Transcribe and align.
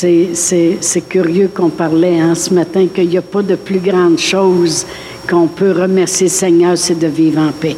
C'est 0.00 1.08
curieux 1.08 1.50
qu'on 1.54 1.68
parlait 1.68 2.20
hein, 2.20 2.34
ce 2.34 2.54
matin 2.54 2.86
qu'il 2.86 3.08
n'y 3.08 3.18
a 3.18 3.22
pas 3.22 3.42
de 3.42 3.56
plus 3.56 3.80
grande 3.80 4.18
chose 4.18 4.86
qu'on 5.28 5.46
peut 5.46 5.72
remercier 5.72 6.28
Seigneur, 6.28 6.78
c'est 6.78 6.98
de 6.98 7.06
vivre 7.06 7.40
en 7.40 7.52
paix. 7.52 7.76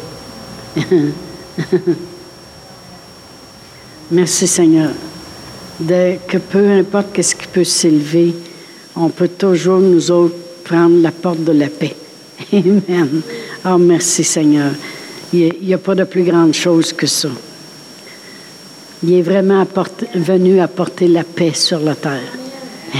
Merci 4.12 4.46
Seigneur. 4.46 4.90
Que 5.84 6.38
peu 6.38 6.70
importe 6.70 7.20
ce 7.20 7.34
qui 7.34 7.48
peut 7.48 7.64
s'élever, 7.64 8.36
on 8.94 9.08
peut 9.08 9.26
toujours 9.28 9.80
nous 9.80 10.10
autres 10.12 10.36
prendre 10.62 11.02
la 11.02 11.10
porte 11.10 11.42
de 11.42 11.52
la 11.52 11.68
paix. 11.68 11.96
Amen. 12.52 13.22
Oh, 13.64 13.78
merci 13.78 14.22
Seigneur. 14.22 14.70
Il 15.32 15.52
n'y 15.62 15.74
a, 15.74 15.78
pas 15.78 15.94
de 15.94 16.04
plus 16.04 16.22
grande 16.22 16.54
chose 16.54 16.92
que 16.92 17.06
ça. 17.06 17.30
Il 19.04 19.14
est 19.14 19.22
vraiment 19.22 19.66
venu 20.14 20.60
apporter 20.60 21.08
la 21.08 21.24
paix 21.24 21.52
sur 21.54 21.80
la 21.80 21.94
terre. 21.94 22.20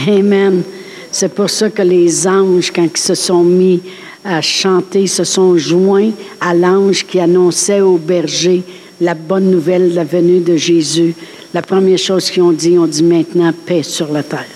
Amen. 0.09 0.63
C'est 1.11 1.33
pour 1.33 1.51
ça 1.51 1.71
que 1.71 1.83
les 1.83 2.27
anges, 2.27 2.73
quand 2.73 2.89
ils 2.93 3.01
se 3.01 3.15
sont 3.15 3.45
mis 3.45 3.81
à 4.25 4.41
chanter, 4.41 5.07
se 5.07 5.25
sont 5.25 5.57
joints 5.57 6.11
à 6.41 6.55
l'ange 6.55 7.07
qui 7.07 7.21
annonçait 7.21 7.83
au 7.83 7.99
berger 7.99 8.63
la 9.01 9.15
bonne 9.15 9.51
nouvelle 9.51 9.91
de 9.91 9.97
la 9.97 10.05
venue 10.05 10.41
de 10.41 10.57
Jésus. 10.57 11.15
La 11.55 11.63
première 11.63 11.99
chose 11.99 12.31
qu'ils 12.31 12.43
ont 12.43 12.53
dit, 12.53 12.79
ont 12.79 12.87
dit 12.87 13.03
maintenant 13.03 13.53
paix 13.67 13.83
sur 13.83 14.11
la 14.11 14.23
terre. 14.23 14.47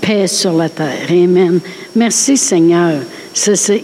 Paix 0.00 0.26
sur 0.26 0.52
la 0.52 0.68
terre. 0.68 1.08
Amen. 1.08 1.60
Merci 1.94 2.36
Seigneur. 2.36 3.00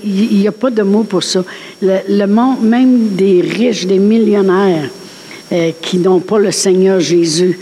Il 0.05 0.39
n'y 0.39 0.49
a 0.49 0.53
pas 0.53 0.71
de 0.71 0.83
mots 0.83 1.05
pour 1.05 1.23
ça. 1.23 1.45
Le, 1.81 2.27
monde, 2.27 2.63
même 2.63 3.09
des 3.11 3.41
riches, 3.41 3.87
des 3.87 3.99
millionnaires 3.99 4.91
euh, 5.53 5.73
qui 5.83 5.99
n'ont 5.99 6.21
pas 6.21 6.39
le 6.39 6.53
Seigneur 6.53 7.01
Jésus, 7.01 7.59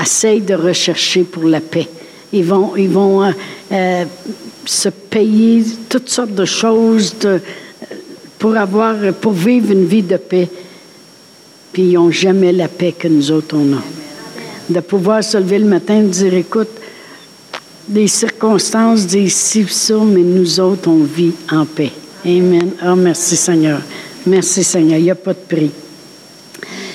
essayent 0.00 0.40
de 0.40 0.54
rechercher 0.54 1.22
pour 1.22 1.44
la 1.44 1.60
paix. 1.60 1.88
Ils 2.32 2.44
vont, 2.44 2.76
ils 2.76 2.88
vont 2.88 3.24
euh, 3.24 3.30
euh, 3.72 4.04
se 4.64 4.88
payer 4.88 5.64
toutes 5.88 6.08
sortes 6.08 6.34
de 6.34 6.44
choses 6.44 7.16
pour, 8.38 8.56
avoir, 8.56 8.96
pour 9.20 9.32
vivre 9.32 9.72
une 9.72 9.86
vie 9.86 10.02
de 10.02 10.16
paix. 10.16 10.48
Puis 11.72 11.82
ils 11.82 11.94
n'ont 11.94 12.10
jamais 12.10 12.52
la 12.52 12.68
paix 12.68 12.92
que 12.92 13.08
nous 13.08 13.30
autres 13.30 13.56
on 13.56 13.74
a. 13.74 13.82
De 14.68 14.80
pouvoir 14.80 15.24
se 15.24 15.36
lever 15.36 15.58
le 15.58 15.66
matin 15.66 15.98
et 15.98 16.04
dire, 16.04 16.34
écoute, 16.34 16.70
des 17.88 18.06
circonstances 18.06 19.06
disent 19.06 19.34
si 19.34 19.66
ça, 19.68 19.96
mais 19.96 20.22
nous 20.22 20.60
autres, 20.60 20.88
on 20.88 21.02
vit 21.02 21.32
en 21.50 21.66
paix. 21.66 21.90
Amen. 22.24 22.70
Oh, 22.86 22.94
merci 22.94 23.36
Seigneur. 23.36 23.80
Merci 24.26 24.62
Seigneur. 24.62 24.98
Il 24.98 25.04
n'y 25.04 25.10
a 25.10 25.16
pas 25.16 25.32
de 25.32 25.38
prix. 25.38 25.70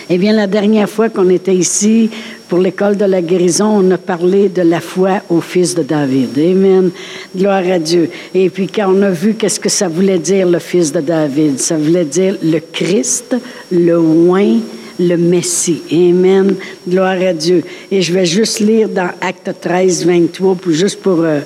Eh 0.09 0.17
bien, 0.17 0.31
la 0.31 0.47
dernière 0.47 0.89
fois 0.89 1.09
qu'on 1.09 1.29
était 1.29 1.53
ici 1.53 2.09
pour 2.47 2.59
l'école 2.59 2.95
de 2.95 3.03
la 3.03 3.21
guérison, 3.21 3.65
on 3.65 3.91
a 3.91 3.97
parlé 3.97 4.47
de 4.47 4.61
la 4.61 4.79
foi 4.79 5.21
au 5.29 5.41
fils 5.41 5.75
de 5.75 5.83
David. 5.83 6.29
Amen. 6.39 6.91
Gloire 7.35 7.69
à 7.69 7.77
Dieu. 7.77 8.09
Et 8.33 8.49
puis, 8.49 8.67
quand 8.67 8.89
on 8.89 9.01
a 9.01 9.09
vu 9.09 9.33
qu'est-ce 9.33 9.59
que 9.59 9.67
ça 9.67 9.89
voulait 9.89 10.17
dire, 10.17 10.47
le 10.47 10.59
fils 10.59 10.93
de 10.93 11.01
David, 11.01 11.59
ça 11.59 11.75
voulait 11.75 12.05
dire 12.05 12.37
le 12.41 12.59
Christ, 12.59 13.35
le 13.69 13.99
oint, 13.99 14.59
le 14.97 15.17
Messie. 15.17 15.81
Amen. 15.91 16.55
Gloire 16.87 17.21
à 17.21 17.33
Dieu. 17.33 17.63
Et 17.91 18.01
je 18.01 18.13
vais 18.13 18.25
juste 18.25 18.61
lire 18.61 18.87
dans 18.87 19.09
Acte 19.19 19.51
13, 19.59 20.05
23, 20.05 20.57
juste 20.69 21.01
pour 21.01 21.19
euh, 21.19 21.41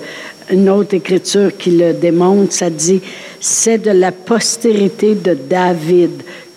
une 0.51 0.69
autre 0.69 0.93
écriture 0.93 1.57
qui 1.57 1.71
le 1.71 1.93
démontre. 1.93 2.53
Ça 2.53 2.69
dit, 2.69 3.01
c'est 3.39 3.79
de 3.79 3.89
la 3.89 4.11
postérité 4.11 5.15
de 5.15 5.33
David 5.33 6.11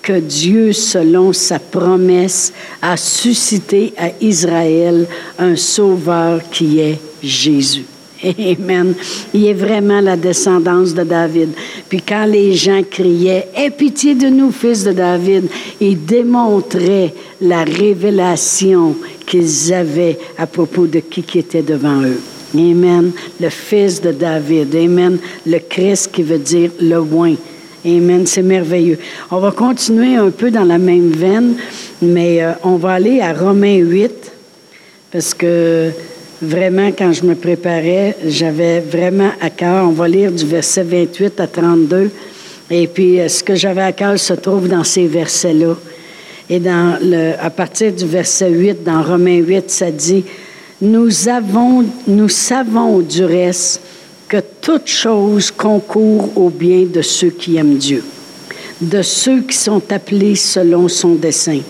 que 0.05 0.21
Dieu, 0.21 0.73
selon 0.73 1.33
sa 1.33 1.59
promesse, 1.59 2.53
a 2.83 2.97
suscité 2.97 3.95
à 3.97 4.11
Israël 4.21 5.07
un 5.39 5.57
sauveur 5.57 6.41
qui 6.51 6.79
est 6.79 7.01
Jésus. 7.23 7.87
Amen. 8.23 8.95
Il 9.33 9.47
est 9.47 9.55
vraiment 9.55 10.01
la 10.01 10.17
descendance 10.17 10.95
de 10.95 11.05
David. 11.05 11.51
Puis 11.89 12.01
quand 12.01 12.27
les 12.27 12.53
gens 12.53 12.83
criaient 12.89 13.49
Aie 13.57 13.71
pitié 13.71 14.15
de 14.15 14.29
nous, 14.29 14.51
fils 14.51 14.85
de 14.85 14.93
David, 14.93 15.47
ils 15.81 16.05
démontraient 16.05 17.13
la 17.41 17.64
révélation 17.64 18.97
qu'ils 19.27 19.73
avaient 19.73 20.19
à 20.39 20.47
propos 20.47 20.87
de 20.87 21.01
qui 21.01 21.39
était 21.39 21.63
devant 21.63 22.03
eux. 22.03 22.20
Amen. 22.55 23.11
Le 23.41 23.48
fils 23.48 24.01
de 24.01 24.13
David. 24.13 24.75
Amen. 24.75 25.19
Le 25.47 25.59
Christ 25.59 26.11
qui 26.13 26.23
veut 26.23 26.39
dire 26.39 26.70
le 26.81 26.97
loin. 26.97 27.35
Amen. 27.84 28.27
C'est 28.27 28.42
merveilleux. 28.42 28.98
On 29.30 29.39
va 29.39 29.50
continuer 29.50 30.17
un 30.17 30.30
peu 30.30 30.50
dans 30.50 30.64
la 30.64 30.78
même 30.78 31.11
veine, 31.11 31.55
mais 32.00 32.42
euh, 32.42 32.52
on 32.62 32.77
va 32.77 32.92
aller 32.95 33.20
à 33.20 33.33
Romains 33.33 33.77
8 33.77 34.33
parce 35.12 35.34
que 35.34 35.90
Vraiment, 36.42 36.89
quand 36.89 37.12
je 37.12 37.24
me 37.24 37.34
préparais, 37.36 38.17
j'avais 38.27 38.80
vraiment 38.80 39.30
à 39.40 39.50
cœur, 39.50 39.89
on 39.89 39.92
va 39.92 40.08
lire 40.08 40.30
du 40.30 40.45
verset 40.45 40.83
28 40.83 41.40
à 41.40 41.46
32, 41.46 42.11
et 42.70 42.86
puis 42.86 43.18
euh, 43.18 43.28
ce 43.28 43.42
que 43.42 43.55
j'avais 43.55 43.83
à 43.83 43.92
cœur 43.92 44.18
se 44.18 44.34
trouve 44.34 44.68
dans 44.68 44.84
ces 44.84 45.06
versets-là. 45.06 45.74
Et 46.51 46.61
dans 46.61 46.98
à 47.40 47.48
partir 47.48 47.92
du 47.92 48.05
verset 48.05 48.51
8, 48.51 48.84
dans 48.84 49.02
Romains 49.02 49.39
8, 49.39 49.70
ça 49.70 49.90
dit, 49.90 50.24
nous, 50.83 51.28
avons, 51.28 51.84
nous 52.06 52.28
savons 52.28 52.98
du 52.98 53.24
reste 53.24 53.80
que 54.34 54.40
toute 54.61 54.89
chose 54.89 55.52
concourt 55.52 56.36
au 56.36 56.50
bien 56.50 56.86
de 56.92 57.02
ceux 57.02 57.30
qui 57.30 57.56
aiment 57.56 57.77
Dieu, 57.77 58.02
de 58.80 59.00
ceux 59.00 59.42
qui 59.42 59.56
sont 59.56 59.92
appelés 59.92 60.34
selon 60.34 60.89
son 60.89 61.14
dessein 61.14 61.61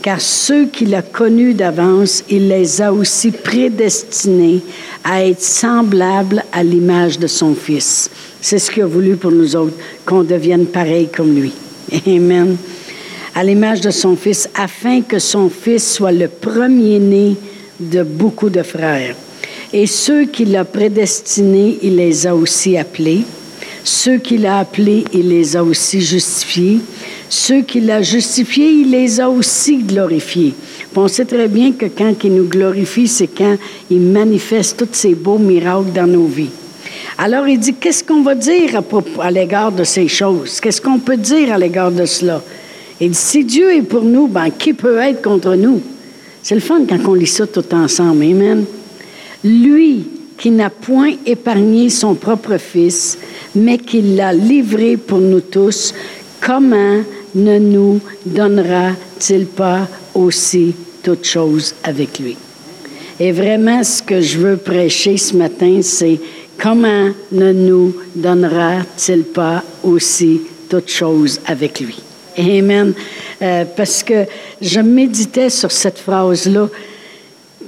car 0.00 0.18
ceux 0.18 0.66
qu'il 0.66 0.94
a 0.94 1.02
connus 1.02 1.52
d'avance, 1.52 2.24
il 2.30 2.48
les 2.48 2.80
a 2.80 2.90
aussi 2.90 3.32
prédestinés 3.32 4.62
à 5.02 5.26
être 5.26 5.42
semblables 5.42 6.42
à 6.52 6.62
l'image 6.62 7.18
de 7.18 7.26
son 7.26 7.54
Fils. 7.54 8.10
C'est 8.40 8.58
ce 8.58 8.70
qu'il 8.70 8.82
a 8.82 8.86
voulu 8.86 9.16
pour 9.16 9.30
nous 9.30 9.54
autres, 9.54 9.76
qu'on 10.06 10.22
devienne 10.22 10.66
pareil 10.66 11.08
comme 11.14 11.34
lui. 11.34 11.52
Amen. 12.06 12.56
À 13.34 13.44
l'image 13.44 13.82
de 13.82 13.90
son 13.90 14.16
Fils, 14.16 14.48
afin 14.54 15.02
que 15.02 15.18
son 15.18 15.50
Fils 15.50 15.94
soit 15.94 16.12
le 16.12 16.28
premier-né 16.28 17.36
de 17.80 18.02
beaucoup 18.02 18.50
de 18.50 18.62
frères. 18.62 19.16
Et 19.76 19.88
ceux 19.88 20.26
qu'il 20.26 20.54
a 20.54 20.64
prédestinés, 20.64 21.80
il 21.82 21.96
les 21.96 22.28
a 22.28 22.36
aussi 22.36 22.78
appelés. 22.78 23.22
Ceux 23.82 24.18
qu'il 24.18 24.46
a 24.46 24.60
appelés, 24.60 25.04
il 25.12 25.28
les 25.28 25.56
a 25.56 25.64
aussi 25.64 26.00
justifiés. 26.00 26.78
Ceux 27.28 27.62
qu'il 27.62 27.90
a 27.90 28.00
justifiés, 28.00 28.70
il 28.70 28.92
les 28.92 29.20
a 29.20 29.28
aussi 29.28 29.78
glorifiés. 29.78 30.54
on 30.94 31.08
sait 31.08 31.24
très 31.24 31.48
bien 31.48 31.72
que 31.72 31.86
quand 31.86 32.14
il 32.22 32.36
nous 32.36 32.46
glorifie, 32.46 33.08
c'est 33.08 33.26
quand 33.26 33.56
il 33.90 33.98
manifeste 33.98 34.76
tous 34.76 34.88
ces 34.92 35.16
beaux 35.16 35.38
miracles 35.38 35.90
dans 35.92 36.06
nos 36.06 36.26
vies. 36.26 36.50
Alors 37.18 37.48
il 37.48 37.58
dit, 37.58 37.74
qu'est-ce 37.74 38.04
qu'on 38.04 38.22
va 38.22 38.36
dire 38.36 38.80
à, 39.18 39.30
l'égard 39.32 39.72
de 39.72 39.82
ces 39.82 40.06
choses? 40.06 40.60
Qu'est-ce 40.60 40.80
qu'on 40.80 41.00
peut 41.00 41.16
dire 41.16 41.52
à 41.52 41.58
l'égard 41.58 41.90
de 41.90 42.04
cela? 42.04 42.40
Il 43.00 43.10
dit, 43.10 43.18
si 43.18 43.44
Dieu 43.44 43.74
est 43.74 43.82
pour 43.82 44.04
nous, 44.04 44.28
ben, 44.28 44.50
qui 44.56 44.72
peut 44.72 44.98
être 44.98 45.20
contre 45.20 45.56
nous? 45.56 45.82
C'est 46.44 46.54
le 46.54 46.60
fun 46.60 46.82
quand 46.88 47.08
on 47.08 47.14
lit 47.14 47.26
ça 47.26 47.48
tout 47.48 47.74
ensemble. 47.74 48.22
Amen? 48.22 48.64
Lui 49.44 50.06
qui 50.38 50.50
n'a 50.50 50.70
point 50.70 51.12
épargné 51.26 51.90
son 51.90 52.14
propre 52.14 52.56
Fils, 52.58 53.18
mais 53.54 53.78
qui 53.78 54.02
l'a 54.02 54.32
livré 54.32 54.96
pour 54.96 55.18
nous 55.18 55.40
tous, 55.40 55.94
comment 56.40 57.02
ne 57.34 57.58
nous 57.58 58.00
donnera-t-il 58.26 59.46
pas 59.46 59.88
aussi 60.14 60.74
toutes 61.02 61.24
choses 61.24 61.74
avec 61.84 62.18
lui? 62.18 62.36
Et 63.20 63.32
vraiment, 63.32 63.84
ce 63.84 64.02
que 64.02 64.20
je 64.20 64.38
veux 64.38 64.56
prêcher 64.56 65.16
ce 65.16 65.36
matin, 65.36 65.80
c'est 65.82 66.18
comment 66.58 67.10
ne 67.30 67.52
nous 67.52 67.94
donnera-t-il 68.16 69.22
pas 69.22 69.62
aussi 69.84 70.40
toutes 70.68 70.90
choses 70.90 71.40
avec 71.46 71.80
lui? 71.80 72.00
Amen. 72.36 72.92
Euh, 73.40 73.64
parce 73.76 74.02
que 74.02 74.24
je 74.60 74.80
méditais 74.80 75.50
sur 75.50 75.70
cette 75.70 75.98
phrase-là 75.98 76.68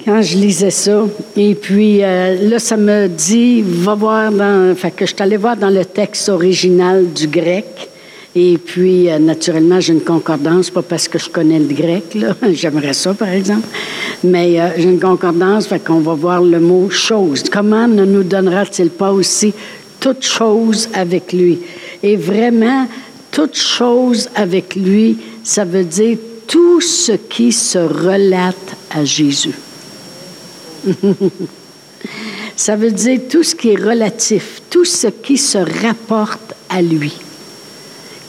quand 0.07 0.23
je 0.23 0.37
lisais 0.37 0.71
ça. 0.71 1.05
Et 1.37 1.55
puis 1.55 2.03
euh, 2.03 2.49
là, 2.49 2.59
ça 2.59 2.77
me 2.77 3.09
dit, 3.09 3.63
va 3.63 3.95
voir 3.95 4.31
dans. 4.31 4.75
Fait 4.77 4.93
que 4.93 5.05
je 5.05 5.15
allée 5.19 5.37
voir 5.37 5.57
dans 5.57 5.69
le 5.69 5.85
texte 5.85 6.29
original 6.29 7.13
du 7.13 7.27
grec. 7.27 7.67
Et 8.39 8.59
puis, 8.59 9.11
euh, 9.11 9.19
naturellement, 9.19 9.81
j'ai 9.81 9.95
une 9.95 10.03
concordance, 10.03 10.69
pas 10.69 10.83
parce 10.83 11.09
que 11.09 11.19
je 11.19 11.31
connais 11.31 11.59
le 11.59 11.73
grec, 11.75 12.15
là. 12.15 12.37
J'aimerais 12.53 12.93
ça, 12.93 13.15
par 13.15 13.31
exemple. 13.31 13.67
Mais 14.23 14.61
euh, 14.61 14.69
j'ai 14.77 14.91
une 14.91 15.01
concordance, 15.01 15.67
fait 15.67 15.83
qu'on 15.83 16.01
va 16.01 16.13
voir 16.13 16.43
le 16.43 16.61
mot 16.61 16.91
chose. 16.91 17.45
Comment 17.51 17.89
ne 17.89 18.05
nous 18.05 18.23
donnera-t-il 18.23 18.91
pas 18.91 19.11
aussi 19.11 19.55
toute 20.01 20.23
chose 20.23 20.91
avec 20.93 21.33
lui? 21.33 21.61
Et 22.03 22.17
vraiment, 22.17 22.87
toute 23.33 23.57
chose 23.57 24.29
avec 24.35 24.77
lui, 24.77 25.17
ça 25.43 25.65
veut 25.65 25.85
dire 25.85 26.19
tout 26.47 26.83
ce 26.83 27.13
qui 27.13 27.53
se 27.53 27.79
relate 27.79 28.77
à 28.95 29.03
Jésus. 29.03 29.55
ça 32.57 32.77
veut 32.77 32.91
dire 32.91 33.21
tout 33.29 33.43
ce 33.43 33.55
qui 33.55 33.71
est 33.71 33.83
relatif, 33.83 34.63
tout 34.71 34.85
ce 34.85 35.09
qui 35.09 35.37
se 35.37 35.59
rapporte 35.59 36.55
à 36.69 36.83
lui. 36.83 37.13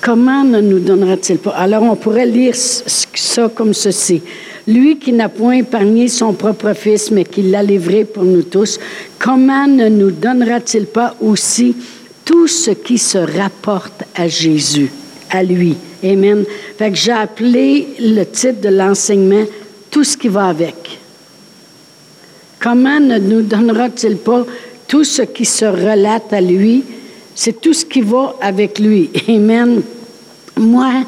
Comment 0.01 0.43
ne 0.43 0.61
nous 0.61 0.79
donnera-t-il 0.79 1.39
pas? 1.39 1.51
Alors 1.51 1.83
on 1.83 1.95
pourrait 1.95 2.25
lire 2.25 2.55
ça 2.55 3.49
comme 3.53 3.73
ceci. 3.73 4.21
lui 4.67 4.99
qui 4.99 5.11
n'a 5.11 5.29
point 5.29 5.57
épargné 5.57 6.07
son 6.07 6.33
propre 6.33 6.73
Fils, 6.73 7.09
mais 7.09 7.25
qui 7.25 7.41
l'a 7.41 7.63
livré 7.63 8.05
pour 8.05 8.23
nous 8.23 8.43
tous, 8.43 8.79
comment 9.17 9.65
ne 9.65 9.89
nous 9.89 10.11
donnera-t-il 10.11 10.85
pas 10.85 11.15
aussi 11.21 11.75
tout 12.23 12.47
ce 12.47 12.71
qui 12.71 12.97
se 12.97 13.17
rapporte 13.17 14.03
à 14.15 14.27
Jésus, 14.27 14.91
à 15.29 15.41
lui? 15.41 15.75
Amen. 16.03 16.43
Fait 16.77 16.91
que 16.91 16.97
j'ai 16.97 17.11
appelé 17.11 17.87
le 17.99 18.23
titre 18.23 18.61
de 18.61 18.69
l'enseignement 18.69 19.45
Tout 19.89 20.03
ce 20.03 20.15
qui 20.15 20.27
va 20.27 20.47
avec. 20.47 20.99
Comment 22.59 22.99
ne 22.99 23.19
nous 23.19 23.41
donnera-t-il 23.41 24.17
pas 24.17 24.45
tout 24.87 25.03
ce 25.03 25.21
qui 25.21 25.45
se 25.45 25.65
relate 25.65 26.33
à 26.33 26.41
lui? 26.41 26.83
C'est 27.35 27.61
tout 27.61 27.73
ce 27.73 27.85
qui 27.85 28.01
va 28.01 28.35
avec 28.41 28.79
lui. 28.79 29.09
Amen. 29.27 29.81
Moi, 30.57 31.03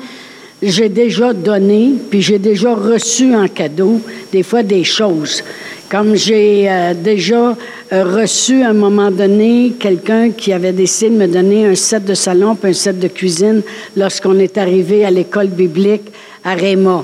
j'ai 0.61 0.89
déjà 0.89 1.33
donné, 1.33 1.93
puis 2.09 2.21
j'ai 2.21 2.37
déjà 2.37 2.75
reçu 2.75 3.33
en 3.33 3.47
cadeau 3.47 3.99
des 4.31 4.43
fois 4.43 4.61
des 4.61 4.83
choses. 4.83 5.43
Comme 5.89 6.15
j'ai 6.15 6.69
euh, 6.69 6.93
déjà 6.93 7.57
euh, 7.91 8.03
reçu 8.03 8.61
à 8.61 8.69
un 8.69 8.73
moment 8.73 9.09
donné 9.09 9.73
quelqu'un 9.79 10.29
qui 10.29 10.53
avait 10.53 10.73
décidé 10.73 11.09
de 11.09 11.15
me 11.15 11.27
donner 11.27 11.65
un 11.65 11.73
set 11.73 12.05
de 12.05 12.13
salon 12.13 12.55
puis 12.55 12.71
un 12.71 12.73
set 12.73 12.99
de 12.99 13.07
cuisine 13.07 13.63
lorsqu'on 13.97 14.37
est 14.37 14.55
arrivé 14.59 15.03
à 15.03 15.09
l'école 15.09 15.47
biblique 15.47 16.11
à 16.43 16.53
Réma. 16.53 17.03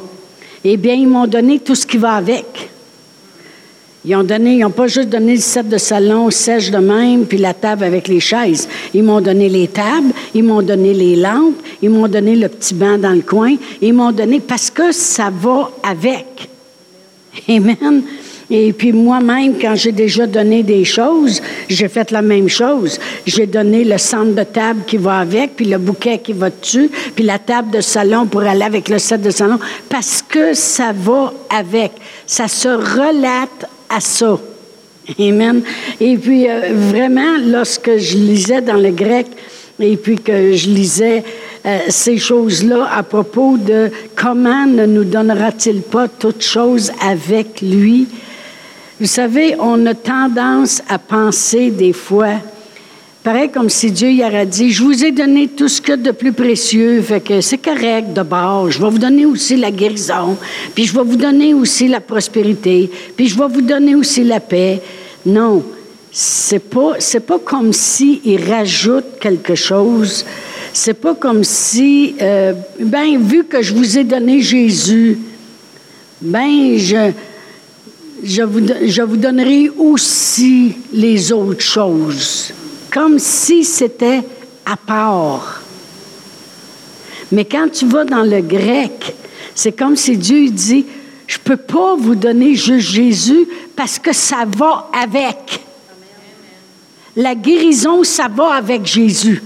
Eh 0.63 0.77
bien, 0.77 0.93
ils 0.93 1.07
m'ont 1.07 1.25
donné 1.25 1.59
tout 1.59 1.73
ce 1.73 1.87
qui 1.87 1.97
va 1.97 2.13
avec. 2.13 2.69
Ils 4.07 4.15
ont 4.15 4.23
donné, 4.23 4.53
ils 4.53 4.59
n'ont 4.59 4.69
pas 4.69 4.87
juste 4.87 5.09
donné 5.09 5.33
le 5.33 5.41
set 5.41 5.67
de 5.67 5.77
salon 5.77 6.29
sèche 6.29 6.69
de 6.69 6.77
même, 6.77 7.25
puis 7.25 7.39
la 7.39 7.55
table 7.55 7.83
avec 7.83 8.07
les 8.07 8.19
chaises. 8.19 8.67
Ils 8.93 9.03
m'ont 9.03 9.21
donné 9.21 9.49
les 9.49 9.67
tables, 9.67 10.11
ils 10.35 10.43
m'ont 10.43 10.61
donné 10.61 10.93
les 10.93 11.15
lampes, 11.15 11.59
ils 11.81 11.89
m'ont 11.89 12.07
donné 12.07 12.35
le 12.35 12.47
petit 12.47 12.75
banc 12.75 12.99
dans 12.99 13.13
le 13.13 13.21
coin, 13.21 13.55
ils 13.81 13.93
m'ont 13.93 14.11
donné 14.11 14.39
parce 14.39 14.69
que 14.69 14.91
ça 14.91 15.31
va 15.31 15.71
avec. 15.83 16.49
Amen. 17.49 18.03
Et 18.49 18.73
puis 18.73 18.93
moi-même, 18.93 19.55
quand 19.59 19.73
j'ai 19.75 19.91
déjà 19.91 20.27
donné 20.27 20.61
des 20.61 20.85
choses, 20.85 21.41
j'ai 21.67 21.87
fait 21.87 22.11
la 22.11 22.21
même 22.21 22.47
chose. 22.47 22.99
J'ai 23.25 23.47
donné 23.47 23.83
le 23.83 23.97
centre 23.97 24.35
de 24.35 24.43
table 24.43 24.81
qui 24.85 24.97
va 24.97 25.19
avec, 25.19 25.55
puis 25.55 25.65
le 25.65 25.79
bouquet 25.79 26.19
qui 26.19 26.33
va 26.33 26.51
dessus, 26.51 26.91
puis 27.15 27.25
la 27.25 27.39
table 27.39 27.71
de 27.71 27.81
salon 27.81 28.27
pour 28.27 28.41
aller 28.41 28.61
avec 28.61 28.87
le 28.87 28.99
set 28.99 29.19
de 29.21 29.31
salon, 29.31 29.57
parce 29.89 30.21
que 30.21 30.53
ça 30.53 30.93
va 30.93 31.33
avec. 31.49 31.93
Ça 32.27 32.47
se 32.47 32.67
relate 32.67 33.67
à 33.89 33.99
ça. 33.99 34.39
Amen. 35.19 35.61
Et 35.99 36.17
puis, 36.17 36.49
euh, 36.49 36.71
vraiment, 36.73 37.37
lorsque 37.39 37.97
je 37.97 38.17
lisais 38.17 38.61
dans 38.61 38.77
le 38.77 38.91
grec, 38.91 39.27
et 39.79 39.97
puis 39.97 40.17
que 40.17 40.53
je 40.53 40.69
lisais 40.69 41.23
euh, 41.65 41.79
ces 41.89 42.17
choses-là 42.17 42.87
à 42.95 43.03
propos 43.03 43.57
de 43.57 43.91
comment 44.15 44.65
ne 44.65 44.85
nous 44.85 45.03
donnera-t-il 45.03 45.81
pas 45.81 46.07
toutes 46.07 46.41
choses 46.41 46.91
avec 47.01 47.61
lui, 47.61 48.07
vous 48.99 49.07
savez, 49.07 49.55
on 49.59 49.85
a 49.85 49.93
tendance 49.93 50.81
à 50.87 50.97
penser 50.97 51.69
des 51.69 51.91
fois, 51.91 52.35
pareil 53.25 53.49
comme 53.49 53.71
si 53.71 53.89
Dieu 53.89 54.11
y 54.11 54.23
aurait 54.23 54.45
dit, 54.45 54.69
je 54.69 54.83
vous 54.83 55.03
ai 55.03 55.11
donné 55.11 55.47
tout 55.47 55.67
ce 55.67 55.81
que 55.81 55.93
de 55.93 56.11
plus 56.11 56.31
précieux, 56.31 57.01
fait 57.01 57.21
que 57.21 57.41
c'est 57.41 57.57
correct 57.57 58.13
de 58.13 58.21
bord, 58.21 58.69
je 58.69 58.79
vais 58.79 58.87
vous 58.87 58.99
donner 58.99 59.25
aussi 59.25 59.57
la 59.57 59.71
guérison, 59.71 60.37
puis 60.75 60.85
je 60.85 60.93
vais 60.93 61.03
vous 61.03 61.15
donner 61.15 61.55
aussi 61.55 61.87
la 61.87 62.01
prospérité, 62.01 62.87
puis 63.17 63.27
je 63.27 63.35
vais 63.35 63.47
vous 63.47 63.63
donner 63.63 63.95
aussi 63.95 64.23
la 64.23 64.39
paix. 64.39 64.79
Non, 65.25 65.63
c'est 66.11 66.59
pas, 66.59 66.97
c'est 66.99 67.25
pas 67.25 67.39
comme 67.39 67.73
si 67.73 68.21
il 68.25 68.47
rajoute 68.47 69.17
quelque 69.19 69.55
chose. 69.55 70.23
C'est 70.71 70.93
pas 70.93 71.15
comme 71.15 71.43
si, 71.43 72.15
euh, 72.21 72.53
ben, 72.79 73.17
vu 73.19 73.45
que 73.45 73.61
je 73.63 73.73
vous 73.73 73.97
ai 73.97 74.03
donné 74.03 74.39
Jésus, 74.39 75.17
ben, 76.21 76.77
je, 76.77 77.11
je 78.23 78.43
vous, 78.43 78.61
je 78.85 79.01
vous 79.01 79.17
donnerai 79.17 79.71
aussi 79.77 80.75
les 80.93 81.31
autres 81.31 81.63
choses, 81.63 82.53
comme 82.95 83.19
si 83.19 83.65
c'était 83.65 84.21
à 84.65 84.77
part. 84.77 85.61
Mais 87.29 87.43
quand 87.43 87.67
tu 87.69 87.85
vas 87.87 88.05
dans 88.05 88.23
le 88.23 88.39
grec, 88.39 89.13
c'est 89.53 89.73
comme 89.73 89.97
si 89.97 90.15
Dieu 90.15 90.49
dit, 90.49 90.85
je 91.27 91.37
ne 91.37 91.43
peux 91.43 91.57
pas 91.57 91.95
vous 91.97 92.15
donner 92.15 92.55
juste 92.55 92.87
Jésus 92.91 93.49
parce 93.75 93.99
que 93.99 94.13
ça 94.13 94.45
va 94.47 94.89
avec. 94.97 95.59
La 97.17 97.35
guérison, 97.35 98.05
ça 98.05 98.29
va 98.29 98.53
avec 98.53 98.85
Jésus. 98.85 99.43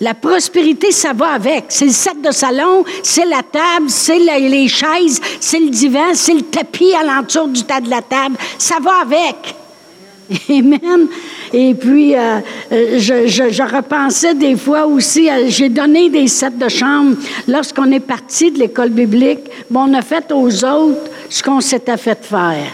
La 0.00 0.14
prospérité, 0.14 0.90
ça 0.90 1.12
va 1.12 1.34
avec. 1.34 1.66
C'est 1.68 1.86
le 1.86 1.92
set 1.92 2.20
de 2.20 2.32
salon, 2.32 2.84
c'est 3.04 3.26
la 3.26 3.44
table, 3.44 3.88
c'est 3.88 4.18
les 4.18 4.66
chaises, 4.66 5.20
c'est 5.38 5.60
le 5.60 5.70
divan, 5.70 6.12
c'est 6.14 6.34
le 6.34 6.42
tapis 6.42 6.92
à 6.92 7.04
l'entour 7.04 7.46
du 7.46 7.62
tas 7.62 7.80
de 7.80 7.88
la 7.90 8.02
table. 8.02 8.36
Ça 8.58 8.78
va 8.82 9.02
avec. 9.02 9.54
Amen. 10.50 11.08
Et 11.52 11.74
puis, 11.74 12.14
euh, 12.14 12.40
euh, 12.72 12.98
je, 12.98 13.76
repensais 13.76 14.34
des 14.34 14.56
fois 14.56 14.86
aussi, 14.86 15.28
j'ai 15.48 15.68
donné 15.68 16.10
des 16.10 16.28
sets 16.28 16.50
de 16.50 16.68
chambre. 16.68 17.16
Lorsqu'on 17.46 17.90
est 17.92 18.00
parti 18.00 18.50
de 18.50 18.58
l'école 18.58 18.90
biblique, 18.90 19.50
on 19.74 19.94
a 19.94 20.02
fait 20.02 20.30
aux 20.32 20.64
autres 20.64 21.10
ce 21.28 21.42
qu'on 21.42 21.60
s'était 21.60 21.96
fait 21.96 22.24
faire. 22.24 22.72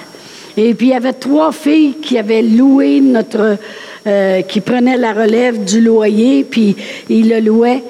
Et 0.56 0.74
puis, 0.74 0.88
il 0.88 0.90
y 0.90 0.94
avait 0.94 1.12
trois 1.12 1.52
filles 1.52 1.94
qui 2.00 2.18
avaient 2.18 2.42
loué 2.42 3.00
notre 3.00 3.58
euh, 4.06 4.42
qui 4.42 4.60
prenait 4.60 4.98
la 4.98 5.14
relève 5.14 5.64
du 5.64 5.80
loyer, 5.80 6.44
puis 6.44 6.76
il 7.08 7.30
le 7.30 7.40
louait. 7.40 7.82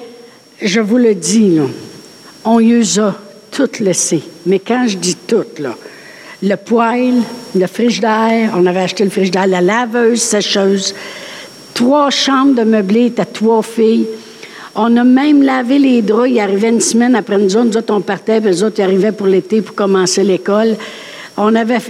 Je 0.61 0.79
vous 0.79 0.95
le 0.95 1.13
dis, 1.13 1.59
on 2.45 2.61
y 2.61 2.99
a 2.99 3.15
tout 3.51 3.69
laissé. 3.81 4.21
Mais 4.45 4.59
quand 4.59 4.87
je 4.87 4.97
dis 4.97 5.17
tout, 5.27 5.43
là, 5.59 5.75
le 6.43 6.55
poêle, 6.55 7.21
le 7.55 7.67
frigidaire, 7.67 8.53
on 8.55 8.65
avait 8.65 8.81
acheté 8.81 9.03
le 9.03 9.09
frigidaire, 9.09 9.47
la 9.47 9.61
laveuse, 9.61 10.21
sécheuse, 10.21 10.93
trois 11.73 12.09
chambres 12.09 12.55
de 12.55 12.63
meublé, 12.63 13.13
à 13.17 13.25
trois 13.25 13.61
filles. 13.61 14.07
On 14.75 14.97
a 14.97 15.03
même 15.05 15.41
lavé 15.41 15.79
les 15.79 16.01
draps. 16.01 16.29
Il 16.29 16.39
arrivait 16.39 16.69
une 16.69 16.81
semaine 16.81 17.15
après 17.15 17.37
nous 17.37 17.55
autres. 17.55 17.65
Nous 17.65 17.77
autres, 17.77 17.93
on 17.93 18.01
partait, 18.01 18.41
puis 18.41 18.49
les 18.49 18.63
autres, 18.63 18.75
ils 18.79 18.83
arrivaient 18.83 19.13
pour 19.13 19.27
l'été 19.27 19.61
pour 19.61 19.73
commencer 19.73 20.23
l'école. 20.23 20.75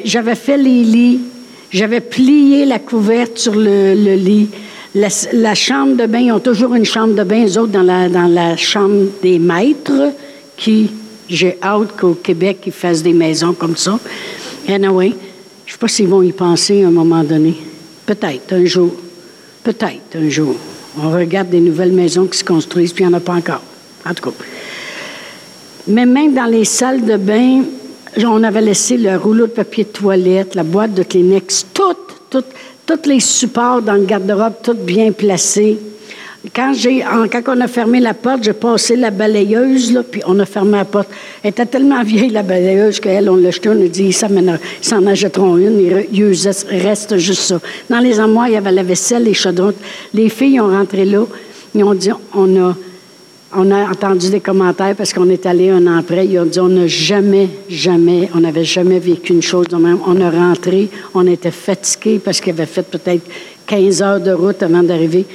J'avais 0.03 0.35
fait 0.35 0.57
les 0.57 0.83
lits. 0.83 1.19
J'avais 1.71 1.99
plié 1.99 2.65
la 2.65 2.79
couverte 2.79 3.37
sur 3.39 3.55
le, 3.55 3.93
lit. 4.15 4.49
La, 4.93 5.55
chambre 5.55 5.97
de 5.97 6.05
bain, 6.05 6.19
ils 6.19 6.31
ont 6.31 6.39
toujours 6.39 6.75
une 6.75 6.85
chambre 6.85 7.15
de 7.15 7.23
bain, 7.23 7.45
eux 7.45 7.57
autres, 7.57 7.71
dans 7.71 7.81
la, 7.81 8.07
dans 8.07 8.27
la 8.27 8.55
chambre 8.55 9.07
des 9.21 9.39
maîtres, 9.39 10.13
qui, 10.55 10.89
j'ai 11.27 11.57
hâte 11.61 11.97
qu'au 11.99 12.13
Québec, 12.13 12.59
ils 12.67 12.71
fassent 12.71 13.03
des 13.03 13.13
maisons 13.13 13.53
comme 13.53 13.75
ça. 13.75 13.99
Anyway, 14.67 15.13
je 15.65 15.71
ne 15.71 15.73
sais 15.73 15.77
pas 15.77 15.87
s'ils 15.87 16.07
vont 16.07 16.21
y 16.21 16.31
penser 16.31 16.83
à 16.83 16.87
un 16.87 16.91
moment 16.91 17.23
donné. 17.23 17.55
Peut-être 18.05 18.53
un 18.53 18.65
jour. 18.65 18.91
Peut-être 19.63 20.15
un 20.15 20.29
jour. 20.29 20.55
On 20.97 21.11
regarde 21.11 21.49
des 21.49 21.59
nouvelles 21.59 21.91
maisons 21.91 22.25
qui 22.25 22.37
se 22.37 22.43
construisent, 22.43 22.93
puis 22.93 23.03
il 23.03 23.07
n'y 23.07 23.13
en 23.13 23.17
a 23.17 23.21
pas 23.21 23.33
encore. 23.33 23.61
En 24.05 24.13
tout 24.13 24.29
cas. 24.29 24.35
Mais 25.87 26.05
même 26.05 26.33
dans 26.33 26.45
les 26.45 26.65
salles 26.65 27.05
de 27.05 27.17
bain, 27.17 27.63
on 28.23 28.43
avait 28.43 28.61
laissé 28.61 28.97
le 28.97 29.17
rouleau 29.17 29.47
de 29.47 29.51
papier 29.51 29.83
de 29.83 29.89
toilette, 29.89 30.55
la 30.55 30.63
boîte 30.63 30.93
de 30.93 31.03
Kleenex, 31.03 31.67
tout, 31.73 31.95
tout, 32.29 32.43
tous 32.85 33.09
les 33.09 33.19
supports 33.19 33.81
dans 33.81 33.93
le 33.93 34.05
garde-robe, 34.05 34.53
tout 34.63 34.73
bien 34.73 35.11
placé. 35.11 35.77
Quand, 36.53 36.73
j'ai, 36.73 36.99
quand 37.31 37.41
on 37.47 37.61
a 37.61 37.67
fermé 37.67 37.99
la 37.99 38.13
porte, 38.13 38.43
j'ai 38.43 38.53
passé 38.53 38.95
la 38.95 39.09
balayeuse, 39.09 39.93
là, 39.93 40.03
puis 40.03 40.21
on 40.27 40.37
a 40.39 40.45
fermé 40.45 40.73
la 40.73 40.85
porte. 40.85 41.09
Elle 41.41 41.51
était 41.51 41.65
tellement 41.65 42.03
vieille, 42.03 42.29
la 42.29 42.43
balayeuse, 42.43 42.99
qu'elle, 42.99 43.29
on 43.29 43.35
l'a 43.35 43.51
jetée, 43.51 43.69
on 43.69 43.81
a 43.81 43.87
dit, 43.87 44.11
ça 44.11 44.27
ils 44.29 44.59
s'en 44.81 45.05
achèteront 45.07 45.57
une, 45.57 45.79
il 46.11 46.81
reste 46.81 47.17
juste 47.17 47.41
ça. 47.41 47.59
Dans 47.89 47.99
les 47.99 48.19
armoires, 48.19 48.47
il 48.47 48.53
y 48.53 48.57
avait 48.57 48.71
la 48.71 48.83
vaisselle, 48.83 49.23
les 49.23 49.33
chaudrons. 49.33 49.73
Les 50.13 50.29
filles 50.29 50.59
ont 50.59 50.69
rentré 50.69 51.05
là, 51.05 51.25
ils 51.73 51.83
ont 51.83 51.93
dit, 51.93 52.11
on 52.33 52.61
a 52.61 52.75
on 53.57 53.71
a 53.71 53.89
entendu 53.89 54.29
des 54.29 54.41
commentaires 54.41 54.95
parce 54.95 55.13
qu'on 55.13 55.29
est 55.29 55.45
allé 55.45 55.69
un 55.69 55.87
an 55.87 55.97
après. 55.97 56.25
Ils 56.25 56.39
ont 56.39 56.45
dit 56.45 56.59
on 56.59 56.67
n'a 56.67 56.87
jamais, 56.87 57.47
jamais, 57.69 58.29
on 58.35 58.41
n'avait 58.41 58.65
jamais 58.65 58.99
vécu 58.99 59.33
une 59.33 59.41
chose 59.41 59.67
de 59.67 59.77
même. 59.77 59.99
On 60.05 60.19
a 60.19 60.29
rentré, 60.29 60.89
on 61.13 61.25
était 61.25 61.51
fatigués 61.51 62.19
parce 62.19 62.41
qu'il 62.41 62.51
avait 62.51 62.65
fait 62.65 62.83
peut-être 62.83 63.23
15 63.65 64.01
heures 64.01 64.19
de 64.19 64.31
route 64.31 64.61
avant 64.61 64.83
d'arriver. 64.83 65.25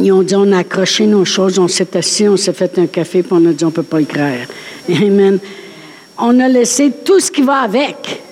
Ils 0.00 0.12
ont 0.12 0.22
dit 0.22 0.34
on 0.34 0.50
a 0.52 0.58
accroché 0.58 1.06
nos 1.06 1.24
choses, 1.24 1.58
on 1.58 1.68
s'est 1.68 1.96
assis, 1.96 2.28
on 2.28 2.36
s'est 2.36 2.52
fait 2.52 2.78
un 2.78 2.86
café, 2.86 3.22
puis 3.22 3.32
on 3.32 3.46
a 3.46 3.52
dit 3.52 3.64
on 3.64 3.68
ne 3.68 3.72
peut 3.72 3.82
pas 3.82 4.00
y 4.00 4.06
croire. 4.06 4.46
Amen. 4.88 5.38
On 6.18 6.38
a 6.40 6.48
laissé 6.48 6.92
tout 7.04 7.20
ce 7.20 7.30
qui 7.30 7.42
va 7.42 7.60
avec. 7.60 8.22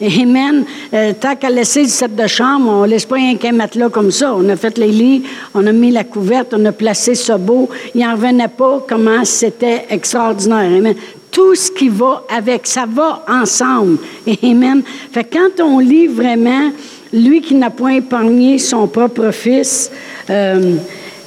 Amen. 0.00 0.64
Euh, 0.92 1.14
tant 1.18 1.36
qu'à 1.36 1.48
laisser 1.48 1.82
le 1.82 1.88
set 1.88 2.14
de 2.14 2.26
chambre, 2.26 2.68
on 2.70 2.82
ne 2.82 2.88
laisse 2.88 3.06
pas 3.06 3.16
un 3.16 3.36
qu'un 3.36 3.52
matelas 3.52 3.88
comme 3.88 4.10
ça. 4.10 4.34
On 4.34 4.46
a 4.48 4.56
fait 4.56 4.76
les 4.76 4.90
lits, 4.90 5.22
on 5.54 5.66
a 5.66 5.72
mis 5.72 5.90
la 5.90 6.04
couverte, 6.04 6.54
on 6.54 6.64
a 6.66 6.72
placé 6.72 7.14
ce 7.14 7.32
beau. 7.32 7.70
Il 7.94 8.02
n'en 8.02 8.12
revenait 8.12 8.48
pas 8.48 8.84
comment 8.86 9.24
c'était 9.24 9.86
extraordinaire. 9.88 10.76
Amen. 10.76 10.94
Tout 11.30 11.54
ce 11.54 11.70
qui 11.70 11.88
va 11.88 12.24
avec, 12.28 12.66
ça 12.66 12.84
va 12.86 13.24
ensemble. 13.26 13.98
Amen. 14.42 14.82
Fait 15.12 15.24
quand 15.24 15.62
on 15.62 15.78
lit 15.78 16.08
vraiment, 16.08 16.72
lui 17.16 17.40
qui 17.40 17.54
n'a 17.54 17.70
point 17.70 17.96
épargné 17.96 18.58
son 18.58 18.86
propre 18.86 19.30
fils, 19.30 19.90
euh, 20.30 20.76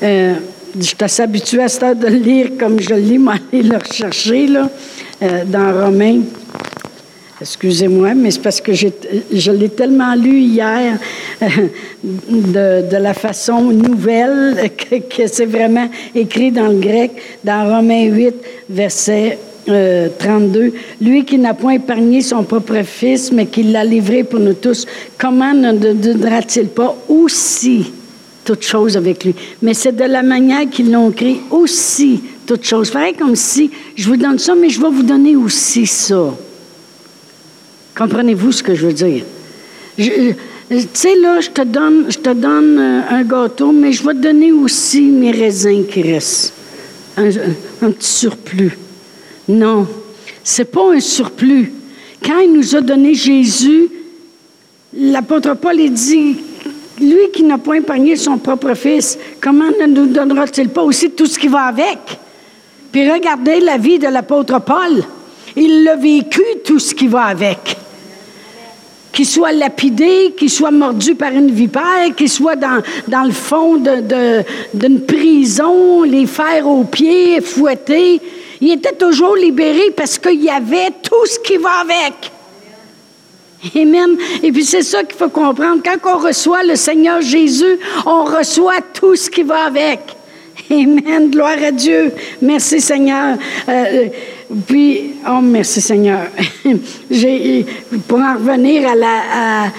euh, 0.03 0.33
je 0.77 0.83
suis 0.83 0.97
assez 0.99 1.23
à 1.23 1.67
ça 1.67 1.93
de 1.93 2.07
le 2.07 2.17
lire 2.17 2.51
comme 2.59 2.79
je 2.79 2.91
le 2.91 2.99
lis, 2.99 3.17
mais 3.17 3.31
aller 3.51 3.63
le 3.63 3.77
rechercher 3.77 4.47
là, 4.47 4.69
dans 5.45 5.85
Romains. 5.85 6.21
Excusez-moi, 7.41 8.13
mais 8.15 8.31
c'est 8.31 8.41
parce 8.41 8.59
que 8.59 8.73
je 8.73 9.51
l'ai 9.51 9.69
tellement 9.69 10.13
lu 10.13 10.39
hier 10.39 10.97
de, 11.31 12.97
la 12.97 13.13
façon 13.13 13.61
nouvelle 13.71 14.69
que, 14.77 15.27
c'est 15.27 15.45
vraiment 15.45 15.89
écrit 16.13 16.51
dans 16.51 16.67
le 16.67 16.79
grec, 16.79 17.11
dans 17.43 17.77
Romains 17.77 18.05
8, 18.05 18.35
verset 18.69 19.39
32. 19.69 20.59
Euh, 20.59 20.69
Lui 21.01 21.25
qui 21.25 21.37
n'a 21.37 21.53
point 21.53 21.73
épargné 21.73 22.21
son 22.21 22.43
propre 22.43 22.81
fils, 22.83 23.31
mais 23.31 23.45
qui 23.45 23.63
l'a 23.63 23.83
livré 23.83 24.23
pour 24.23 24.39
nous 24.39 24.53
tous, 24.53 24.85
comment 25.17 25.53
ne 25.53 25.93
donnera-t-il 25.93 26.67
pas 26.67 26.95
aussi 27.07 27.91
toutes 28.43 28.63
choses 28.63 28.97
avec 28.97 29.23
lui? 29.23 29.35
Mais 29.61 29.73
c'est 29.73 29.95
de 29.95 30.03
la 30.03 30.23
manière 30.23 30.69
qu'ils 30.69 30.91
l'ont 30.91 31.11
écrit 31.11 31.41
aussi 31.51 32.21
toutes 32.45 32.65
choses. 32.65 32.89
Pareil 32.89 33.13
comme 33.13 33.35
si 33.35 33.69
je 33.95 34.07
vous 34.07 34.17
donne 34.17 34.39
ça, 34.39 34.55
mais 34.55 34.69
je 34.69 34.81
vais 34.81 34.89
vous 34.89 35.03
donner 35.03 35.35
aussi 35.35 35.85
ça. 35.85 36.33
Comprenez-vous 37.97 38.51
ce 38.51 38.63
que 38.63 38.75
je 38.75 38.87
veux 38.87 38.93
dire? 38.93 39.23
Tu 39.97 40.35
sais, 40.93 41.15
là, 41.15 41.41
je 41.41 41.49
te 41.49 41.61
donne, 41.63 42.05
je 42.09 42.17
te 42.19 42.29
donne 42.29 42.77
euh, 42.79 43.01
un 43.09 43.23
gâteau, 43.23 43.71
mais 43.71 43.91
je 43.91 44.05
vais 44.05 44.13
te 44.13 44.19
donner 44.19 44.51
aussi 44.51 45.01
mes 45.01 45.31
raisins 45.31 45.83
qui 45.85 46.03
restent. 46.03 46.53
Un, 47.17 47.91
petit 47.91 48.07
surplus. 48.07 48.77
Non, 49.49 49.87
c'est 50.43 50.71
pas 50.71 50.93
un 50.93 50.99
surplus. 50.99 51.73
Quand 52.23 52.37
il 52.39 52.53
nous 52.53 52.75
a 52.75 52.81
donné 52.81 53.15
Jésus, 53.15 53.89
l'apôtre 54.93 55.55
Paul 55.55 55.77
dit 55.89 56.37
lui 57.01 57.31
qui 57.33 57.41
n'a 57.43 57.57
point 57.57 57.77
épargné 57.77 58.15
son 58.15 58.37
propre 58.37 58.75
fils, 58.75 59.17
comment 59.41 59.71
ne 59.81 59.87
nous 59.87 60.05
donnera-t-il 60.05 60.69
pas 60.69 60.83
aussi 60.83 61.09
tout 61.11 61.25
ce 61.25 61.39
qui 61.39 61.47
va 61.47 61.61
avec? 61.61 61.97
Puis 62.91 63.09
regardez 63.09 63.59
la 63.59 63.77
vie 63.77 63.97
de 63.97 64.07
l'apôtre 64.07 64.61
Paul. 64.61 65.03
Il 65.55 65.83
l'a 65.83 65.95
vécu, 65.95 66.43
tout 66.63 66.77
ce 66.77 66.93
qui 66.93 67.07
va 67.07 67.23
avec 67.23 67.77
qu'il 69.11 69.25
soit 69.25 69.51
lapidé, 69.51 70.33
qu'il 70.37 70.49
soit 70.49 70.71
mordu 70.71 71.15
par 71.15 71.31
une 71.31 71.51
vipère, 71.51 72.15
qu'il 72.15 72.29
soit 72.29 72.55
dans, 72.55 72.81
le 73.25 73.31
fond 73.31 73.75
d'une 74.73 75.01
prison, 75.01 76.03
les 76.03 76.25
fers 76.25 76.67
aux 76.67 76.83
pieds, 76.83 77.41
fouetté. 77.41 78.21
Il 78.61 78.71
était 78.71 78.95
toujours 78.95 79.35
libéré 79.35 79.91
parce 79.95 80.17
qu'il 80.17 80.43
y 80.43 80.49
avait 80.49 80.91
tout 81.01 81.25
ce 81.25 81.39
qui 81.39 81.57
va 81.57 81.79
avec. 81.81 82.31
Amen. 83.75 84.17
Et 84.41 84.51
puis 84.51 84.63
c'est 84.63 84.83
ça 84.83 85.03
qu'il 85.03 85.17
faut 85.17 85.29
comprendre. 85.29 85.81
Quand 85.83 86.15
on 86.15 86.17
reçoit 86.19 86.63
le 86.63 86.75
Seigneur 86.75 87.21
Jésus, 87.21 87.79
on 88.05 88.23
reçoit 88.23 88.81
tout 88.93 89.15
ce 89.15 89.29
qui 89.29 89.43
va 89.43 89.65
avec. 89.65 89.99
Amen. 90.71 91.29
Gloire 91.29 91.57
à 91.65 91.71
Dieu. 91.71 92.11
Merci 92.41 92.79
Seigneur. 92.79 93.37
Euh, 93.67 94.07
puis, 94.67 95.11
oh 95.27 95.41
merci 95.41 95.81
Seigneur. 95.81 96.27
pour 98.07 98.19
en 98.19 98.33
revenir 98.33 98.89
à 98.89 98.95
la, 98.95 99.71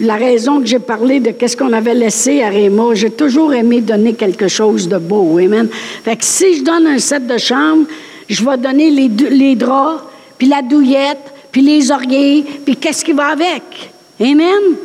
la 0.00 0.14
raison 0.14 0.60
que 0.60 0.66
j'ai 0.66 0.78
parlé 0.78 1.20
de 1.20 1.30
qu'est-ce 1.30 1.56
qu'on 1.56 1.72
avait 1.72 1.94
laissé 1.94 2.42
à 2.42 2.48
Réma, 2.48 2.94
j'ai 2.94 3.10
toujours 3.10 3.52
aimé 3.52 3.80
donner 3.80 4.14
quelque 4.14 4.48
chose 4.48 4.88
de 4.88 4.98
beau. 4.98 5.38
Amen. 5.38 5.68
Fait 6.04 6.16
que 6.16 6.24
si 6.24 6.58
je 6.58 6.62
donne 6.62 6.86
un 6.86 6.98
set 6.98 7.26
de 7.26 7.38
chambre, 7.38 7.86
je 8.28 8.44
vais 8.44 8.56
donner 8.56 8.90
les, 8.90 9.54
draps, 9.56 10.02
puis 10.36 10.48
la 10.48 10.62
douillette, 10.62 11.32
puis 11.50 11.62
les 11.62 11.90
oreillers, 11.90 12.44
puis 12.64 12.76
qu'est-ce 12.76 13.04
qui 13.04 13.12
va 13.12 13.28
avec. 13.28 13.62
Amen. 14.20 14.76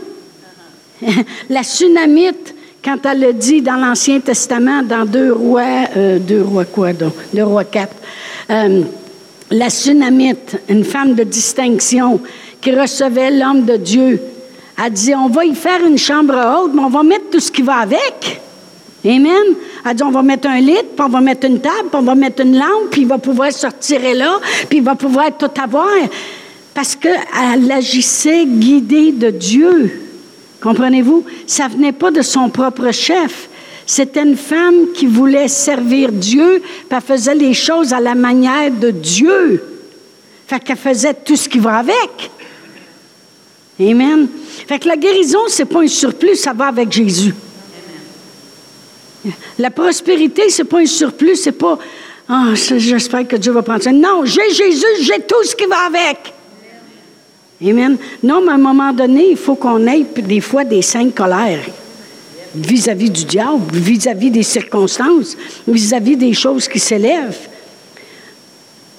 la 1.50 1.63
tsunamite, 1.63 2.55
quand 2.84 2.98
elle 3.05 3.20
le 3.20 3.34
dit 3.34 3.62
dans 3.62 3.75
l'Ancien 3.75 4.20
Testament, 4.20 4.84
dans 4.84 5.05
deux 5.05 5.32
rois, 5.32 5.88
euh, 5.96 6.20
deux 6.20 6.41
rois 6.41 6.65
quoi 6.65 6.93
donc, 6.93 7.13
deux 7.34 7.43
rois 7.43 7.65
quatre, 7.65 7.96
euh, 8.50 8.82
la 9.51 9.70
Sunamite, 9.70 10.58
une 10.67 10.84
femme 10.84 11.13
de 11.13 11.24
distinction 11.24 12.20
qui 12.60 12.72
recevait 12.72 13.32
l'homme 13.32 13.65
de 13.65 13.77
Dieu, 13.77 14.20
a 14.77 14.89
dit, 14.89 15.13
on 15.15 15.30
va 15.30 15.46
y 15.46 15.56
faire 15.56 15.86
une 15.86 15.98
chambre 15.98 16.34
haute, 16.34 16.72
mais 16.74 16.82
on 16.82 16.89
va 16.89 17.03
mettre 17.03 17.30
tout 17.32 17.39
ce 17.39 17.51
qui 17.51 17.62
va 17.62 17.77
avec. 17.77 18.42
Amen. 19.06 19.56
Elle 19.86 19.96
dit, 19.96 20.03
on 20.03 20.12
va 20.12 20.22
mettre 20.22 20.48
un 20.48 20.60
lit, 20.60 20.74
puis 20.74 21.06
on 21.06 21.10
va 21.10 21.22
mettre 21.22 21.46
une 21.46 21.60
table, 21.60 21.89
puis 21.89 22.00
on 22.00 22.03
va 22.03 22.15
mettre 22.15 22.42
une 22.42 22.58
lampe, 22.58 22.89
puis 22.92 23.01
il 23.01 23.08
va 23.08 23.18
pouvoir 23.18 23.51
sortir 23.51 24.00
là, 24.15 24.39
puis 24.70 24.80
il 24.80 24.84
va 24.84 24.96
pouvoir 24.96 25.38
tout 25.38 25.51
avoir. 25.62 25.88
Parce 26.74 26.96
qu'elle 26.96 27.72
agissait 27.72 28.46
guidée 28.46 29.12
de 29.12 29.30
Dieu. 29.30 30.01
Comprenez-vous? 30.62 31.25
Ça 31.46 31.68
venait 31.68 31.92
pas 31.92 32.10
de 32.10 32.22
son 32.22 32.50
propre 32.50 32.92
chef. 32.92 33.50
C'était 33.86 34.24
une 34.24 34.38
femme 34.38 34.94
qui 34.96 35.06
voulait 35.06 35.50
servir 35.50 36.12
Dieu, 36.12 36.62
puis 36.63 36.88
elle 36.89 37.01
faisait 37.01 37.36
les 37.36 37.53
choses 37.53 37.92
à 37.92 38.00
la 38.00 38.15
manière 38.15 38.72
de 38.72 38.89
Dieu. 38.89 39.62
Fait 40.48 40.60
qu'elle 40.60 40.77
faisait 40.77 41.13
tout 41.13 41.36
ce 41.36 41.50
qui 41.50 41.60
va 41.60 41.77
avec. 41.77 42.32
Amen. 43.90 44.28
Fait 44.68 44.80
que 44.80 44.88
la 44.88 44.98
guérison, 44.98 45.40
c'est 45.48 45.66
pas 45.66 45.82
un 45.82 45.88
surplus, 45.88 46.36
ça 46.36 46.54
va 46.54 46.68
avec 46.68 46.92
Jésus. 46.92 47.34
La 49.58 49.72
prospérité, 49.72 50.50
c'est 50.50 50.63
pas 50.63 50.80
un 50.80 50.86
surplus, 50.86 51.38
c'est 51.38 51.54
pas 51.54 51.78
ah, 52.28 52.54
j'espère 52.56 53.28
que 53.28 53.36
Dieu 53.36 53.52
va 53.52 53.62
prendre 53.62 53.84
ça. 53.84 53.92
Non, 53.92 54.24
j'ai 54.24 54.50
Jésus, 54.50 54.86
j'ai 55.02 55.20
tout 55.28 55.44
ce 55.44 55.56
qui 55.56 55.66
va 55.66 55.88
avec. 55.88 56.34
Amen. 57.62 57.98
Non, 58.22 58.42
mais 58.42 58.52
à 58.52 58.56
un 58.56 58.58
moment 58.58 58.94
donné, 58.94 59.32
il 59.32 59.38
faut 59.38 59.56
qu'on 59.56 59.86
ait 59.88 60.04
des 60.04 60.42
fois 60.42 60.63
des 60.63 60.82
saintes 60.82 61.16
colères 61.16 61.66
vis-à-vis 62.56 63.10
du 63.10 63.25
diable, 63.25 63.75
vis-à-vis 63.75 64.30
des 64.30 64.44
circonstances, 64.44 65.36
vis-à-vis 65.68 66.16
des 66.16 66.34
choses 66.34 66.68
qui 66.68 66.80
s'élèvent. 66.80 67.50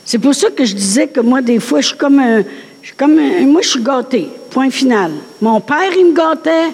C'est 0.04 0.18
pour 0.18 0.34
ça 0.34 0.50
que 0.50 0.64
je 0.64 0.74
disais 0.74 1.06
que 1.06 1.20
moi, 1.20 1.40
des 1.40 1.60
fois, 1.60 1.80
je 1.80 1.88
suis 1.88 1.96
comme 1.96 2.18
un. 2.18 2.42
comme 2.96 3.14
moi, 3.46 3.62
je 3.62 3.68
suis 3.68 3.82
gâtée. 3.82 4.28
Point 4.54 4.70
final. 4.70 5.10
Mon 5.40 5.60
père, 5.60 5.90
il 5.98 6.06
me 6.06 6.14
gâtait. 6.14 6.72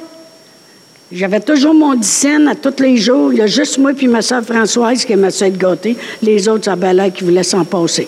J'avais 1.11 1.41
toujours 1.41 1.73
mon 1.73 1.95
dixaine 1.95 2.47
à 2.47 2.55
tous 2.55 2.83
les 2.83 2.99
jours. 2.99 3.33
Il 3.33 3.39
y 3.39 3.41
a 3.41 3.47
juste 3.47 3.79
moi 3.79 3.93
et 3.99 4.07
ma 4.07 4.21
soeur 4.21 4.45
Françoise 4.45 5.03
qui 5.03 5.15
aimait 5.15 5.31
ça 5.31 5.49
être 5.49 5.57
gâtée. 5.57 5.97
Les 6.21 6.47
autres, 6.47 6.67
ça 6.67 6.77
l'air 6.77 7.11
qui 7.11 7.25
voulaient 7.25 7.43
s'en 7.43 7.65
passer. 7.65 8.07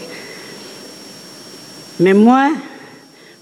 Mais 1.98 2.12
moi, 2.12 2.50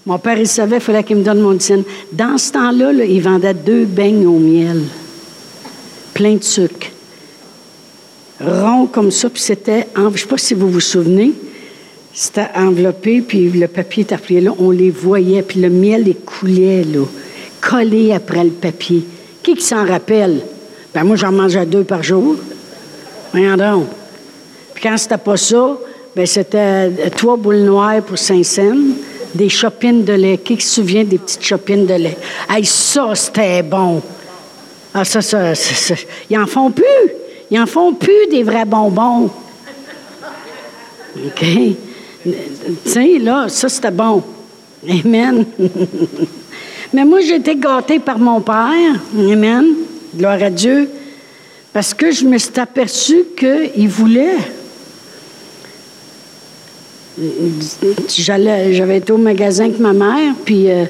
mon 0.05 0.17
père, 0.19 0.39
il 0.39 0.47
savait, 0.47 0.77
il 0.77 0.81
fallait 0.81 1.03
qu'il 1.03 1.17
me 1.17 1.23
donne 1.23 1.41
mon 1.41 1.51
dixaine. 1.51 1.83
Dans 2.13 2.37
ce 2.37 2.53
temps-là, 2.53 2.93
il 2.93 3.21
vendait 3.21 3.53
deux 3.53 3.83
beignes 3.83 4.25
au 4.25 4.39
miel, 4.39 4.83
plein 6.13 6.35
de 6.35 6.43
sucre. 6.45 6.87
Rond 8.39 8.85
comme 8.85 9.11
ça, 9.11 9.29
puis 9.29 9.41
c'était, 9.41 9.89
je 9.93 10.01
ne 10.01 10.15
sais 10.15 10.27
pas 10.27 10.37
si 10.37 10.53
vous 10.53 10.69
vous 10.69 10.79
souvenez, 10.79 11.33
c'était 12.13 12.47
enveloppé, 12.55 13.21
puis 13.21 13.49
le 13.49 13.67
papier 13.67 14.03
était 14.03 14.41
là, 14.41 14.51
on 14.59 14.71
les 14.71 14.91
voyait, 14.91 15.41
puis 15.41 15.61
le 15.61 15.69
miel 15.69 16.07
écoulait, 16.07 16.83
là, 16.83 17.05
collé 17.61 18.11
après 18.11 18.43
le 18.43 18.51
papier. 18.51 19.05
Qui 19.41 19.55
qui 19.55 19.61
s'en 19.61 19.85
rappelle? 19.85 20.41
Ben 20.93 21.03
moi, 21.03 21.15
j'en 21.15 21.31
mangeais 21.31 21.65
deux 21.65 21.83
par 21.83 22.03
jour. 22.03 22.35
Voyons 23.31 23.55
donc. 23.55 23.87
Puis 24.73 24.83
quand 24.83 24.97
c'était 24.97 25.17
pas 25.17 25.37
ça, 25.37 25.77
ben 26.15 26.25
c'était 26.25 26.89
trois 27.11 27.37
boules 27.37 27.63
noires 27.63 28.01
pour 28.01 28.17
cinq 28.17 28.43
cents 28.43 28.75
des 29.33 29.47
chopines 29.47 30.03
de 30.03 30.13
lait. 30.13 30.37
Qui 30.37 30.59
se 30.59 30.75
souvient 30.75 31.05
des 31.05 31.17
petites 31.17 31.43
chopines 31.43 31.85
de 31.85 31.93
lait? 31.93 32.17
Hey, 32.49 32.65
ça, 32.65 33.15
c'était 33.15 33.63
bon. 33.63 34.01
Ah, 34.93 35.05
ça, 35.05 35.21
ça, 35.21 35.55
ça, 35.55 35.95
Ils 36.29 36.37
en 36.37 36.45
font 36.45 36.69
plus. 36.69 36.85
Ils 37.49 37.59
en 37.59 37.65
font 37.65 37.93
plus 37.93 38.27
des 38.29 38.43
vrais 38.43 38.65
bonbons. 38.65 39.29
OK? 41.15 41.45
Tu 42.23 42.31
sais, 42.85 43.19
là, 43.19 43.47
ça, 43.49 43.69
c'était 43.69 43.91
bon. 43.91 44.23
Amen. 44.87 45.45
Mais 46.93 47.05
moi, 47.05 47.21
j'ai 47.21 47.35
été 47.35 47.55
gâtée 47.55 47.99
par 47.99 48.19
mon 48.19 48.41
père. 48.41 48.95
Amen. 49.17 49.65
Gloire 50.15 50.41
à 50.41 50.49
Dieu. 50.49 50.89
Parce 51.73 51.93
que 51.93 52.11
je 52.11 52.25
me 52.25 52.37
suis 52.37 52.59
aperçue 52.59 53.23
qu'il 53.37 53.87
voulait 53.87 54.37
j'avais 58.71 58.97
été 58.97 59.11
au 59.11 59.17
magasin 59.17 59.65
avec 59.65 59.79
ma 59.79 59.93
mère, 59.93 60.33
puis 60.45 60.69
euh, 60.69 60.85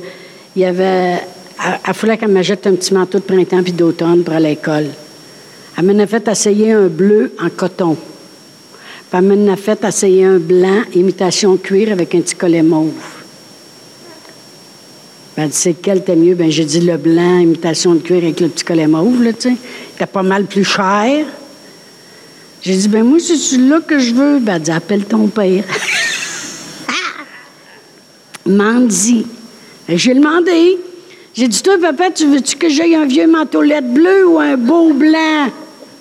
il 0.55 0.61
y 0.61 0.65
avait. 0.65 1.19
Elle, 1.63 1.93
voulait 1.93 2.17
qu'elle 2.17 2.31
m'achète 2.31 2.65
un 2.65 2.73
petit 2.73 2.93
manteau 2.93 3.19
de 3.19 3.23
printemps 3.23 3.61
puis 3.61 3.73
d'automne 3.73 4.23
pour 4.23 4.33
l'école. 4.35 4.87
Elle 5.77 5.85
m'en 5.85 6.07
fait 6.07 6.27
essayer 6.27 6.71
un 6.71 6.87
bleu 6.87 7.33
en 7.39 7.49
coton. 7.49 7.95
Puis 9.11 9.19
elle 9.19 9.25
m'en 9.25 9.51
a 9.51 9.57
fait 9.57 9.83
essayer 9.83 10.23
un 10.23 10.39
blanc, 10.39 10.83
imitation 10.95 11.57
cuir, 11.57 11.91
avec 11.91 12.15
un 12.15 12.21
petit 12.21 12.33
collet 12.33 12.63
mauve. 12.63 12.93
Ben, 15.35 15.43
elle 15.43 15.49
dit, 15.49 15.57
c'est 15.57 15.73
quel 15.73 16.05
t'es 16.05 16.15
mieux? 16.15 16.33
Ben, 16.33 16.49
j'ai 16.49 16.63
dit 16.63 16.79
le 16.79 16.95
blanc, 16.95 17.39
imitation 17.39 17.93
de 17.93 17.99
cuir 17.99 18.23
avec 18.23 18.39
le 18.39 18.47
petit 18.47 18.63
collet 18.63 18.87
mauve, 18.87 19.21
là, 19.21 19.33
tu 19.33 19.49
sais. 19.49 19.55
C'était 19.91 20.05
pas 20.05 20.23
mal 20.23 20.45
plus 20.45 20.63
cher. 20.63 21.25
J'ai 22.61 22.73
dit, 22.73 22.87
ben, 22.87 23.03
moi, 23.03 23.19
c'est 23.19 23.35
celui-là 23.35 23.81
que 23.81 23.99
je 23.99 24.13
veux? 24.13 24.39
Ben, 24.39 24.55
elle 24.55 24.61
dit, 24.61 24.71
appelle 24.71 25.03
ton 25.03 25.27
père. 25.27 25.65
Mandy. 28.45 29.25
J'ai 29.89 30.13
demandé. 30.13 30.77
J'ai 31.33 31.49
dit, 31.49 31.61
toi, 31.61 31.77
papa, 31.81 32.11
tu 32.11 32.27
veux-tu 32.27 32.55
que 32.55 32.69
j'aille 32.69 32.95
un 32.95 33.05
vieux 33.05 33.27
manteau 33.27 33.59
bleu 33.59 34.29
ou 34.29 34.39
un 34.39 34.55
beau 34.55 34.93
blanc? 34.93 35.49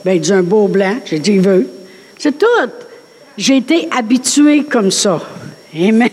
Ben, 0.04 0.12
il 0.12 0.20
dit 0.20 0.32
un 0.32 0.44
beau 0.44 0.68
blanc. 0.68 1.00
J'ai 1.06 1.18
dit, 1.18 1.32
il 1.32 1.40
veut. 1.40 1.66
C'est 2.16 2.38
tout. 2.38 2.46
J'ai 3.40 3.56
été 3.56 3.88
habituée 3.90 4.64
comme 4.64 4.90
ça. 4.90 5.18
Amen. 5.74 6.10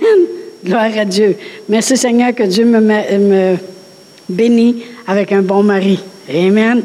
Gloire 0.63 0.97
à 0.97 1.03
Dieu. 1.03 1.35
Merci 1.67 1.97
Seigneur 1.97 2.33
que 2.33 2.43
Dieu 2.43 2.63
me, 2.63 3.57
bénit 4.29 4.83
avec 5.05 5.33
un 5.33 5.41
bon 5.41 5.61
mari. 5.61 5.99
Amen. 6.29 6.81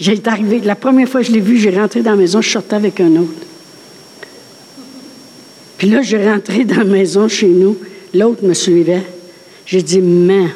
J'ai 0.00 0.18
arrivé, 0.24 0.60
la 0.64 0.74
première 0.74 1.06
fois 1.06 1.20
que 1.20 1.26
je 1.26 1.32
l'ai 1.32 1.40
vu, 1.40 1.58
j'ai 1.58 1.68
rentré 1.68 2.00
dans 2.00 2.12
la 2.12 2.16
maison, 2.16 2.40
je 2.40 2.48
sortais 2.48 2.76
avec 2.76 2.98
un 2.98 3.14
autre. 3.16 3.42
Puis 5.76 5.90
là, 5.90 6.00
j'ai 6.00 6.30
rentré 6.30 6.64
dans 6.64 6.78
la 6.78 6.84
maison 6.84 7.28
chez 7.28 7.48
nous, 7.48 7.76
l'autre 8.14 8.42
me 8.42 8.54
suivait. 8.54 9.02
J'ai 9.66 9.82
dit, 9.82 10.00
mais 10.00 10.46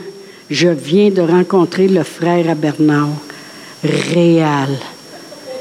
je 0.48 0.68
viens 0.68 1.10
de 1.10 1.20
rencontrer 1.20 1.86
le 1.86 2.02
frère 2.02 2.48
à 2.48 2.54
Bernard, 2.54 3.10
réal. 3.84 4.70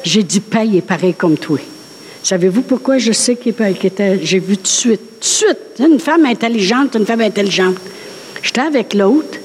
J'ai 0.06 0.24
dit, 0.24 0.40
paye 0.40 0.78
est 0.78 0.82
pareil 0.82 1.16
comme 1.16 1.38
toi. 1.38 1.60
Savez-vous 2.28 2.64
pourquoi 2.64 2.98
je 2.98 3.14
sais 3.14 3.38
qu'il 3.38 3.54
était. 3.54 4.20
J'ai 4.22 4.40
vu 4.40 4.58
tout 4.58 4.64
de 4.64 4.68
suite, 4.68 5.00
tout 5.00 5.20
de 5.22 5.26
suite, 5.26 5.58
une 5.80 5.98
femme 5.98 6.26
intelligente, 6.26 6.94
une 6.96 7.06
femme 7.06 7.22
intelligente. 7.22 7.78
J'étais 8.44 8.60
avec 8.60 8.94
l'autre. 8.94 9.40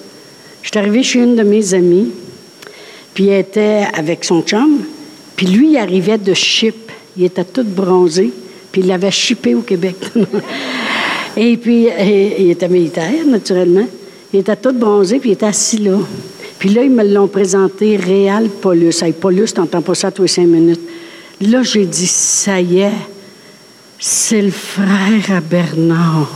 J'étais 0.65 0.81
arrivée 0.81 1.05
chez 1.05 1.21
une 1.21 1.37
de 1.37 1.45
mes 1.45 1.75
amies, 1.75 2.11
puis 3.15 3.29
elle 3.29 3.43
était 3.43 3.85
avec 3.95 4.25
son 4.25 4.43
chum, 4.43 4.81
puis 5.37 5.47
lui, 5.47 5.71
il 5.75 5.77
arrivait 5.77 6.19
de 6.19 6.35
Chip. 6.35 6.91
Il 7.17 7.23
était 7.23 7.45
tout 7.45 7.63
bronzé, 7.63 8.33
puis 8.73 8.81
il 8.81 8.89
l'avait 8.89 9.13
chippé 9.13 9.55
au 9.55 9.61
Québec. 9.61 9.95
et 11.37 11.57
puis, 11.59 11.87
il 11.87 12.51
était 12.51 12.69
militaire, 12.69 13.25
naturellement. 13.29 13.87
Il 14.35 14.41
était 14.41 14.57
tout 14.57 14.73
bronzé, 14.73 15.21
puis 15.21 15.31
il 15.31 15.35
était 15.35 15.47
assis 15.47 15.79
là. 15.79 15.99
Puis 16.59 16.71
là, 16.71 16.83
ils 16.83 16.91
me 16.91 17.05
l'ont 17.05 17.29
présenté 17.29 17.97
Réal 17.97 18.49
Paulus. 18.49 19.05
Hey, 19.05 19.13
Paulus, 19.13 19.55
t'entends 19.55 19.83
pas 19.83 19.95
ça 19.95 20.11
tous 20.11 20.23
les 20.23 20.29
cinq 20.29 20.49
minutes. 20.49 20.81
Là, 21.43 21.65
j'ai 21.65 21.87
dit, 21.87 22.07
ça 22.07 22.61
y 22.61 22.81
est, 22.81 22.93
c'est 23.99 24.43
le 24.43 24.53
frère 24.53 25.37
à 25.37 25.41
Bernard. 25.41 26.31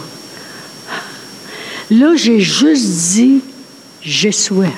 Là, 1.93 2.17
j'ai 2.17 2.41
juste 2.41 3.15
dit, 3.15 3.41
j'ai 4.03 4.33
soif. 4.33 4.73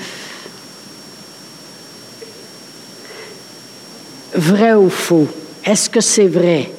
Vrai 4.35 4.73
ou 4.75 4.91
faux? 4.91 5.27
Est-ce 5.65 5.89
que 5.89 5.99
c'est 5.99 6.27
vrai? 6.27 6.71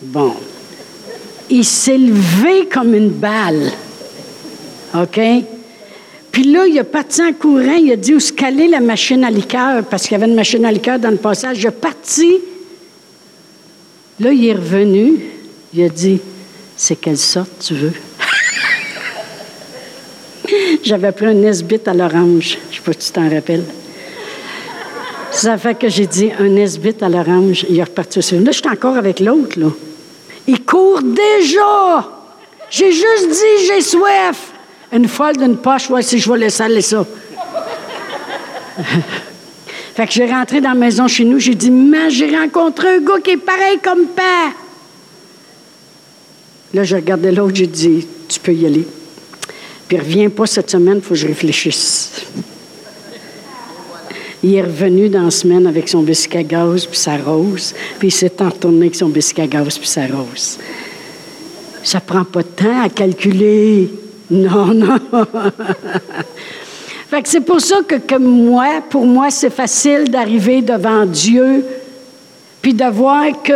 Bon. 0.00 0.34
Il 1.48 1.64
s'est 1.64 1.96
levé 1.96 2.66
comme 2.66 2.92
une 2.92 3.10
balle. 3.10 3.70
OK? 4.94 5.20
Puis 6.32 6.44
là, 6.44 6.66
il 6.66 6.78
a 6.78 6.84
parti 6.84 7.20
en 7.20 7.34
courant, 7.34 7.74
il 7.74 7.92
a 7.92 7.96
dit 7.96 8.14
où 8.14 8.20
se 8.20 8.32
caler 8.32 8.66
la 8.66 8.80
machine 8.80 9.22
à 9.22 9.30
liqueur, 9.30 9.84
parce 9.84 10.04
qu'il 10.04 10.12
y 10.12 10.14
avait 10.14 10.26
une 10.26 10.34
machine 10.34 10.64
à 10.64 10.72
liqueur 10.72 10.98
dans 10.98 11.10
le 11.10 11.18
passage. 11.18 11.58
Il 11.60 11.66
est 11.66 11.70
parti. 11.70 12.38
Là, 14.18 14.32
il 14.32 14.46
est 14.46 14.54
revenu. 14.54 15.20
Il 15.74 15.84
a 15.84 15.90
dit 15.90 16.22
C'est 16.74 16.96
quelle 16.96 17.18
sorte 17.18 17.50
tu 17.60 17.74
veux? 17.74 17.92
J'avais 20.82 21.12
pris 21.12 21.26
un 21.26 21.34
Nesbit 21.34 21.82
à 21.84 21.92
l'orange. 21.92 22.56
Je 22.70 22.76
ne 22.76 22.76
sais 22.76 22.82
pas 22.82 22.92
si 22.92 22.98
tu 22.98 23.12
t'en 23.12 23.28
rappelles. 23.28 23.64
Ça 25.30 25.58
fait 25.58 25.78
que 25.78 25.88
j'ai 25.88 26.06
dit 26.06 26.30
un 26.38 26.48
Nesbit 26.48 26.96
à 27.02 27.10
l'orange. 27.10 27.66
Il 27.68 27.78
est 27.78 27.84
reparti 27.84 28.18
aussi. 28.18 28.38
Là, 28.38 28.52
je 28.52 28.58
suis 28.58 28.68
encore 28.68 28.96
avec 28.96 29.20
l'autre, 29.20 29.58
là. 29.58 29.68
Il 30.46 30.64
court 30.64 31.02
déjà. 31.02 32.08
J'ai 32.70 32.90
juste 32.90 33.28
dit 33.28 33.66
j'ai 33.66 33.82
soif 33.82 34.51
une 34.92 35.08
folle 35.08 35.36
d'une 35.36 35.56
poche, 35.56 35.88
ouais, 35.90 36.02
si 36.02 36.18
je 36.18 36.30
vais 36.30 36.38
laisser 36.38 36.62
aller 36.62 36.82
ça. 36.82 37.06
fait 39.94 40.06
que 40.06 40.12
j'ai 40.12 40.26
rentré 40.26 40.60
dans 40.60 40.70
la 40.70 40.74
maison 40.74 41.08
chez 41.08 41.24
nous, 41.24 41.38
j'ai 41.38 41.54
dit, 41.54 41.70
mais 41.70 42.10
j'ai 42.10 42.36
rencontré 42.36 42.96
un 42.96 43.00
gars 43.00 43.18
qui 43.24 43.30
est 43.30 43.36
pareil 43.38 43.78
comme 43.82 44.06
père. 44.08 44.52
Là, 46.74 46.84
j'ai 46.84 46.96
regardé 46.96 47.30
l'autre, 47.32 47.54
j'ai 47.54 47.66
dit, 47.66 48.06
tu 48.28 48.38
peux 48.38 48.52
y 48.52 48.66
aller. 48.66 48.86
Puis 49.88 49.98
reviens 49.98 50.28
pas 50.30 50.46
cette 50.46 50.70
semaine, 50.70 50.96
il 50.96 51.02
faut 51.02 51.10
que 51.10 51.20
je 51.20 51.26
réfléchisse. 51.26 52.26
Il 54.42 54.54
est 54.54 54.62
revenu 54.62 55.08
dans 55.08 55.22
la 55.22 55.30
semaine 55.30 55.66
avec 55.66 55.88
son 55.88 56.02
biscuit 56.02 56.38
à 56.38 56.42
gaz 56.42 56.86
puis 56.86 56.98
sa 56.98 57.16
rose, 57.16 57.74
puis 57.98 58.08
il 58.08 58.10
s'est 58.10 58.32
retourné 58.38 58.86
avec 58.86 58.96
son 58.96 59.08
biscuit 59.08 59.42
à 59.42 59.46
gaz 59.46 59.78
puis 59.78 59.86
sa 59.86 60.06
rose. 60.06 60.58
Ça 61.84 62.00
prend 62.00 62.24
pas 62.24 62.42
de 62.42 62.48
temps 62.48 62.82
à 62.82 62.88
calculer. 62.88 63.90
Non, 64.32 64.72
non. 64.72 64.98
fait 67.10 67.22
que 67.22 67.28
c'est 67.28 67.42
pour 67.42 67.60
ça 67.60 67.82
que, 67.86 67.96
que 67.96 68.14
moi, 68.16 68.82
pour 68.88 69.04
moi, 69.04 69.30
c'est 69.30 69.50
facile 69.50 70.04
d'arriver 70.08 70.62
devant 70.62 71.04
Dieu, 71.04 71.62
puis 72.62 72.72
de 72.72 72.86
voir 72.86 73.42
que 73.42 73.52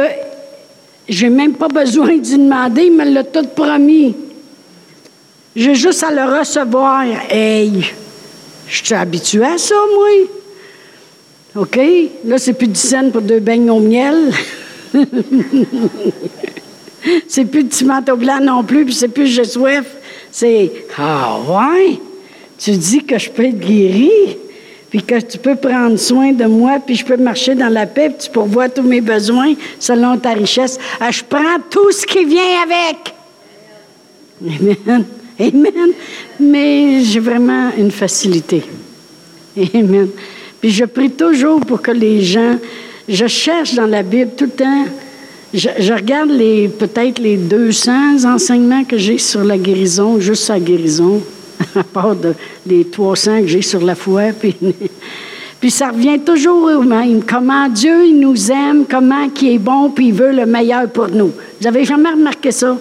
j'ai 1.08 1.30
même 1.30 1.54
pas 1.54 1.68
besoin 1.68 2.18
d'y 2.18 2.36
demander, 2.36 2.82
il 2.84 2.92
me 2.92 3.04
l'a 3.04 3.24
tout 3.24 3.46
promis. 3.54 4.14
J'ai 5.54 5.74
juste 5.74 6.04
à 6.04 6.10
le 6.10 6.38
recevoir. 6.38 7.04
Hey, 7.30 7.86
je 8.68 8.84
suis 8.84 8.94
habitué 8.94 9.46
à 9.46 9.56
ça, 9.56 9.76
moi. 9.94 10.08
OK? 11.62 11.80
Là, 12.26 12.36
c'est 12.36 12.52
plus 12.52 12.68
de 12.68 12.76
scène 12.76 13.10
pour 13.12 13.22
deux 13.22 13.40
beignes 13.40 13.70
au 13.70 13.80
miel. 13.80 14.30
c'est 17.26 17.46
plus 17.46 17.64
de 17.64 17.68
petit 17.68 17.86
manteau 17.86 18.16
blanc 18.16 18.40
non 18.42 18.62
plus, 18.62 18.84
puis 18.84 18.92
c'est 18.92 19.08
plus 19.08 19.26
j'ai 19.28 19.44
soif. 19.44 19.95
C'est 20.38 20.70
Ah 20.98 21.38
ouais, 21.48 21.98
tu 22.58 22.72
dis 22.72 23.02
que 23.02 23.18
je 23.18 23.30
peux 23.30 23.46
être 23.46 23.58
guéri, 23.58 24.36
puis 24.90 25.02
que 25.02 25.18
tu 25.18 25.38
peux 25.38 25.56
prendre 25.56 25.96
soin 25.96 26.32
de 26.32 26.44
moi, 26.44 26.78
puis 26.84 26.94
je 26.94 27.06
peux 27.06 27.16
marcher 27.16 27.54
dans 27.54 27.70
la 27.70 27.86
paix, 27.86 28.10
puis 28.10 28.26
tu 28.26 28.30
pourvois 28.30 28.68
tous 28.68 28.82
mes 28.82 29.00
besoins 29.00 29.54
selon 29.78 30.18
ta 30.18 30.34
richesse. 30.34 30.78
Ah, 31.00 31.10
je 31.10 31.24
prends 31.24 31.56
tout 31.70 31.90
ce 31.90 32.04
qui 32.04 32.26
vient 32.26 32.62
avec. 32.64 33.14
Amen. 34.60 35.06
Amen. 35.40 35.92
Mais 36.38 37.00
j'ai 37.02 37.20
vraiment 37.20 37.70
une 37.78 37.90
facilité. 37.90 38.62
Amen. 39.74 40.08
Puis 40.60 40.70
je 40.70 40.84
prie 40.84 41.12
toujours 41.12 41.60
pour 41.60 41.80
que 41.80 41.92
les 41.92 42.20
gens, 42.20 42.58
je 43.08 43.26
cherche 43.26 43.72
dans 43.72 43.86
la 43.86 44.02
Bible 44.02 44.32
tout 44.36 44.44
le 44.44 44.50
temps 44.50 44.84
je, 45.56 45.92
regarde 45.92 46.30
les, 46.30 46.68
peut-être 46.68 47.18
les 47.18 47.36
200 47.36 48.24
enseignements 48.24 48.84
que 48.84 48.98
j'ai 48.98 49.18
sur 49.18 49.42
la 49.42 49.56
guérison, 49.56 50.20
juste 50.20 50.44
sa 50.44 50.60
guérison, 50.60 51.22
à 51.74 51.82
part 51.82 52.14
de, 52.14 52.34
les 52.66 52.84
300 52.84 53.40
que 53.40 53.46
j'ai 53.46 53.62
sur 53.62 53.82
la 53.82 53.94
foi. 53.94 54.24
Puis, 55.60 55.70
ça 55.70 55.88
revient 55.88 56.18
toujours 56.20 56.64
au 56.64 56.82
même. 56.82 57.22
Comment 57.24 57.68
Dieu 57.68 58.06
il 58.06 58.20
nous 58.20 58.52
aime, 58.52 58.84
comment 58.88 59.28
il 59.40 59.48
est 59.48 59.58
bon, 59.58 59.90
puis 59.90 60.08
il 60.08 60.12
veut 60.12 60.30
le 60.30 60.44
meilleur 60.44 60.88
pour 60.90 61.08
nous. 61.08 61.32
Vous 61.60 61.66
avez 61.66 61.84
jamais 61.84 62.10
remarqué 62.10 62.52
ça? 62.52 62.76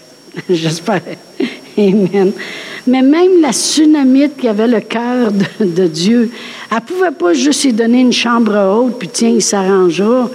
J'espère. 0.48 1.02
Amen. 1.76 2.32
Mais 2.86 3.02
même 3.02 3.42
la 3.42 3.52
tsunamite 3.52 4.36
qui 4.38 4.48
avait 4.48 4.68
le 4.68 4.80
cœur 4.80 5.32
de, 5.60 5.86
Dieu, 5.86 6.30
elle 6.70 6.76
ne 6.76 6.82
pouvait 6.82 7.10
pas 7.10 7.34
juste 7.34 7.64
lui 7.64 7.72
donner 7.72 8.00
une 8.00 8.12
chambre 8.12 8.56
haute, 8.56 8.98
puis 8.98 9.08
tiens, 9.12 9.30
il 9.30 9.42
s'arrangera 9.42 10.30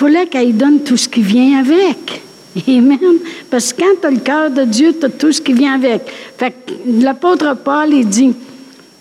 fallait 0.00 0.26
qu'elle 0.26 0.56
donne 0.56 0.80
tout 0.80 0.96
ce 0.96 1.08
qui 1.08 1.20
vient 1.20 1.60
avec. 1.60 2.22
Amen. 2.66 3.18
Parce 3.50 3.72
que 3.72 3.82
quand 3.82 4.00
tu 4.00 4.06
as 4.06 4.10
le 4.10 4.18
cœur 4.18 4.50
de 4.50 4.64
Dieu, 4.64 4.94
tu 4.98 5.06
as 5.06 5.10
tout 5.10 5.30
ce 5.30 5.42
qui 5.42 5.52
vient 5.52 5.74
avec. 5.74 6.02
Fait 6.38 6.54
l'apôtre 6.86 7.54
Paul, 7.62 7.92
il 7.92 8.08
dit, 8.08 8.34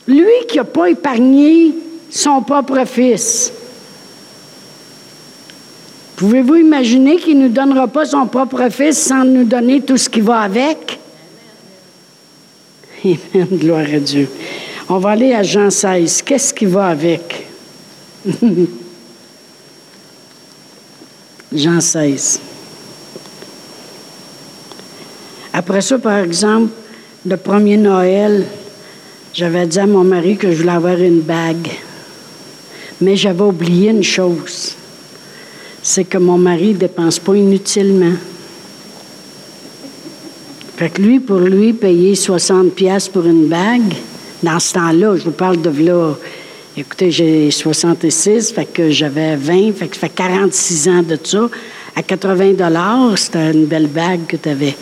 lui 0.07 0.45
qui 0.47 0.57
n'a 0.57 0.65
pas 0.65 0.89
épargné 0.89 1.73
son 2.09 2.41
propre 2.41 2.85
fils, 2.85 3.53
pouvez-vous 6.17 6.57
imaginer 6.57 7.15
qu'il 7.15 7.39
ne 7.39 7.47
nous 7.47 7.53
donnera 7.53 7.87
pas 7.87 8.05
son 8.05 8.27
propre 8.27 8.69
fils 8.69 8.97
sans 8.97 9.23
nous 9.23 9.45
donner 9.45 9.81
tout 9.81 9.97
ce 9.97 10.09
qui 10.09 10.19
va 10.19 10.41
avec? 10.41 10.99
Amen. 13.05 13.47
Gloire 13.53 13.85
à 13.93 13.99
Dieu. 13.99 14.27
On 14.89 14.97
va 14.97 15.11
aller 15.11 15.33
à 15.33 15.43
Jean 15.43 15.69
16. 15.69 16.23
Qu'est-ce 16.23 16.53
qui 16.53 16.65
va 16.65 16.87
avec? 16.87 17.47
Jean 21.53 21.81
16. 21.81 22.39
Après 25.51 25.81
ça, 25.81 25.97
par 25.97 26.19
exemple, 26.19 26.71
le 27.25 27.37
premier 27.37 27.75
Noël, 27.75 28.45
j'avais 29.33 29.65
dit 29.65 29.79
à 29.79 29.87
mon 29.87 30.03
mari 30.03 30.37
que 30.37 30.51
je 30.51 30.57
voulais 30.57 30.71
avoir 30.71 30.97
une 30.97 31.21
bague. 31.21 31.69
Mais 33.01 33.15
j'avais 33.15 33.41
oublié 33.41 33.89
une 33.89 34.03
chose. 34.03 34.75
C'est 35.81 36.03
que 36.03 36.17
mon 36.17 36.37
mari 36.37 36.73
ne 36.73 36.79
dépense 36.79 37.17
pas 37.17 37.35
inutilement. 37.35 38.15
Fait 40.77 40.89
que 40.89 41.01
lui, 41.01 41.19
pour 41.19 41.39
lui, 41.39 41.73
payer 41.73 42.13
60 42.15 42.73
pièces 42.73 43.09
pour 43.09 43.25
une 43.25 43.47
bague, 43.47 43.93
dans 44.43 44.59
ce 44.59 44.73
temps-là, 44.73 45.17
je 45.17 45.23
vous 45.23 45.31
parle 45.31 45.61
de 45.61 45.69
là, 45.83 46.13
Écoutez, 46.79 47.11
j'ai 47.11 47.51
66, 47.51 48.53
fait 48.53 48.63
que 48.63 48.89
j'avais 48.89 49.35
20, 49.35 49.73
fait 49.73 49.89
que 49.89 49.95
ça 49.95 50.07
fait 50.07 50.15
46 50.15 50.87
ans 50.87 51.03
de 51.03 51.19
ça. 51.21 51.49
À 51.93 52.01
80 52.01 53.15
c'était 53.17 53.51
une 53.51 53.65
belle 53.65 53.87
bague 53.87 54.25
que 54.25 54.37
tu 54.37 54.47
avais. 54.47 54.77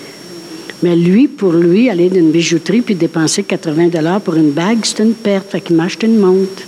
Mais 0.84 0.96
lui, 0.96 1.28
pour 1.28 1.54
lui, 1.54 1.90
aller 1.90 2.08
dans 2.10 2.18
une 2.18 2.30
bijouterie 2.30 2.82
puis 2.82 2.94
dépenser 2.94 3.42
80 3.42 4.20
pour 4.20 4.36
une 4.36 4.52
bague, 4.52 4.78
c'est 4.84 5.02
une 5.02 5.16
perte. 5.16 5.50
Fait 5.50 5.60
qu'il 5.60 5.76
m'a 5.76 5.86
acheté 5.86 6.06
une 6.06 6.20
montre. 6.20 6.62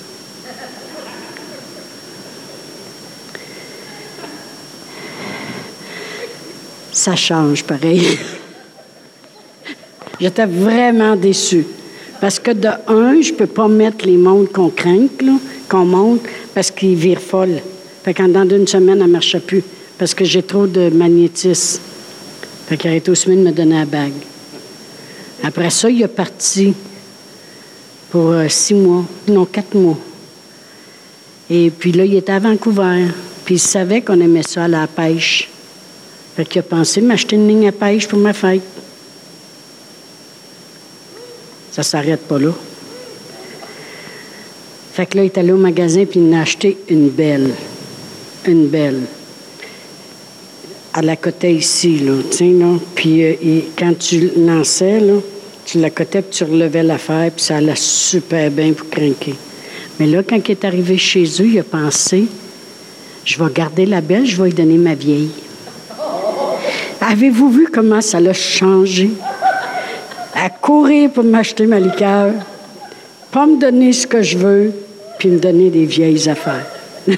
Ça 6.92 7.16
change, 7.16 7.64
pareil. 7.66 8.02
J'étais 10.20 10.48
vraiment 10.48 11.16
déçue. 11.16 11.68
Parce 12.22 12.40
que 12.40 12.52
de 12.52 12.68
un, 12.88 13.22
je 13.22 13.34
peux 13.34 13.48
pas 13.48 13.68
mettre 13.68 14.06
les 14.06 14.18
montres 14.18 14.52
qu'on 14.52 14.70
craint, 14.70 15.08
qu'on 15.70 15.86
monte, 15.86 16.22
parce 16.54 16.72
qu'ils 16.72 16.96
virent 16.96 17.22
folle. 17.22 17.62
Fait 18.04 18.14
qu'en 18.14 18.28
dans 18.28 18.48
une 18.50 18.68
semaine, 18.68 19.00
elle 19.00 19.08
ne 19.08 19.12
marchait 19.12 19.40
plus. 19.40 19.64
Parce 19.98 20.14
que 20.14 20.26
j'ai 20.26 20.44
trop 20.44 20.68
de 20.68 20.90
magnétisme. 20.90 21.82
Fait 22.68 22.78
qu'il 22.78 22.88
a 22.90 22.92
arrêté 22.92 23.12
aussi 23.12 23.30
de 23.30 23.36
me 23.36 23.52
donner 23.52 23.80
la 23.80 23.86
bague. 23.86 24.14
Après 25.44 25.70
ça, 25.70 25.90
il 25.90 26.02
est 26.02 26.08
parti 26.08 26.74
pour 28.10 28.30
euh, 28.32 28.48
six 28.50 28.74
mois, 28.74 29.06
non, 29.28 29.46
quatre 29.46 29.76
mois. 29.76 29.98
Et 31.50 31.72
puis 31.72 31.92
là, 31.92 32.06
il 32.06 32.16
était 32.16 32.32
à 32.32 32.40
Vancouver. 32.40 33.06
Puis 33.46 33.56
il 33.56 33.60
savait 33.60 34.02
qu'on 34.02 34.20
aimait 34.20 34.44
ça 34.44 34.66
à 34.66 34.68
la 34.68 34.88
pêche. 34.88 35.50
Fait 36.36 36.46
qu'il 36.46 36.60
a 36.60 36.64
pensé 36.64 37.02
m'acheter 37.02 37.36
une 37.36 37.48
ligne 37.48 37.68
à 37.68 37.72
pêche 37.72 38.08
pour 38.08 38.20
ma 38.20 38.34
fête. 38.34 38.62
Ça 41.72 41.84
s'arrête 41.84 42.22
pas 42.22 42.40
là. 42.40 42.52
Fait 44.94 45.06
que 45.06 45.18
là, 45.18 45.24
il 45.24 45.28
est 45.28 45.38
allé 45.38 45.52
au 45.52 45.58
magasin 45.58 46.06
puis 46.06 46.20
il 46.20 46.34
a 46.34 46.42
acheté 46.42 46.78
une 46.90 47.10
belle. 47.10 47.52
Une 48.46 48.68
belle. 48.68 49.02
À 50.94 51.02
la 51.02 51.16
côté 51.16 51.54
ici, 51.54 52.00
là, 52.00 52.14
tu 52.30 52.38
sais, 52.38 52.50
là. 52.50 52.74
Puis 52.96 53.24
euh, 53.24 53.34
quand 53.78 53.98
tu 53.98 54.32
lançais, 54.36 55.00
là, 55.00 55.14
tu 55.66 55.80
la 55.80 55.90
cotais 55.90 56.22
puis 56.22 56.32
tu 56.32 56.44
relevais 56.44 56.84
l'affaire 56.84 57.32
puis 57.32 57.46
ça 57.46 57.58
allait 57.58 57.76
super 57.76 58.50
bien 58.50 58.74
pour 58.74 58.90
craquer. 58.90 59.36
Mais 60.00 60.08
là, 60.08 60.24
quand 60.24 60.38
il 60.38 60.52
est 60.52 60.66
arrivé 60.66 60.98
chez 60.98 61.24
eux, 61.42 61.48
il 61.48 61.60
a 61.60 61.64
pensé, 61.64 62.26
je 63.24 63.42
vais 63.42 63.52
garder 63.54 63.86
la 63.86 64.02
belle, 64.02 64.26
je 64.26 64.42
vais 64.42 64.50
lui 64.50 64.56
donner 64.56 64.78
ma 64.78 64.96
vieille. 64.96 65.30
Avez-vous 67.02 67.52
vu 67.52 67.68
comment 67.72 68.02
ça 68.02 68.20
l'a 68.20 68.34
changé? 68.34 69.12
À 70.42 70.50
courir 70.50 71.12
pour 71.12 71.26
m'acheter 71.26 71.66
ma 71.66 71.82
liqueur, 71.82 72.32
pas 73.30 73.46
me 73.46 73.60
donner 73.60 73.92
ce 73.92 74.08
que 74.08 74.22
je 74.22 74.38
veux, 74.38 74.72
puis 75.18 75.28
me 75.28 75.38
donner 75.38 75.70
des 75.70 75.84
vieilles 75.84 76.30
affaires. 76.30 76.66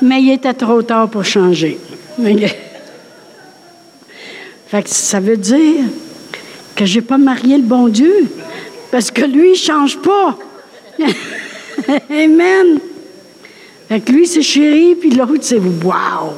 Mais 0.00 0.22
il 0.22 0.32
était 0.32 0.54
trop 0.54 0.80
tard 0.80 1.10
pour 1.10 1.26
changer. 1.26 1.78
Fait 4.68 4.82
que 4.82 4.88
ça 4.88 5.20
veut 5.20 5.36
dire 5.36 5.84
que 6.74 6.86
j'ai 6.86 7.02
pas 7.02 7.18
marié 7.18 7.58
le 7.58 7.64
bon 7.64 7.88
Dieu. 7.88 8.30
Parce 8.90 9.10
que 9.10 9.26
lui, 9.26 9.50
il 9.52 9.56
change 9.56 9.98
pas. 9.98 10.38
Amen. 12.08 12.78
Fait 13.90 14.00
que 14.00 14.10
lui, 14.10 14.26
c'est 14.26 14.40
chéri, 14.40 14.94
puis 14.94 15.10
l'autre, 15.10 15.42
c'est 15.42 15.58
wow. 15.58 16.32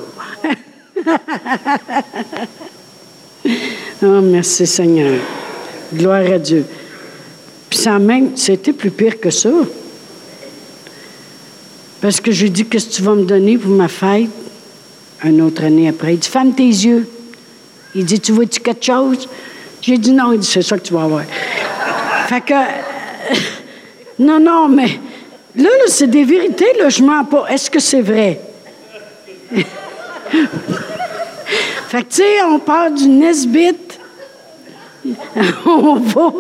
Oh, 4.03 4.21
merci 4.23 4.67
Seigneur. 4.67 5.19
Gloire 5.93 6.33
à 6.33 6.39
Dieu. 6.39 6.65
Puis 7.69 7.79
ça 7.79 7.99
même, 7.99 8.37
c'était 8.37 8.73
plus 8.73 8.91
pire 8.91 9.19
que 9.21 9.31
ça. 9.31 9.51
Parce 12.01 12.21
que 12.21 12.33
je 12.33 12.47
dis, 12.49 12.67
qu'est-ce 12.67 12.89
que 12.89 12.95
tu 12.95 13.03
vas 13.03 13.15
me 13.15 13.25
donner 13.25 13.57
pour 13.59 13.71
ma 13.71 13.89
fête? 13.89 14.29
Une 15.25 15.41
autre 15.41 15.65
année 15.65 15.89
après. 15.89 16.15
Il 16.15 16.19
dit, 16.19 16.29
ferme 16.29 16.53
tes 16.53 16.65
yeux. 16.65 17.09
Il 17.95 18.05
dit, 18.05 18.19
tu 18.19 18.33
vois-tu 18.33 18.61
quelque 18.61 18.85
chose? 18.85 19.29
J'ai 19.81 19.99
dit 19.99 20.13
non. 20.13 20.33
Il 20.33 20.41
dit, 20.41 20.47
c'est 20.47 20.63
ça 20.63 20.77
que 20.77 20.83
tu 20.83 20.93
vas 20.93 21.05
avoir. 21.05 21.23
fait 22.27 22.41
que, 22.41 22.55
non, 24.19 24.41
non, 24.41 24.69
mais 24.69 24.99
là, 25.57 25.69
c'est 25.87 26.09
des 26.09 26.25
vérités, 26.25 26.73
là, 26.79 26.89
je 26.89 27.03
mens 27.03 27.25
pas. 27.25 27.47
Est-ce 27.49 27.71
que 27.71 27.79
c'est 27.79 28.03
vrai? 28.03 28.41
fait 31.93 32.05
que, 32.05 32.09
tu 32.09 32.23
sais, 32.23 32.43
on 32.49 32.59
part 32.59 32.91
du 32.91 33.07
Nesbit, 33.07 33.77
on 35.67 35.97
va 35.97 36.33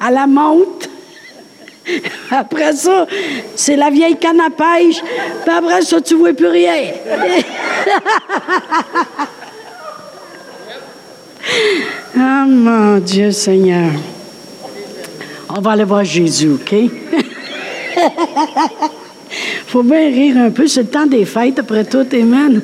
à 0.00 0.10
la 0.10 0.26
monte. 0.26 0.90
Après 2.32 2.72
ça, 2.72 3.06
c'est 3.54 3.76
la 3.76 3.90
vieille 3.90 4.16
canne 4.16 4.40
à 4.40 4.50
pêche. 4.50 5.00
Puis 5.44 5.54
après 5.54 5.82
ça, 5.82 6.00
tu 6.00 6.16
vois 6.16 6.32
plus 6.32 6.48
rien. 6.48 6.94
oh 12.16 12.18
mon 12.48 12.98
Dieu 12.98 13.30
Seigneur. 13.30 13.92
On 15.48 15.60
va 15.60 15.70
aller 15.70 15.84
voir 15.84 16.02
Jésus, 16.02 16.50
OK? 16.50 16.74
faut 19.68 19.84
bien 19.84 20.08
rire 20.08 20.38
un 20.38 20.50
peu. 20.50 20.66
C'est 20.66 20.82
le 20.82 20.88
temps 20.88 21.06
des 21.06 21.24
fêtes, 21.24 21.60
après 21.60 21.84
tout, 21.84 22.04
Amen. 22.12 22.60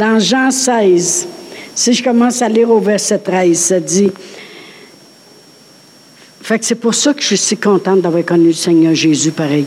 Dans 0.00 0.18
Jean 0.18 0.50
16, 0.50 1.28
si 1.74 1.92
je 1.92 2.02
commence 2.02 2.40
à 2.40 2.48
lire 2.48 2.70
au 2.70 2.80
verset 2.80 3.18
13, 3.18 3.58
ça 3.58 3.78
dit 3.78 4.10
Fait 6.40 6.58
que 6.58 6.64
c'est 6.64 6.76
pour 6.76 6.94
ça 6.94 7.12
que 7.12 7.20
je 7.20 7.26
suis 7.26 7.36
si 7.36 7.58
contente 7.58 8.00
d'avoir 8.00 8.24
connu 8.24 8.46
le 8.46 8.54
Seigneur 8.54 8.94
Jésus 8.94 9.30
pareil. 9.30 9.66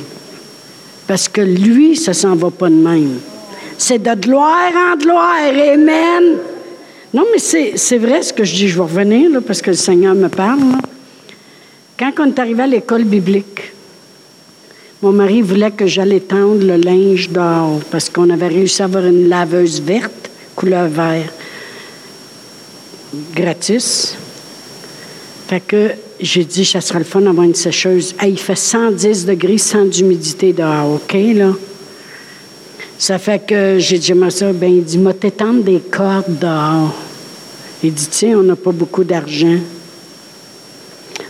Parce 1.06 1.30
que 1.30 1.42
lui, 1.42 1.96
ça 1.96 2.16
s'en 2.16 2.36
va 2.36 2.50
pas 2.50 2.68
de 2.68 2.74
même. 2.74 3.20
C'est 3.78 4.02
de 4.02 4.16
gloire 4.16 4.72
en 4.74 4.98
gloire. 4.98 5.54
Amen. 5.72 6.38
Non, 7.14 7.26
mais 7.32 7.38
c'est 7.38 7.98
vrai 8.00 8.24
ce 8.24 8.34
que 8.34 8.44
je 8.44 8.56
dis. 8.56 8.68
Je 8.70 8.76
vais 8.76 8.82
revenir, 8.82 9.30
là, 9.30 9.40
parce 9.40 9.62
que 9.62 9.70
le 9.70 9.78
Seigneur 9.78 10.16
me 10.16 10.30
parle. 10.30 10.62
Quand 11.96 12.12
on 12.18 12.26
est 12.26 12.40
arrivé 12.40 12.64
à 12.64 12.68
l'école 12.68 13.04
biblique, 13.04 13.72
mon 15.04 15.12
mari 15.12 15.44
voulait 15.44 15.70
que 15.70 15.86
j'allais 15.86 16.22
tendre 16.22 16.66
le 16.66 16.78
linge 16.78 17.30
dehors 17.30 17.82
parce 17.92 18.10
qu'on 18.10 18.32
avait 18.32 18.48
réussi 18.48 18.82
à 18.82 18.86
avoir 18.86 19.06
une 19.06 19.30
laveuse 19.30 19.80
verte, 19.80 20.23
couleur 20.56 20.88
vert, 20.88 21.32
gratis. 23.36 24.16
Fait 25.48 25.60
que 25.60 25.92
j'ai 26.20 26.46
dit, 26.46 26.66
ça 26.66 26.82
sera 26.82 27.00
le 27.00 27.06
fun 27.06 27.22
d'avoir 27.22 27.46
une 27.46 27.56
sécheuse. 27.56 28.16
il 28.26 28.40
fait 28.40 28.56
110 28.56 29.26
degrés 29.26 29.58
sans 29.58 29.86
d'humidité 29.86 30.54
dehors, 30.54 30.94
OK, 30.94 31.14
là? 31.14 31.54
Ça 32.98 33.18
fait 33.20 33.46
que 33.46 33.78
j'ai 33.80 34.00
dit, 34.00 34.14
moi 34.14 34.30
ça, 34.30 34.54
ben, 34.54 34.72
il 34.72 34.84
dit, 34.84 34.98
m'a 34.98 35.14
t'étendre 35.14 35.64
des 35.64 35.80
cordes 35.80 36.40
dehors. 36.40 36.96
Il 37.84 37.94
dit, 37.94 38.08
tiens, 38.10 38.40
on 38.40 38.44
n'a 38.44 38.56
pas 38.56 38.72
beaucoup 38.72 39.04
d'argent. 39.04 39.58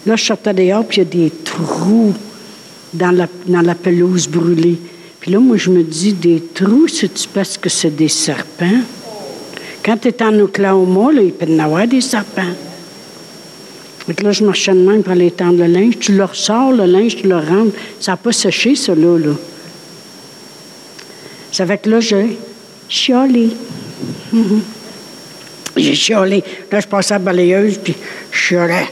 Là, 0.06 0.16
je 0.16 0.24
sortais 0.24 0.54
dehors, 0.54 0.86
puis 0.86 1.02
il 1.02 1.04
y 1.04 1.08
a 1.08 1.26
des 1.26 1.32
trous 1.32 2.14
dans 2.94 3.12
la, 3.12 3.28
dans 3.48 3.62
la 3.62 3.74
pelouse 3.74 4.28
brûlée. 4.28 4.78
Puis 5.20 5.32
là, 5.32 5.40
moi, 5.40 5.58
je 5.58 5.72
me 5.72 5.82
dis, 5.82 6.14
des 6.14 6.44
trous, 6.54 6.88
c'est-tu 6.88 7.28
parce 7.34 7.58
que 7.58 7.70
c'est 7.70 7.96
des 7.96 8.10
serpents? 8.10 8.82
Quand 9.84 9.98
tu 9.98 10.08
es 10.08 10.24
en 10.24 10.40
Oklahoma, 10.40 11.12
il 11.14 11.34
peut 11.34 11.46
y 11.46 11.60
avoir 11.60 11.88
des 11.88 12.02
serpents. 12.02 12.42
Donc 14.08 14.22
là, 14.22 14.32
je 14.32 14.44
marchais 14.44 14.74
de 14.74 14.80
même 14.80 15.04
pour 15.04 15.12
aller 15.12 15.32
tendre 15.32 15.60
le 15.60 15.68
linge. 15.68 16.00
Tu 16.00 16.14
le 16.14 16.24
ressors, 16.24 16.72
le 16.72 16.86
linge, 16.86 17.18
tu 17.18 17.28
le 17.28 17.38
rentres. 17.38 17.76
Ça 18.00 18.14
n'a 18.14 18.18
pas 18.18 18.32
séché, 18.32 18.76
ça, 18.76 18.94
là. 18.96 19.18
Ça 21.52 21.66
fait 21.66 21.78
que 21.78 21.90
là, 21.90 22.00
j'ai 22.00 22.38
chiolé. 22.90 23.50
J'ai 25.76 25.96
chiolé. 25.96 26.44
Là, 26.72 26.80
je 26.82 26.88
passais 26.88 27.16
à 27.16 27.18
la 27.18 27.24
balayeuse, 27.24 27.80
puis 27.84 27.96
je 28.32 28.38
chiolais 28.38 28.88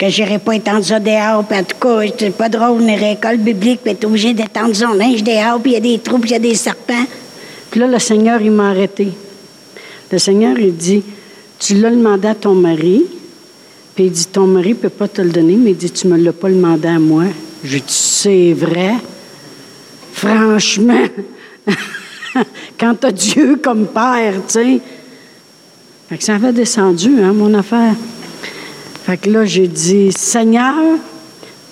que 0.00 0.08
j'irais 0.08 0.38
pas 0.38 0.56
étendre 0.56 0.82
ça 0.82 0.98
dehors. 0.98 1.44
Puis 1.44 1.58
en 1.58 1.64
tout 1.64 1.76
cas, 1.78 2.10
c'est 2.18 2.30
pas 2.30 2.48
drôle, 2.48 2.80
une 2.80 2.88
école 2.88 3.36
biblique, 3.36 3.80
puis 3.82 3.92
être 3.92 4.04
obligé 4.06 4.32
d'étendre 4.32 4.74
son 4.74 4.94
linge 4.94 5.22
dehors, 5.22 5.60
puis 5.60 5.72
il 5.72 5.74
y 5.74 5.76
a 5.76 5.80
des 5.80 5.98
trous, 5.98 6.18
puis 6.18 6.30
il 6.30 6.32
y 6.32 6.36
a 6.36 6.38
des 6.38 6.54
serpents. 6.54 7.04
Puis 7.70 7.80
là, 7.80 7.86
le 7.86 7.98
Seigneur, 7.98 8.40
il 8.40 8.50
m'a 8.50 8.70
arrêté. 8.70 9.08
Le 10.10 10.18
Seigneur, 10.18 10.58
il 10.58 10.74
dit, 10.74 11.02
tu 11.58 11.74
l'as 11.74 11.90
demandé 11.90 12.28
à 12.28 12.34
ton 12.34 12.54
mari, 12.54 13.04
puis 13.94 14.04
il 14.06 14.10
dit, 14.10 14.26
ton 14.26 14.46
mari 14.46 14.74
peut 14.74 14.88
pas 14.88 15.08
te 15.08 15.20
le 15.22 15.30
donner, 15.30 15.56
mais 15.56 15.70
il 15.70 15.76
dit, 15.76 15.90
tu 15.90 16.08
me 16.08 16.16
l'as 16.16 16.32
pas 16.32 16.48
demandé 16.48 16.88
à 16.88 16.98
moi. 16.98 17.24
Je 17.62 17.78
dis, 17.78 17.84
c'est 17.86 18.52
vrai. 18.52 18.94
Franchement, 20.12 21.06
quand 22.78 22.94
tu 23.00 23.06
as 23.06 23.12
Dieu 23.12 23.56
comme 23.62 23.86
père, 23.86 24.34
tu 24.46 24.52
sais. 24.52 24.80
Fait 26.08 26.18
que 26.18 26.24
ça 26.24 26.34
avait 26.34 26.52
descendu, 26.52 27.22
hein, 27.22 27.32
mon 27.32 27.54
affaire. 27.54 27.94
Fait 29.04 29.16
que 29.16 29.30
là, 29.30 29.44
j'ai 29.44 29.68
dit, 29.68 30.10
Seigneur, 30.12 30.74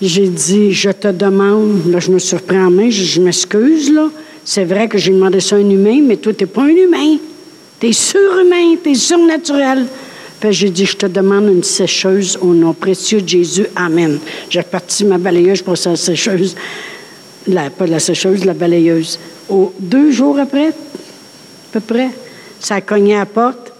j'ai 0.01 0.29
dit, 0.29 0.73
je 0.73 0.91
te 0.91 1.09
demande, 1.09 1.91
là, 1.91 1.99
je 1.99 2.11
me 2.11 2.19
surprends 2.19 2.67
en 2.67 2.71
main, 2.71 2.89
je, 2.89 3.21
m'excuse, 3.21 3.93
là. 3.93 4.09
C'est 4.51 4.65
vrai 4.65 4.89
que 4.89 4.97
j'ai 4.97 5.13
demandé 5.13 5.41
ça 5.41 5.57
à 5.57 5.59
un 5.59 5.69
humain, 5.69 6.01
mais 6.03 6.17
toi, 6.17 6.33
tu 6.33 6.45
n'es 6.45 6.49
pas 6.49 6.63
un 6.63 6.69
humain. 6.69 7.19
Tu 7.79 7.89
es 7.89 7.93
surhumain, 7.93 8.77
tu 8.83 8.93
es 8.93 8.95
surnaturel. 8.95 9.85
Fait 10.41 10.55
j'ai 10.55 10.71
dit, 10.71 10.87
je 10.87 10.97
te 10.97 11.05
demande 11.05 11.49
une 11.49 11.63
sécheuse 11.63 12.39
au 12.41 12.55
nom 12.55 12.73
précieux 12.73 13.21
de 13.21 13.29
Jésus. 13.29 13.67
Amen. 13.77 14.19
J'ai 14.49 14.61
reparti 14.61 15.05
ma 15.05 15.19
balayeuse 15.19 15.61
pour 15.61 15.77
sa 15.77 15.97
sécheuse. 15.97 16.57
La, 17.47 17.69
pas 17.69 17.87
la 17.87 17.99
sécheuse, 17.99 18.47
la 18.47 18.55
balayeuse. 18.55 19.19
Au, 19.51 19.71
deux 19.79 20.13
jours 20.13 20.39
après, 20.39 20.69
à 20.69 20.73
peu 21.73 21.81
près, 21.81 22.09
ça 22.59 22.77
a 22.77 22.81
cogné 22.81 23.17
à 23.17 23.19
la 23.19 23.27
porte. 23.27 23.75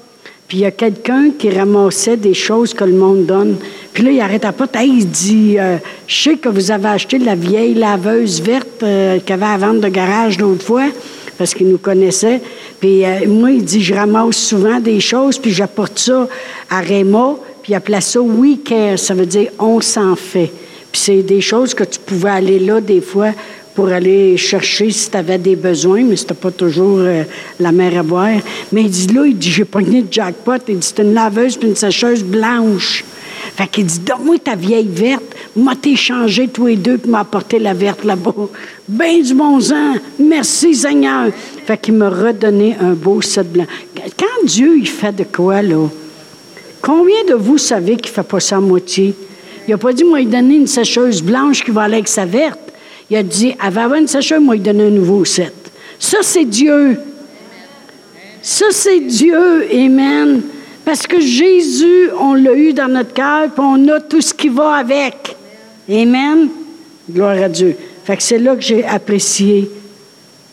Puis 0.49 0.59
il 0.59 0.61
y 0.61 0.67
a 0.67 0.71
quelqu'un 0.71 1.31
qui 1.39 1.49
ramassait 1.49 2.19
des 2.19 2.35
choses 2.35 2.75
que 2.75 2.85
le 2.85 2.93
monde 2.93 3.25
donne. 3.25 3.57
Puis 3.99 4.07
là, 4.07 4.13
il 4.13 4.21
arrête 4.21 4.45
à 4.45 4.53
pas. 4.53 4.67
Hey, 4.75 4.99
il 4.99 5.09
dit 5.09 5.57
euh, 5.59 5.77
Je 6.07 6.23
sais 6.23 6.37
que 6.37 6.49
vous 6.49 6.71
avez 6.71 6.87
acheté 6.87 7.19
la 7.19 7.35
vieille 7.35 7.75
laveuse 7.75 8.41
verte 8.41 8.85
euh, 8.85 9.19
qu'il 9.19 9.35
avait 9.35 9.45
à 9.45 9.57
vendre 9.57 9.81
de 9.81 9.89
garage 9.89 10.39
l'autre 10.39 10.65
fois. 10.65 10.85
parce 11.37 11.53
qu'il 11.53 11.67
nous 11.67 11.79
connaissait. 11.79 12.41
Puis 12.79 13.05
euh, 13.05 13.27
moi, 13.27 13.51
il 13.51 13.65
dit, 13.65 13.83
je 13.83 13.93
ramasse 13.93 14.37
souvent 14.37 14.79
des 14.79 15.01
choses, 15.01 15.37
puis 15.37 15.51
j'apporte 15.51 15.99
ça 15.99 16.29
à 16.71 16.79
Réma, 16.79 17.35
puis 17.61 17.73
il 17.73 17.75
appelait 17.75 18.01
ça 18.01 18.21
We 18.21 18.59
Care, 18.65 19.01
ça 19.01 19.15
veut 19.15 19.27
dire 19.27 19.51
on 19.59 19.81
s'en 19.81 20.15
fait. 20.15 20.53
Puis 20.93 21.01
c'est 21.01 21.23
des 21.23 21.41
choses 21.41 21.75
que 21.75 21.83
tu 21.83 21.99
pouvais 21.99 22.31
aller 22.31 22.61
là 22.61 22.81
des 22.81 23.01
fois 23.01 23.33
pour 23.75 23.89
aller 23.89 24.37
chercher 24.37 24.93
si 24.93 25.11
tu 25.11 25.17
avais 25.17 25.39
des 25.39 25.57
besoins, 25.57 26.05
mais 26.05 26.15
c'était 26.15 26.35
pas 26.35 26.53
toujours 26.53 26.99
euh, 27.01 27.25
la 27.59 27.73
mer 27.73 27.99
à 27.99 28.05
boire. 28.05 28.39
Mais 28.71 28.83
il 28.83 28.91
dit 28.91 29.09
là, 29.09 29.27
il 29.27 29.37
dit, 29.37 29.51
j'ai 29.51 29.65
pogné 29.65 30.03
de 30.03 30.13
jackpot. 30.13 30.59
Il 30.69 30.79
dit, 30.79 30.87
c'est 30.87 31.03
une 31.03 31.15
laveuse 31.15 31.57
puis 31.57 31.69
une 31.69 31.75
sécheuse 31.75 32.23
blanche. 32.23 33.05
Fait 33.57 33.67
qu'il 33.67 33.87
dit, 33.87 34.01
donne-moi 34.01 34.39
ta 34.39 34.55
vieille 34.55 34.89
verte. 34.89 35.25
M'a 35.57 35.75
changé 35.97 36.49
tous 36.49 36.67
les 36.67 36.77
deux 36.77 36.99
puis 36.99 37.11
m'a 37.11 37.21
apporté 37.21 37.59
la 37.59 37.75
verte 37.75 38.05
là-bas. 38.05 38.33
Ben 38.89 39.23
du 39.23 39.35
bon 39.35 39.61
sang. 39.61 39.95
Merci 40.19 40.75
Seigneur. 40.75 41.31
Fait 41.67 41.79
qu'il 41.79 41.95
m'a 41.95 42.09
redonné 42.09 42.77
un 42.81 42.93
beau 42.93 43.21
set 43.21 43.51
blanc. 43.53 43.67
Quand 44.19 44.47
Dieu, 44.47 44.79
il 44.79 44.89
fait 44.89 45.15
de 45.15 45.25
quoi, 45.25 45.63
là? 45.63 45.89
Combien 46.81 47.25
de 47.29 47.35
vous 47.35 47.59
savez 47.59 47.97
qu'il 47.97 48.13
fait 48.13 48.23
pas 48.23 48.41
ça 48.41 48.57
à 48.57 48.61
moitié? 48.61 49.15
Il 49.67 49.73
n'a 49.73 49.79
pas 49.79 49.93
dit, 49.93 50.05
moi, 50.05 50.21
il 50.21 50.31
donner 50.31 50.57
une 50.57 50.67
sécheuse 50.67 51.23
blanche 51.23 51.65
qui 51.65 51.71
va 51.71 51.83
aller 51.83 51.95
avec 51.95 52.09
sa 52.09 52.25
verte. 52.25 52.59
Il 53.11 53.17
a 53.17 53.23
dit, 53.23 53.55
avant 53.59 53.95
une 53.95 54.07
sécheuse, 54.07 54.41
moi, 54.41 54.57
il 54.57 54.63
donne 54.63 54.81
un 54.81 54.91
nouveau 54.91 55.25
set. 55.25 55.55
Ça, 55.99 56.19
c'est 56.23 56.45
Dieu. 56.45 56.99
Ça, 58.41 58.67
c'est 58.71 59.01
Dieu. 59.01 59.67
Amen. 59.73 60.43
Parce 60.89 61.07
que 61.07 61.21
Jésus, 61.21 62.09
on 62.19 62.33
l'a 62.33 62.55
eu 62.55 62.73
dans 62.73 62.89
notre 62.89 63.13
cœur, 63.13 63.51
puis 63.51 63.63
on 63.63 63.89
a 63.89 64.01
tout 64.01 64.23
ce 64.23 64.33
qui 64.33 64.49
va 64.49 64.77
avec. 64.77 65.37
Amen. 65.87 66.49
Gloire 67.11 67.43
à 67.43 67.49
Dieu. 67.51 67.77
Fait 68.07 68.17
que 68.17 68.23
c'est 68.23 68.39
là 68.39 68.57
que 68.57 68.63
j'ai 68.63 68.87
apprécié 68.87 69.71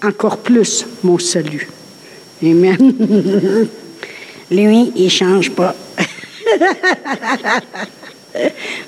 encore 0.03 0.39
plus 0.39 0.85
mon 1.05 1.17
salut. 1.19 1.69
Amen. 2.43 2.77
Lui, 4.51 4.91
il 4.97 5.05
ne 5.05 5.09
change 5.09 5.51
pas. 5.51 5.73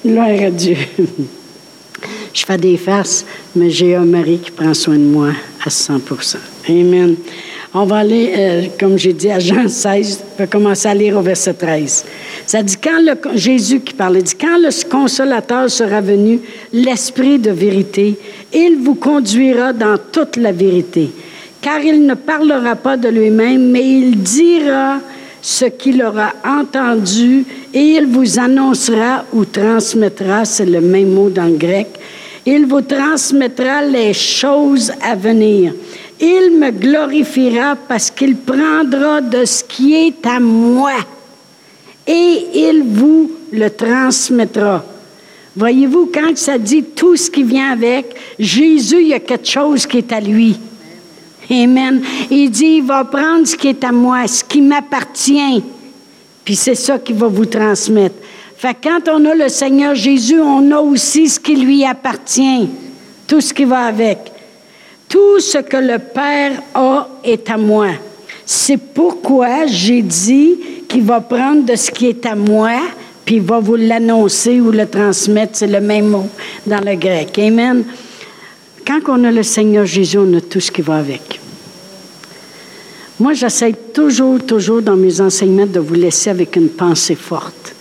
Gloire 0.06 0.28
à 0.28 0.52
Dieu. 0.52 0.76
Je 2.34 2.46
fais 2.46 2.58
des 2.58 2.76
farces, 2.76 3.26
mais 3.56 3.70
j'ai 3.70 3.96
un 3.96 4.04
mari 4.04 4.42
qui 4.44 4.52
prend 4.52 4.74
soin 4.74 4.96
de 4.96 5.00
moi 5.00 5.30
à 5.64 5.70
100% 5.70 6.40
Amen. 6.68 7.16
On 7.80 7.86
va 7.86 7.98
aller, 7.98 8.34
euh, 8.36 8.62
comme 8.80 8.98
j'ai 8.98 9.14
dit, 9.14 9.30
à 9.30 9.38
Jean 9.38 9.68
16, 9.68 10.24
on 10.24 10.38
peut 10.38 10.48
commencer 10.48 10.88
à 10.88 10.96
lire 10.96 11.16
au 11.16 11.22
verset 11.22 11.54
13. 11.54 12.06
Ça 12.48 12.64
dit, 12.64 12.76
quand 12.76 13.00
le, 13.00 13.38
Jésus 13.38 13.82
qui 13.82 13.94
parlait, 13.94 14.24
dit, 14.24 14.34
quand 14.34 14.58
le 14.58 14.90
consolateur 14.90 15.70
sera 15.70 16.02
venu, 16.02 16.40
l'Esprit 16.74 17.38
de 17.38 17.52
vérité, 17.52 18.18
il 18.52 18.78
vous 18.82 18.96
conduira 18.96 19.74
dans 19.74 19.96
toute 20.12 20.38
la 20.38 20.52
vérité. 20.52 21.12
Car 21.62 21.80
il 21.82 22.04
ne 22.08 22.16
parlera 22.16 22.76
pas 22.76 22.98
de 22.98 23.10
lui-même, 23.10 23.70
mais 23.70 23.88
il 23.88 24.18
dira 24.18 25.00
ce 25.40 25.66
qu'il 25.66 26.02
aura 26.02 26.34
entendu 26.44 27.46
et 27.76 27.80
il 27.80 28.08
vous 28.08 28.40
annoncera 28.40 29.24
ou 29.32 29.46
transmettra, 29.46 30.46
c'est 30.46 30.66
le 30.66 30.82
même 30.82 31.14
mot 31.14 31.30
dans 31.30 31.46
le 31.46 31.58
grec, 31.58 31.90
il 32.44 32.66
vous 32.66 32.82
transmettra 32.82 33.84
les 33.84 34.14
choses 34.14 34.92
à 35.04 35.16
venir. 35.16 35.74
Il 36.20 36.58
me 36.58 36.72
glorifiera 36.72 37.76
parce 37.76 38.10
qu'il 38.10 38.36
prendra 38.38 39.22
de 39.22 39.46
ce 39.46 39.64
qui 39.64 39.94
est 39.94 40.26
à 40.26 40.40
moi 40.40 40.94
et 42.08 42.48
il 42.54 42.84
vous 42.84 43.32
le 43.52 43.70
transmettra. 43.70 44.84
Voyez-vous, 45.56 46.10
quand 46.14 46.38
ça 46.38 46.58
dit 46.58 46.84
tout 46.84 47.16
ce 47.16 47.30
qui 47.30 47.44
vient 47.44 47.72
avec, 47.72 48.16
Jésus, 48.40 49.02
il 49.02 49.08
y 49.10 49.14
a 49.14 49.20
quelque 49.20 49.48
chose 49.48 49.86
qui 49.86 49.98
est 49.98 50.12
à 50.12 50.20
lui. 50.20 50.58
Amen. 51.50 52.02
Il 52.30 52.50
dit, 52.50 52.78
il 52.78 52.84
va 52.84 53.04
prendre 53.06 53.46
ce 53.46 53.56
qui 53.56 53.68
est 53.68 53.84
à 53.84 53.92
moi, 53.92 54.28
ce 54.28 54.44
qui 54.44 54.62
m'appartient. 54.62 55.64
Puis 56.44 56.56
c'est 56.56 56.76
ça 56.76 57.00
qu'il 57.00 57.16
va 57.16 57.28
vous 57.28 57.46
transmettre. 57.46 58.16
Fait 58.58 58.76
quand 58.82 59.08
on 59.10 59.26
a 59.26 59.36
le 59.36 59.50
Seigneur 59.50 59.94
Jésus, 59.96 60.40
on 60.40 60.72
a 60.72 60.80
aussi 60.80 61.28
ce 61.28 61.40
qui 61.40 61.56
lui 61.56 61.86
appartient, 61.86 62.70
tout 63.28 63.42
ce 63.42 63.54
qui 63.54 63.66
va 63.66 63.86
avec. 63.86 64.32
Tout 65.10 65.40
ce 65.40 65.60
que 65.60 65.78
le 65.78 66.00
Père 66.00 66.62
a 66.74 67.08
est 67.24 67.50
à 67.50 67.58
moi. 67.58 67.90
C'est 68.46 68.78
pourquoi 68.78 69.66
j'ai 69.68 70.02
dit 70.02 70.58
qu'il 70.88 71.04
va 71.04 71.22
prendre 71.22 71.66
de 71.66 71.76
ce 71.76 71.92
qui 71.92 72.08
est 72.08 72.26
à 72.26 72.36
moi, 72.36 72.80
puis 73.26 73.36
il 73.36 73.42
va 73.42 73.60
vous 73.60 73.76
l'annoncer 73.76 74.62
ou 74.62 74.72
le 74.72 74.88
transmettre. 74.88 75.58
C'est 75.58 75.68
le 75.68 75.82
même 75.82 76.08
mot 76.08 76.30
dans 76.66 76.80
le 76.80 76.96
grec. 76.96 77.38
Amen. 77.40 77.84
Quand 78.86 79.00
on 79.08 79.24
a 79.24 79.32
le 79.32 79.44
Seigneur 79.44 79.86
Jésus, 79.86 80.18
on 80.18 80.34
a 80.38 80.42
tout 80.42 80.60
ce 80.60 80.72
qui 80.72 80.82
va 80.82 80.98
avec. 80.98 81.40
Moi, 83.20 83.34
j'essaie 83.34 83.74
toujours, 83.94 84.46
toujours 84.46 84.82
dans 84.82 84.96
mes 84.96 85.20
enseignements 85.20 85.66
de 85.66 85.80
vous 85.80 85.96
laisser 85.96 86.30
avec 86.30 86.56
une 86.56 86.70
pensée 86.70 87.16
forte 87.16 87.76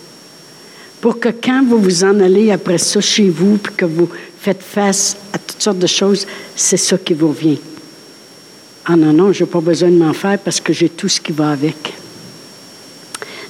pour 1.01 1.21
que 1.21 1.29
quand 1.29 1.63
vous 1.65 1.79
vous 1.79 2.05
en 2.05 2.19
allez 2.21 2.51
après 2.51 2.79
ça 2.79 3.01
chez 3.01 3.29
vous, 3.29 3.59
puis 3.59 3.75
que 3.77 3.85
vous 3.85 4.09
faites 4.47 4.63
face 4.63 5.17
à 5.33 5.39
toutes 5.39 5.61
sortes 5.61 5.81
de 5.81 5.89
choses, 5.89 6.25
c'est 6.55 6.77
ça 6.77 6.97
qui 6.97 7.15
vous 7.15 7.31
revient. 7.31 7.59
Ah 8.85 8.95
non, 8.95 9.13
non, 9.13 9.33
je 9.33 9.43
n'ai 9.43 9.51
pas 9.51 9.61
besoin 9.61 9.89
de 9.89 9.97
m'en 9.97 10.13
faire 10.13 10.39
parce 10.39 10.61
que 10.61 10.73
j'ai 10.73 10.89
tout 10.89 11.09
ce 11.09 11.21
qui 11.21 11.33
va 11.33 11.51
avec. 11.51 11.93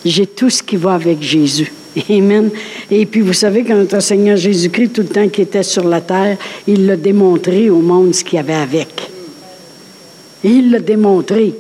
J'ai 0.03 0.27
tout 0.27 0.49
ce 0.49 0.63
qui 0.63 0.77
va 0.77 0.95
avec 0.95 1.21
Jésus. 1.21 1.71
Amen. 2.09 2.49
Et 2.91 3.05
puis, 3.05 3.21
vous 3.21 3.35
savez, 3.35 3.63
quand 3.63 3.75
notre 3.75 4.01
Seigneur 4.01 4.39
Jésus-Christ, 4.39 4.95
tout 4.95 5.03
le 5.03 5.09
temps 5.09 5.29
qu'il 5.29 5.45
était 5.45 5.63
sur 5.63 5.85
la 5.85 6.01
terre, 6.01 6.39
il 6.67 6.87
l'a 6.87 6.97
démontré 6.97 7.69
au 7.69 7.81
monde 7.81 8.15
ce 8.15 8.25
qu'il 8.25 8.37
y 8.37 8.39
avait 8.39 8.55
avec. 8.55 9.11
il 10.45 10.71
l'a 10.71 10.81
démontré. 10.81 11.53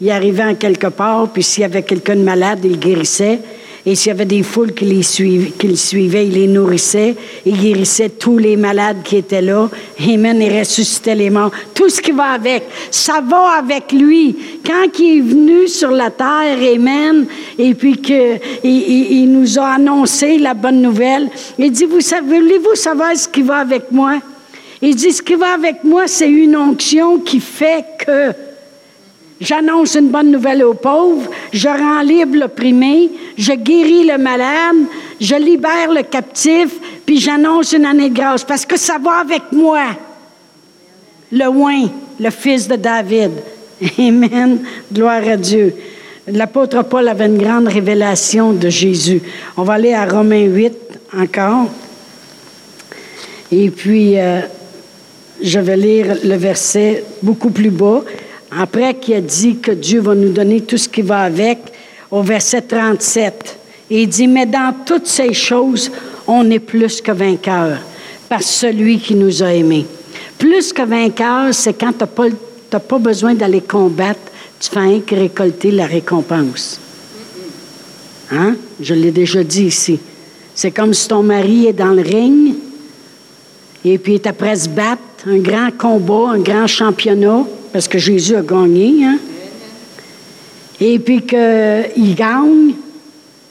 Il 0.00 0.08
arrivait 0.08 0.44
en 0.44 0.54
quelque 0.54 0.88
part, 0.88 1.32
puis 1.32 1.42
s'il 1.42 1.62
y 1.62 1.64
avait 1.64 1.82
quelqu'un 1.82 2.14
de 2.14 2.22
malade, 2.22 2.60
il 2.62 2.78
guérissait. 2.78 3.40
Et 3.86 3.94
s'il 3.94 4.08
y 4.08 4.10
avait 4.12 4.24
des 4.24 4.42
foules 4.42 4.72
qui, 4.72 4.86
les 4.86 5.02
suivaient, 5.02 6.26
il 6.26 6.32
les 6.32 6.46
nourrissait. 6.46 7.14
Il 7.44 7.60
guérissait 7.60 8.08
tous 8.08 8.38
les 8.38 8.56
malades 8.56 9.02
qui 9.04 9.16
étaient 9.16 9.42
là. 9.42 9.68
Amen. 10.00 10.40
Il 10.40 10.58
ressuscitait 10.58 11.14
les 11.14 11.28
morts. 11.28 11.50
Tout 11.74 11.90
ce 11.90 12.00
qui 12.00 12.12
va 12.12 12.30
avec. 12.30 12.64
Ça 12.90 13.20
va 13.20 13.58
avec 13.58 13.92
lui. 13.92 14.36
Quand 14.64 14.98
il 14.98 15.18
est 15.18 15.20
venu 15.20 15.68
sur 15.68 15.90
la 15.90 16.10
terre, 16.10 16.56
Amen, 16.74 17.26
et 17.58 17.74
puis 17.74 17.98
qu'il 17.98 18.40
il, 18.62 19.30
nous 19.30 19.58
a 19.58 19.74
annoncé 19.74 20.38
la 20.38 20.54
bonne 20.54 20.80
nouvelle, 20.80 21.28
il 21.58 21.70
dit, 21.70 21.84
vous 21.84 21.98
voulez-vous 22.26 22.74
savoir 22.74 23.14
ce 23.14 23.28
qui 23.28 23.42
va 23.42 23.58
avec 23.58 23.90
moi? 23.90 24.14
Il 24.80 24.96
dit, 24.96 25.12
ce 25.12 25.20
qui 25.20 25.34
va 25.34 25.52
avec 25.52 25.84
moi, 25.84 26.06
c'est 26.06 26.30
une 26.30 26.56
onction 26.56 27.18
qui 27.18 27.40
fait 27.40 27.84
que 27.98 28.32
J'annonce 29.40 29.96
une 29.96 30.08
bonne 30.08 30.30
nouvelle 30.30 30.62
aux 30.62 30.74
pauvres, 30.74 31.28
je 31.52 31.68
rends 31.68 32.02
libre 32.02 32.36
l'opprimé, 32.36 33.10
je 33.36 33.52
guéris 33.52 34.06
le 34.06 34.16
malade, 34.16 34.86
je 35.20 35.34
libère 35.34 35.92
le 35.92 36.02
captif, 36.02 36.68
puis 37.04 37.18
j'annonce 37.18 37.72
une 37.72 37.84
année 37.84 38.10
de 38.10 38.14
grâce 38.14 38.44
parce 38.44 38.64
que 38.64 38.78
ça 38.78 38.96
va 38.98 39.18
avec 39.18 39.42
moi. 39.50 39.86
Le 41.32 41.48
oin, 41.48 41.88
le 42.20 42.30
fils 42.30 42.68
de 42.68 42.76
David. 42.76 43.32
Amen. 43.98 44.60
Gloire 44.92 45.26
à 45.28 45.36
Dieu. 45.36 45.74
L'apôtre 46.28 46.82
Paul 46.84 47.08
avait 47.08 47.26
une 47.26 47.38
grande 47.38 47.66
révélation 47.66 48.52
de 48.52 48.68
Jésus. 48.68 49.20
On 49.56 49.62
va 49.62 49.74
aller 49.74 49.92
à 49.92 50.06
Romains 50.06 50.44
8 50.44 50.72
encore. 51.18 51.68
Et 53.50 53.68
puis, 53.70 54.18
euh, 54.18 54.40
je 55.42 55.58
vais 55.58 55.76
lire 55.76 56.16
le 56.24 56.36
verset 56.36 57.04
beaucoup 57.22 57.50
plus 57.50 57.70
bas 57.70 58.02
après 58.58 58.94
qu'il 58.94 59.14
a 59.14 59.20
dit 59.20 59.56
que 59.56 59.72
Dieu 59.72 60.00
va 60.00 60.14
nous 60.14 60.32
donner 60.32 60.60
tout 60.60 60.78
ce 60.78 60.88
qui 60.88 61.02
va 61.02 61.22
avec, 61.22 61.58
au 62.10 62.22
verset 62.22 62.62
37, 62.62 63.58
il 63.90 64.08
dit, 64.08 64.28
mais 64.28 64.46
dans 64.46 64.74
toutes 64.84 65.06
ces 65.06 65.32
choses, 65.32 65.90
on 66.26 66.48
est 66.50 66.58
plus 66.58 67.00
que 67.00 67.12
vainqueur 67.12 67.78
par 68.28 68.42
celui 68.42 68.98
qui 68.98 69.14
nous 69.14 69.42
a 69.42 69.52
aimés. 69.52 69.86
Plus 70.38 70.72
que 70.72 70.82
vainqueur, 70.82 71.52
c'est 71.52 71.74
quand 71.74 71.92
tu 71.92 71.98
n'as 72.00 72.06
pas, 72.06 72.78
pas 72.78 72.98
besoin 72.98 73.34
d'aller 73.34 73.60
combattre, 73.60 74.20
tu 74.60 74.70
fais 74.70 75.00
que 75.00 75.14
récolter 75.14 75.70
la 75.70 75.86
récompense. 75.86 76.80
Hein? 78.32 78.56
Je 78.80 78.94
l'ai 78.94 79.10
déjà 79.10 79.44
dit 79.44 79.64
ici. 79.64 79.98
C'est 80.54 80.70
comme 80.70 80.94
si 80.94 81.08
ton 81.08 81.22
mari 81.22 81.66
est 81.66 81.72
dans 81.72 81.92
le 81.92 82.02
ring 82.02 82.54
et 83.84 83.98
puis 83.98 84.12
il 84.12 84.16
est 84.16 84.26
après 84.26 84.56
se 84.56 84.68
battre, 84.68 85.00
un 85.26 85.38
grand 85.38 85.70
combat, 85.76 86.30
un 86.32 86.38
grand 86.38 86.66
championnat 86.66 87.44
parce 87.74 87.88
que 87.88 87.98
Jésus 87.98 88.36
a 88.36 88.42
gagné. 88.42 89.04
Hein? 89.04 89.18
Et 90.80 91.00
puis 91.00 91.22
qu'il 91.22 92.14
gagne, 92.14 92.74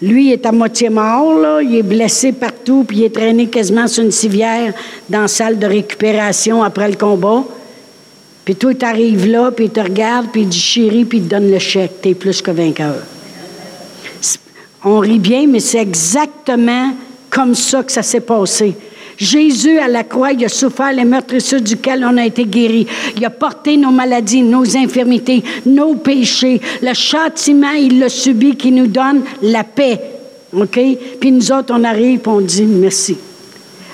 lui 0.02 0.32
est 0.32 0.46
à 0.46 0.54
moitié 0.54 0.90
mort, 0.90 1.38
là, 1.38 1.62
il 1.62 1.76
est 1.76 1.84
blessé 1.84 2.32
partout, 2.32 2.86
puis 2.88 3.00
il 3.00 3.04
est 3.04 3.14
traîné 3.14 3.48
quasiment 3.48 3.86
sur 3.86 4.02
une 4.02 4.12
civière 4.12 4.74
dans 5.10 5.24
la 5.24 5.28
salle 5.28 5.60
de 5.60 5.66
récupération 5.66 6.64
après 6.64 6.90
le 6.90 6.96
combat. 6.96 7.44
Puis 8.46 8.56
toi, 8.56 8.74
tu 8.74 8.86
arrives 8.86 9.28
là, 9.28 9.52
puis 9.52 9.66
il 9.66 9.72
te 9.72 9.82
regarde, 9.82 10.28
puis 10.32 10.44
il 10.44 10.48
dit 10.48 10.58
chérie, 10.58 11.04
puis 11.04 11.18
il 11.18 11.26
te 11.26 11.30
donne 11.30 11.52
le 11.52 11.60
chèque. 11.60 12.02
Tu 12.02 12.10
es 12.10 12.14
plus 12.14 12.42
que 12.42 12.52
vainqueur. 12.52 13.04
On 14.86 15.00
rit 15.00 15.20
bien, 15.20 15.48
mais 15.48 15.60
c'est 15.60 15.82
exactement 15.82 16.94
comme 17.30 17.56
ça 17.56 17.84
que 17.84 17.92
ça 17.92 18.04
s'est 18.04 18.22
passé. 18.22 18.74
Jésus, 19.18 19.78
à 19.80 19.88
la 19.88 20.04
croix, 20.04 20.32
il 20.32 20.44
a 20.46 20.50
souffert 20.50 20.92
les 20.92 21.06
meurtrissures 21.06 21.62
duquel 21.62 22.06
on 22.10 22.18
a 22.18 22.26
été 22.26 22.46
guéri. 22.46 22.88
Il 23.16 23.24
a 23.26 23.30
porté 23.30 23.78
nos 23.78 23.92
maladies, 23.92 24.42
nos 24.42 24.76
infirmités, 24.76 25.44
nos 25.66 25.96
péchés. 25.96 26.60
Le 26.82 26.94
châtiment, 26.94 27.72
il 27.72 28.00
l'a 28.00 28.10
subi 28.10 28.56
qui 28.56 28.72
nous 28.72 28.88
donne 28.88 29.22
la 29.42 29.64
paix. 29.64 30.00
OK? 30.56 30.80
Puis 31.20 31.32
nous 31.32 31.52
autres, 31.52 31.74
on 31.76 31.84
arrive 31.84 32.22
et 32.26 32.28
on 32.28 32.42
dit 32.42 32.64
merci. 32.64 33.18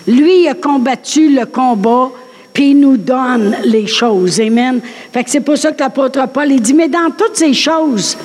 Lui 0.08 0.48
a 0.48 0.56
combattu 0.56 1.30
le 1.30 1.46
combat, 1.46 2.12
puis 2.52 2.72
il 2.72 2.80
nous 2.80 2.98
donne 2.98 3.56
les 3.66 3.88
choses. 3.88 4.40
Amen. 4.40 4.80
Fait 5.14 5.24
que 5.24 5.30
c'est 5.30 5.42
pour 5.42 5.58
ça 5.58 5.72
que 5.72 5.80
l'apôtre 5.80 6.28
Paul, 6.34 6.52
il 6.52 6.62
dit, 6.62 6.74
mais 6.74 6.88
dans 6.88 7.12
toutes 7.16 7.36
ces 7.36 7.54
choses, 7.54 8.18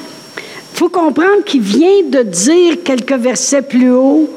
il 0.72 0.78
faut 0.78 0.88
comprendre 0.88 1.44
qu'il 1.44 1.60
vient 1.60 2.02
de 2.08 2.22
dire 2.22 2.82
quelques 2.82 3.12
versets 3.12 3.62
plus 3.62 3.90
haut, 3.90 4.28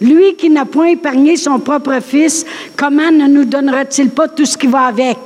lui 0.00 0.34
qui 0.36 0.50
n'a 0.50 0.64
point 0.64 0.88
épargné 0.88 1.36
son 1.36 1.58
propre 1.58 2.00
fils, 2.00 2.44
comment 2.76 3.10
ne 3.10 3.26
nous 3.26 3.44
donnera-t-il 3.44 4.10
pas 4.10 4.28
tout 4.28 4.46
ce 4.46 4.56
qui 4.56 4.66
va 4.66 4.82
avec? 4.82 5.18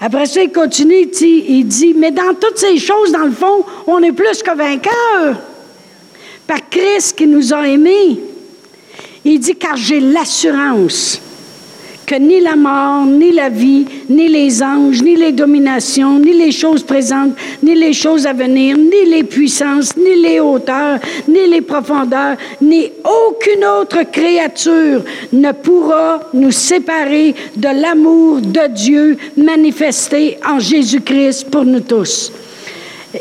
Après 0.00 0.26
ça, 0.26 0.42
il 0.42 0.50
continue, 0.50 1.08
il 1.20 1.64
dit, 1.64 1.94
mais 1.94 2.10
dans 2.10 2.34
toutes 2.40 2.58
ces 2.58 2.78
choses, 2.78 3.12
dans 3.12 3.26
le 3.26 3.32
fond, 3.32 3.64
on 3.86 4.02
est 4.02 4.12
plus 4.12 4.42
que 4.42 4.56
vainqueurs. 4.56 5.36
Par 6.46 6.68
Christ 6.70 7.16
qui 7.16 7.26
nous 7.26 7.52
a 7.52 7.68
aimés. 7.68 8.18
Il 9.24 9.38
dit, 9.38 9.54
car 9.54 9.76
j'ai 9.76 10.00
l'assurance 10.00 11.20
que 12.10 12.16
ni 12.16 12.40
la 12.40 12.56
mort, 12.56 13.06
ni 13.06 13.30
la 13.30 13.48
vie, 13.48 13.86
ni 14.08 14.26
les 14.26 14.64
anges, 14.64 15.00
ni 15.00 15.14
les 15.14 15.30
dominations, 15.30 16.18
ni 16.18 16.32
les 16.32 16.50
choses 16.50 16.82
présentes, 16.82 17.36
ni 17.62 17.76
les 17.76 17.92
choses 17.92 18.26
à 18.26 18.32
venir, 18.32 18.76
ni 18.76 19.04
les 19.08 19.22
puissances, 19.22 19.96
ni 19.96 20.20
les 20.20 20.40
hauteurs, 20.40 20.98
ni 21.28 21.46
les 21.46 21.60
profondeurs, 21.60 22.36
ni 22.60 22.90
aucune 23.04 23.64
autre 23.64 24.02
créature 24.10 25.04
ne 25.32 25.52
pourra 25.52 26.18
nous 26.34 26.50
séparer 26.50 27.32
de 27.54 27.68
l'amour 27.80 28.40
de 28.40 28.66
Dieu 28.74 29.16
manifesté 29.36 30.36
en 30.44 30.58
Jésus-Christ 30.58 31.48
pour 31.48 31.64
nous 31.64 31.78
tous. 31.78 32.32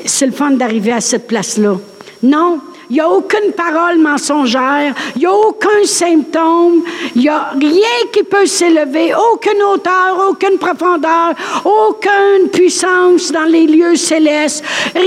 C'est 0.04 0.26
le 0.26 0.32
fun 0.32 0.50
d'arriver 0.50 0.94
à 0.94 1.02
cette 1.02 1.28
place-là. 1.28 1.78
Non, 2.24 2.60
il 2.90 2.94
n'y 2.94 3.00
a 3.00 3.10
aucune 3.10 3.52
parole 3.52 4.00
mensongère, 4.00 4.96
il 5.16 5.20
n'y 5.20 5.26
a 5.28 5.34
aucun 5.34 5.86
symptôme, 5.86 6.84
il 7.16 7.22
n'y 7.22 7.30
a 7.30 7.52
rien 7.52 8.10
qui 8.12 8.24
peut 8.24 8.48
s'élever, 8.48 9.14
aucune 9.14 9.62
hauteur, 9.62 10.28
aucune 10.30 10.58
profondeur, 10.58 11.36
aucune 11.66 12.50
puissance 12.52 13.32
dans 13.32 13.46
les 13.46 13.68
lieux 13.68 13.96
célestes. 13.96 14.64
Rien, 14.96 15.04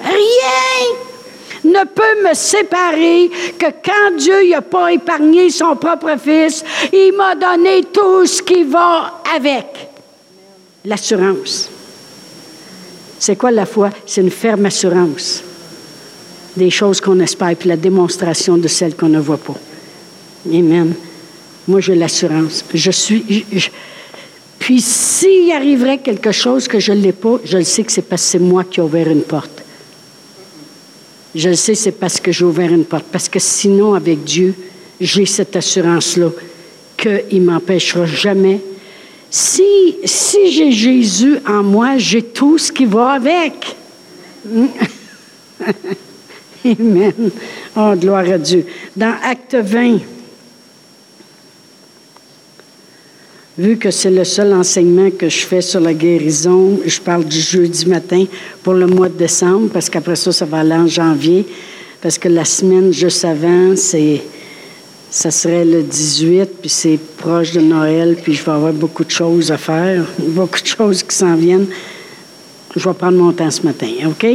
rien 0.00 0.96
ne 1.64 1.84
peut 1.84 2.28
me 2.28 2.34
séparer 2.34 3.30
que 3.58 3.66
quand 3.84 4.16
Dieu 4.16 4.48
n'a 4.50 4.62
pas 4.62 4.92
épargné 4.92 5.50
son 5.50 5.74
propre 5.74 6.14
Fils, 6.22 6.62
il 6.92 7.12
m'a 7.16 7.34
donné 7.34 7.82
tout 7.92 8.24
ce 8.26 8.40
qui 8.40 8.62
va 8.62 9.22
avec. 9.34 9.88
L'assurance. 10.84 11.68
C'est 13.18 13.34
quoi 13.34 13.50
la 13.50 13.66
foi? 13.66 13.90
C'est 14.06 14.20
une 14.20 14.30
ferme 14.30 14.66
assurance 14.66 15.42
des 16.56 16.70
choses 16.70 17.00
qu'on 17.00 17.20
espère, 17.20 17.54
puis 17.56 17.68
la 17.68 17.76
démonstration 17.76 18.56
de 18.56 18.68
celles 18.68 18.96
qu'on 18.96 19.08
ne 19.08 19.20
voit 19.20 19.38
pas. 19.38 19.56
Amen. 20.52 20.94
Moi, 21.68 21.80
j'ai 21.80 21.94
l'assurance. 21.94 22.64
Je 22.72 22.90
suis. 22.90 23.44
puis 24.58 24.80
s'il 24.80 25.52
arriverait 25.52 25.98
quelque 25.98 26.32
chose 26.32 26.68
que 26.68 26.78
je 26.78 26.92
ne 26.92 27.00
l'ai 27.00 27.12
pas, 27.12 27.38
je 27.44 27.58
le 27.58 27.64
sais 27.64 27.82
que 27.84 27.92
c'est 27.92 28.02
parce 28.02 28.22
que 28.22 28.28
c'est 28.28 28.38
moi 28.38 28.64
qui 28.64 28.80
ai 28.80 28.82
ouvert 28.82 29.08
une 29.08 29.22
porte. 29.22 29.62
Je 31.34 31.50
le 31.50 31.54
sais, 31.56 31.74
c'est 31.74 31.92
parce 31.92 32.18
que 32.18 32.32
j'ai 32.32 32.44
ouvert 32.44 32.72
une 32.72 32.84
porte. 32.84 33.04
Parce 33.12 33.28
que 33.28 33.38
sinon, 33.38 33.94
avec 33.94 34.24
Dieu, 34.24 34.54
j'ai 35.00 35.26
cette 35.26 35.54
assurance-là 35.54 36.30
qu'il 36.96 37.42
ne 37.44 37.50
m'empêchera 37.50 38.06
jamais. 38.06 38.60
Si, 39.30 39.96
si 40.04 40.50
j'ai 40.52 40.72
Jésus 40.72 41.38
en 41.46 41.62
moi, 41.62 41.98
j'ai 41.98 42.22
tout 42.22 42.56
ce 42.56 42.72
qui 42.72 42.86
va 42.86 43.10
avec. 43.10 43.76
Amen. 46.66 47.30
Oh, 47.76 47.92
gloire 47.96 48.28
à 48.28 48.38
Dieu. 48.38 48.66
Dans 48.96 49.14
Acte 49.22 49.54
20, 49.54 49.98
vu 53.58 53.76
que 53.76 53.90
c'est 53.90 54.10
le 54.10 54.24
seul 54.24 54.52
enseignement 54.52 55.10
que 55.10 55.28
je 55.28 55.46
fais 55.46 55.60
sur 55.60 55.80
la 55.80 55.94
guérison, 55.94 56.80
je 56.84 57.00
parle 57.00 57.24
du 57.24 57.38
jeudi 57.38 57.86
matin 57.86 58.24
pour 58.62 58.74
le 58.74 58.86
mois 58.86 59.08
de 59.08 59.16
décembre, 59.16 59.70
parce 59.72 59.88
qu'après 59.88 60.16
ça, 60.16 60.32
ça 60.32 60.44
va 60.44 60.60
aller 60.60 60.74
en 60.74 60.88
janvier, 60.88 61.46
parce 62.02 62.18
que 62.18 62.28
la 62.28 62.44
semaine 62.44 62.92
juste 62.92 63.24
avant, 63.24 63.76
c'est, 63.76 64.22
ça 65.10 65.30
serait 65.30 65.64
le 65.64 65.82
18, 65.82 66.48
puis 66.60 66.70
c'est 66.70 66.98
proche 67.16 67.52
de 67.52 67.60
Noël, 67.60 68.16
puis 68.20 68.34
je 68.34 68.44
vais 68.44 68.52
avoir 68.52 68.72
beaucoup 68.72 69.04
de 69.04 69.10
choses 69.10 69.52
à 69.52 69.58
faire, 69.58 70.04
beaucoup 70.18 70.60
de 70.60 70.66
choses 70.66 71.02
qui 71.02 71.14
s'en 71.14 71.36
viennent. 71.36 71.68
Je 72.74 72.86
vais 72.86 72.94
prendre 72.94 73.16
mon 73.16 73.32
temps 73.32 73.50
ce 73.50 73.62
matin, 73.62 73.88
OK? 74.06 74.26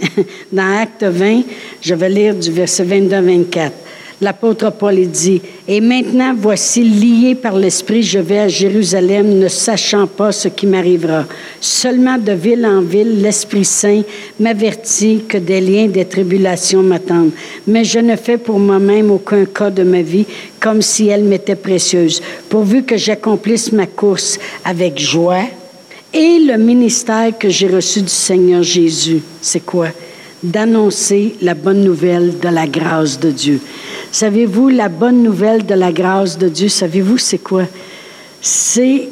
dans 0.52 0.78
Acte 0.78 1.04
20, 1.04 1.42
je 1.80 1.94
vais 1.94 2.08
lire 2.08 2.34
du 2.34 2.50
verset 2.50 2.84
22 2.84 3.20
24. 3.20 3.72
L'apôtre 4.18 4.72
Paul 4.72 4.96
dit, 5.08 5.42
Et 5.68 5.78
maintenant 5.82 6.34
voici, 6.34 6.82
lié 6.82 7.34
par 7.34 7.54
l'Esprit, 7.54 8.02
je 8.02 8.18
vais 8.18 8.38
à 8.38 8.48
Jérusalem, 8.48 9.38
ne 9.38 9.48
sachant 9.48 10.06
pas 10.06 10.32
ce 10.32 10.48
qui 10.48 10.66
m'arrivera. 10.66 11.26
Seulement 11.60 12.16
de 12.16 12.32
ville 12.32 12.64
en 12.64 12.80
ville, 12.80 13.20
l'Esprit 13.20 13.66
Saint 13.66 14.00
m'avertit 14.40 15.24
que 15.28 15.36
des 15.36 15.60
liens, 15.60 15.88
des 15.88 16.06
tribulations 16.06 16.82
m'attendent. 16.82 17.32
Mais 17.66 17.84
je 17.84 17.98
ne 17.98 18.16
fais 18.16 18.38
pour 18.38 18.58
moi-même 18.58 19.10
aucun 19.10 19.44
cas 19.44 19.68
de 19.68 19.82
ma 19.82 20.00
vie 20.00 20.24
comme 20.60 20.80
si 20.80 21.08
elle 21.08 21.24
m'était 21.24 21.54
précieuse, 21.54 22.22
pourvu 22.48 22.84
que 22.84 22.96
j'accomplisse 22.96 23.70
ma 23.70 23.86
course 23.86 24.38
avec 24.64 24.98
joie 24.98 25.44
et 26.16 26.38
le 26.38 26.56
ministère 26.56 27.36
que 27.38 27.50
j'ai 27.50 27.68
reçu 27.68 28.00
du 28.00 28.08
Seigneur 28.08 28.62
Jésus, 28.62 29.20
c'est 29.42 29.60
quoi? 29.60 29.88
D'annoncer 30.42 31.34
la 31.42 31.52
bonne 31.54 31.84
nouvelle 31.84 32.38
de 32.38 32.48
la 32.48 32.66
grâce 32.66 33.20
de 33.20 33.30
Dieu. 33.30 33.60
Savez-vous, 34.10 34.70
la 34.70 34.88
bonne 34.88 35.22
nouvelle 35.22 35.66
de 35.66 35.74
la 35.74 35.92
grâce 35.92 36.38
de 36.38 36.48
Dieu, 36.48 36.68
savez-vous, 36.68 37.18
c'est 37.18 37.38
quoi? 37.38 37.64
C'est, 38.40 39.08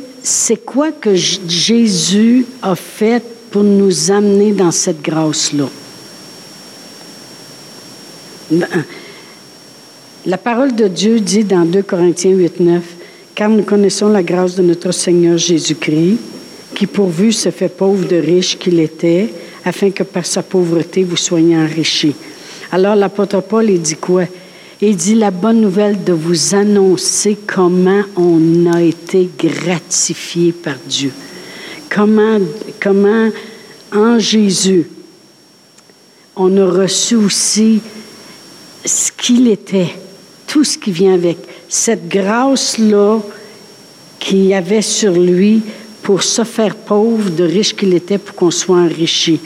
quoi 0.64 0.92
que 0.92 1.14
Jésus 1.14 2.46
a 2.62 2.74
fait 2.74 3.22
pour 3.50 3.64
nous 3.64 4.10
amener 4.10 4.52
dans 4.52 4.70
cette 4.70 5.02
grâce-là? 5.02 5.68
La 10.26 10.38
parole 10.38 10.74
de 10.74 10.88
Dieu 10.88 11.20
dit 11.20 11.44
dans 11.44 11.66
2 11.66 11.82
Corinthiens 11.82 12.30
8, 12.30 12.60
9, 12.60 12.82
car 13.34 13.50
nous 13.50 13.62
connaissons 13.62 14.08
la 14.08 14.22
grâce 14.22 14.54
de 14.54 14.62
notre 14.62 14.90
Seigneur 14.92 15.36
Jésus-Christ 15.36 16.18
qui 16.74 16.86
pourvu 16.86 17.32
se 17.32 17.50
fait 17.50 17.68
pauvre 17.68 18.06
de 18.06 18.16
riche 18.16 18.58
qu'il 18.58 18.80
était, 18.80 19.32
afin 19.64 19.90
que 19.90 20.02
par 20.02 20.26
sa 20.26 20.42
pauvreté 20.42 21.04
vous 21.04 21.16
soyez 21.16 21.56
enrichis. 21.56 22.14
Alors 22.72 22.96
l'apôtre 22.96 23.40
Paul, 23.40 23.70
il 23.70 23.80
dit 23.80 23.96
quoi? 23.96 24.24
Il 24.80 24.96
dit 24.96 25.14
la 25.14 25.30
bonne 25.30 25.60
nouvelle 25.60 26.02
de 26.02 26.12
vous 26.12 26.54
annoncer 26.54 27.38
comment 27.46 28.02
on 28.16 28.70
a 28.72 28.82
été 28.82 29.30
gratifié 29.38 30.52
par 30.52 30.74
Dieu. 30.86 31.12
Comment, 31.88 32.38
comment 32.82 33.30
en 33.94 34.18
Jésus, 34.18 34.88
on 36.34 36.56
a 36.56 36.66
reçu 36.66 37.14
aussi 37.14 37.80
ce 38.84 39.12
qu'il 39.12 39.48
était, 39.48 39.94
tout 40.46 40.64
ce 40.64 40.76
qui 40.76 40.90
vient 40.90 41.14
avec. 41.14 41.38
Cette 41.68 42.08
grâce-là 42.08 43.20
qu'il 44.18 44.44
y 44.44 44.54
avait 44.54 44.82
sur 44.82 45.12
lui, 45.12 45.62
pour 46.04 46.22
se 46.22 46.44
faire 46.44 46.76
pauvre 46.76 47.30
de 47.30 47.44
riche 47.44 47.74
qu'il 47.74 47.94
était 47.94 48.18
pour 48.18 48.36
qu'on 48.36 48.50
soit 48.50 48.76
enrichi, 48.76 49.40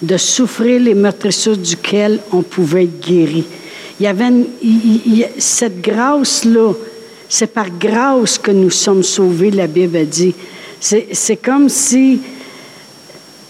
de 0.00 0.16
souffrir 0.16 0.80
les 0.80 0.94
meurtrissures 0.94 1.56
duquel 1.56 2.20
on 2.32 2.42
pouvait 2.42 2.84
être 2.84 3.00
guéri. 3.00 3.44
Il 3.98 4.04
y 4.04 4.06
avait 4.06 4.32
cette 5.36 5.80
grâce-là, 5.80 6.72
c'est 7.28 7.52
par 7.52 7.68
grâce 7.68 8.38
que 8.38 8.52
nous 8.52 8.70
sommes 8.70 9.02
sauvés, 9.02 9.50
la 9.50 9.66
Bible 9.66 9.96
a 9.96 10.04
dit. 10.04 10.34
C'est 10.80 11.36
comme 11.42 11.68
si 11.68 12.20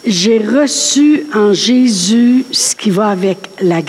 j'ai 0.06 0.38
reçu 0.38 1.26
en 1.34 1.52
Jésus 1.52 2.46
ce 2.50 2.74
qui 2.74 2.88
va 2.88 3.08
avec 3.08 3.38
la 3.60 3.82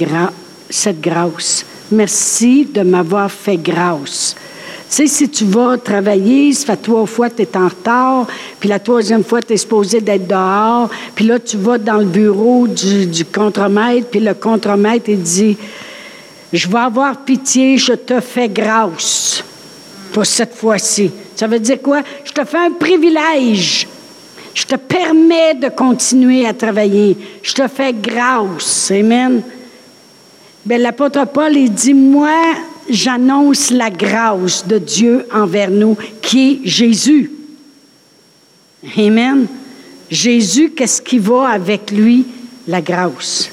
cette 0.69 0.99
grâce. 0.99 1.65
Merci 1.91 2.65
de 2.65 2.82
m'avoir 2.82 3.32
fait 3.32 3.57
grâce. 3.57 4.36
Tu 4.89 4.95
sais, 4.95 5.07
si 5.07 5.29
tu 5.29 5.45
vas 5.45 5.77
travailler, 5.77 6.53
ça 6.53 6.67
fait 6.67 6.77
trois 6.77 7.05
fois 7.05 7.29
que 7.29 7.38
tu 7.38 7.41
es 7.41 7.57
en 7.57 7.67
retard, 7.67 8.27
puis 8.59 8.69
la 8.69 8.79
troisième 8.79 9.23
fois, 9.23 9.41
tu 9.41 9.53
es 9.53 9.57
supposé 9.57 9.99
d'être 9.99 10.27
dehors, 10.27 10.89
puis 11.15 11.25
là, 11.25 11.39
tu 11.39 11.57
vas 11.57 11.77
dans 11.77 11.97
le 11.97 12.05
bureau 12.05 12.67
du, 12.67 13.07
du 13.07 13.25
contremaître, 13.25 14.07
puis 14.09 14.19
le 14.19 14.36
contremaître, 14.36 15.09
il 15.09 15.21
dit 15.21 15.57
Je 16.53 16.67
vais 16.67 16.77
avoir 16.77 17.17
pitié, 17.25 17.77
je 17.77 17.93
te 17.93 18.19
fais 18.19 18.47
grâce 18.47 19.43
pour 20.13 20.25
cette 20.25 20.53
fois-ci. 20.53 21.11
Ça 21.36 21.47
veut 21.47 21.59
dire 21.59 21.81
quoi? 21.81 22.01
Je 22.23 22.31
te 22.31 22.45
fais 22.45 22.57
un 22.57 22.71
privilège. 22.71 23.88
Je 24.53 24.63
te 24.63 24.75
permets 24.75 25.55
de 25.55 25.67
continuer 25.67 26.45
à 26.45 26.53
travailler. 26.53 27.17
Je 27.43 27.53
te 27.53 27.67
fais 27.67 27.91
grâce. 27.91 28.89
Amen. 28.91 29.41
Bien, 30.65 30.77
l'apôtre 30.77 31.27
Paul, 31.27 31.55
il 31.57 31.71
dit, 31.73 31.93
moi, 31.93 32.31
j'annonce 32.89 33.71
la 33.71 33.89
grâce 33.89 34.65
de 34.67 34.77
Dieu 34.77 35.25
envers 35.33 35.71
nous, 35.71 35.97
qui 36.21 36.51
est 36.51 36.67
Jésus. 36.67 37.31
Amen. 38.97 39.47
Jésus, 40.09 40.71
qu'est-ce 40.71 41.01
qui 41.01 41.17
va 41.17 41.49
avec 41.49 41.91
lui? 41.91 42.25
La 42.67 42.81
grâce. 42.81 43.49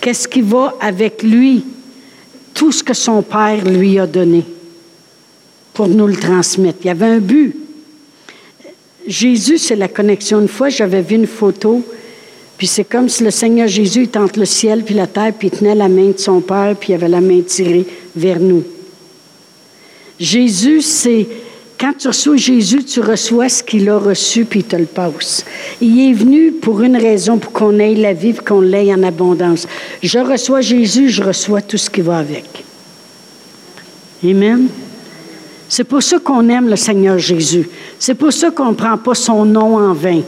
Qu'est-ce 0.00 0.26
qui 0.26 0.40
va 0.40 0.74
avec 0.80 1.22
lui? 1.22 1.64
Tout 2.54 2.72
ce 2.72 2.82
que 2.82 2.94
son 2.94 3.22
Père 3.22 3.64
lui 3.64 3.98
a 3.98 4.06
donné 4.06 4.44
pour 5.72 5.88
nous 5.88 6.06
le 6.06 6.16
transmettre. 6.16 6.78
Il 6.82 6.86
y 6.88 6.90
avait 6.90 7.06
un 7.06 7.18
but. 7.18 7.54
Jésus, 9.06 9.58
c'est 9.58 9.76
la 9.76 9.88
connexion. 9.88 10.40
Une 10.40 10.48
fois, 10.48 10.68
j'avais 10.68 11.02
vu 11.02 11.16
une 11.16 11.26
photo, 11.26 11.84
puis 12.60 12.66
c'est 12.66 12.84
comme 12.84 13.08
si 13.08 13.24
le 13.24 13.30
Seigneur 13.30 13.68
Jésus 13.68 14.02
était 14.02 14.18
entre 14.18 14.38
le 14.38 14.44
ciel 14.44 14.82
puis 14.84 14.94
la 14.94 15.06
terre, 15.06 15.32
puis 15.32 15.48
il 15.48 15.58
tenait 15.58 15.74
la 15.74 15.88
main 15.88 16.10
de 16.10 16.18
son 16.18 16.42
Père, 16.42 16.76
puis 16.78 16.90
il 16.90 16.94
avait 16.94 17.08
la 17.08 17.22
main 17.22 17.40
tirée 17.40 17.86
vers 18.14 18.38
nous. 18.38 18.62
Jésus, 20.18 20.82
c'est 20.82 21.26
quand 21.80 21.94
tu 21.96 22.08
reçois 22.08 22.36
Jésus, 22.36 22.84
tu 22.84 23.00
reçois 23.00 23.48
ce 23.48 23.62
qu'il 23.62 23.88
a 23.88 23.96
reçu, 23.96 24.44
puis 24.44 24.60
il 24.60 24.66
te 24.66 24.76
le 24.76 24.84
passe. 24.84 25.42
Il 25.80 26.10
est 26.10 26.12
venu 26.12 26.52
pour 26.52 26.82
une 26.82 26.98
raison, 26.98 27.38
pour 27.38 27.50
qu'on 27.50 27.78
ait 27.78 27.94
la 27.94 28.12
vie, 28.12 28.34
qu'on 28.34 28.60
l'ait 28.60 28.92
en 28.92 29.04
abondance. 29.04 29.66
Je 30.02 30.18
reçois 30.18 30.60
Jésus, 30.60 31.08
je 31.08 31.22
reçois 31.22 31.62
tout 31.62 31.78
ce 31.78 31.88
qui 31.88 32.02
va 32.02 32.18
avec. 32.18 32.44
Amen. 34.22 34.66
C'est 35.66 35.84
pour 35.84 36.02
ça 36.02 36.18
qu'on 36.18 36.46
aime 36.50 36.68
le 36.68 36.76
Seigneur 36.76 37.18
Jésus. 37.18 37.70
C'est 37.98 38.16
pour 38.16 38.34
ça 38.34 38.50
qu'on 38.50 38.72
ne 38.72 38.76
prend 38.76 38.98
pas 38.98 39.14
son 39.14 39.46
nom 39.46 39.78
en 39.78 39.94
vain. 39.94 40.20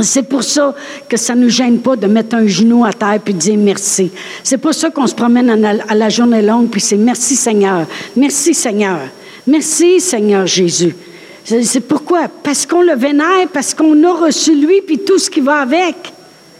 C'est 0.00 0.28
pour 0.28 0.44
ça 0.44 0.74
que 1.08 1.16
ça 1.16 1.34
ne 1.34 1.44
nous 1.44 1.48
gêne 1.48 1.78
pas 1.78 1.96
de 1.96 2.06
mettre 2.06 2.36
un 2.36 2.46
genou 2.46 2.84
à 2.84 2.92
terre 2.92 3.18
puis 3.24 3.32
de 3.32 3.38
dire 3.38 3.56
merci. 3.56 4.10
C'est 4.42 4.58
pour 4.58 4.74
ça 4.74 4.90
qu'on 4.90 5.06
se 5.06 5.14
promène 5.14 5.64
à 5.88 5.94
la 5.94 6.08
journée 6.08 6.42
longue 6.42 6.68
puis 6.68 6.80
c'est 6.80 6.96
merci 6.96 7.34
Seigneur, 7.36 7.86
merci 8.14 8.52
Seigneur. 8.52 9.00
Merci, 9.46 10.00
Seigneur 10.00 10.46
Jésus. 10.46 10.94
C'est 11.44 11.80
pourquoi? 11.80 12.26
Parce 12.42 12.66
qu'on 12.66 12.82
le 12.82 12.96
vénère, 12.96 13.46
parce 13.52 13.72
qu'on 13.74 14.02
a 14.02 14.12
reçu 14.12 14.56
lui, 14.56 14.82
puis 14.84 14.98
tout 14.98 15.18
ce 15.18 15.30
qui 15.30 15.40
va 15.40 15.58
avec. 15.58 15.94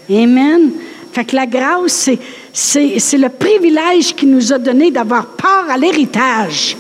Amen. 0.09 0.71
Fait 1.13 1.25
que 1.25 1.35
la 1.35 1.47
grâce, 1.47 2.09
c'est 2.53 3.19
le 3.19 3.29
privilège 3.29 4.15
qu'il 4.15 4.31
nous 4.31 4.53
a 4.53 4.59
donné 4.59 4.93
d'avoir 4.93 5.27
part 5.27 5.67
à 5.69 5.77
l'héritage. 5.77 6.77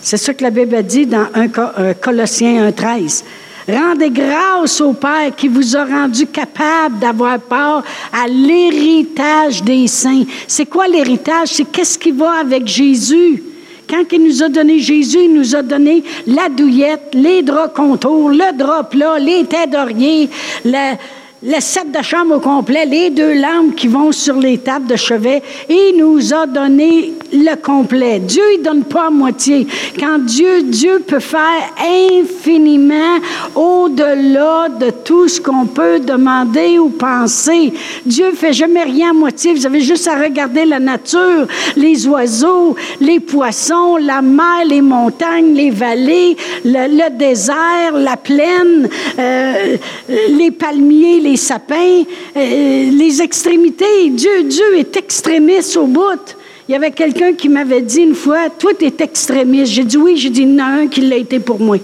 C'est 0.00 0.16
ce 0.16 0.30
que 0.30 0.42
la 0.42 0.50
Bible 0.50 0.82
dit 0.84 1.04
dans 1.04 1.26
1 1.34 1.48
euh, 1.78 1.94
Colossiens 2.00 2.70
1.13. 2.70 3.24
Rendez 3.68 4.10
grâce 4.10 4.80
au 4.80 4.92
Père 4.92 5.34
qui 5.36 5.48
vous 5.48 5.76
a 5.76 5.84
rendu 5.84 6.26
capable 6.26 7.00
d'avoir 7.00 7.40
part 7.40 7.82
à 8.12 8.28
l'héritage 8.28 9.62
des 9.62 9.88
saints. 9.88 10.22
C'est 10.46 10.66
quoi 10.66 10.86
l'héritage? 10.86 11.48
C'est 11.48 11.64
qu'est-ce 11.64 11.98
qui 11.98 12.12
va 12.12 12.34
avec 12.40 12.66
Jésus? 12.66 13.42
Quand 13.88 14.04
il 14.12 14.24
nous 14.24 14.42
a 14.42 14.48
donné 14.48 14.78
Jésus, 14.78 15.24
il 15.24 15.34
nous 15.34 15.54
a 15.54 15.62
donné 15.62 16.02
la 16.26 16.48
douillette, 16.48 17.10
les 17.12 17.42
draps 17.42 17.74
contours, 17.74 18.30
le 18.30 18.56
drap 18.56 18.84
plat, 18.84 19.18
les 19.18 19.44
têtes 19.44 19.70
d'oreiller, 19.70 20.28
le, 20.64 20.94
le 21.42 21.60
set 21.60 21.92
de 21.92 22.02
chambre 22.02 22.36
au 22.36 22.40
complet, 22.40 22.86
les 22.86 23.10
deux 23.10 23.34
lampes 23.34 23.74
qui 23.76 23.88
vont 23.88 24.10
sur 24.10 24.36
les 24.36 24.58
tables 24.58 24.86
de 24.86 24.96
chevet. 24.96 25.42
Il 25.68 25.96
nous 25.98 26.32
a 26.32 26.46
donné 26.46 27.12
le 27.32 27.54
complet. 27.56 28.20
Dieu, 28.20 28.42
il 28.56 28.62
donne 28.62 28.84
pas 28.84 29.08
à 29.08 29.10
moitié. 29.10 29.66
Quand 29.98 30.18
Dieu, 30.18 30.62
Dieu 30.62 31.02
peut 31.06 31.20
faire 31.20 31.42
infiniment 31.78 33.18
au-delà 33.54 34.68
de 34.80 34.90
tout 34.90 35.28
ce 35.28 35.40
qu'on 35.40 35.66
peut 35.66 36.00
demander 36.00 36.78
ou 36.78 36.88
penser. 36.88 37.72
Dieu 38.06 38.32
fait 38.32 38.54
jamais 38.54 38.84
rien 38.84 39.10
à 39.10 39.12
moitié. 39.12 39.52
Vous 39.52 39.66
avez 39.66 39.80
juste 39.80 40.08
à 40.08 40.18
regarder 40.18 40.64
la 40.64 40.78
nature, 40.78 41.46
les 41.76 42.06
oiseaux, 42.06 42.76
les 43.00 43.20
poissons, 43.20 43.96
la 43.96 44.22
mer, 44.22 44.64
les 44.66 44.80
montagnes, 44.80 45.54
les 45.54 45.70
vallées, 45.70 46.36
le, 46.64 47.10
désert, 47.10 47.92
la 47.94 48.16
plaine, 48.16 48.88
euh, 49.18 49.76
les 50.08 50.50
palmiers, 50.50 51.20
les 51.26 51.36
sapins, 51.36 52.04
euh, 52.36 52.90
les 52.90 53.20
extrémités. 53.20 54.10
Dieu, 54.10 54.44
Dieu 54.44 54.78
est 54.78 54.96
extrémiste 54.96 55.76
au 55.76 55.86
bout. 55.86 56.36
Il 56.68 56.72
y 56.72 56.74
avait 56.74 56.92
quelqu'un 56.92 57.32
qui 57.34 57.48
m'avait 57.48 57.82
dit 57.82 58.00
une 58.00 58.14
fois, 58.14 58.48
toi, 58.50 58.72
tu 58.78 58.86
es 58.86 58.94
extrémiste. 59.00 59.72
J'ai 59.72 59.84
dit 59.84 59.96
oui, 59.96 60.16
j'ai 60.16 60.30
dit, 60.30 60.42
il 60.42 60.60
un 60.60 60.86
qui 60.86 61.00
l'a 61.00 61.16
été 61.16 61.40
pour 61.40 61.60
moi. 61.60 61.78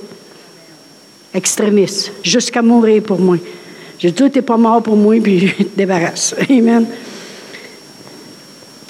Extrémiste, 1.35 2.13
jusqu'à 2.23 2.63
mourir 2.63 3.03
pour 3.03 3.19
moi. 3.19 3.37
J'ai 3.99 4.11
dit, 4.11 4.15
toi, 4.15 4.43
pas 4.43 4.57
mort 4.57 4.83
pour 4.83 4.97
moi, 4.97 5.17
puis 5.23 5.39
je 5.59 5.65
te 5.65 5.77
débarrasse. 5.77 6.35
Amen. 6.49 6.87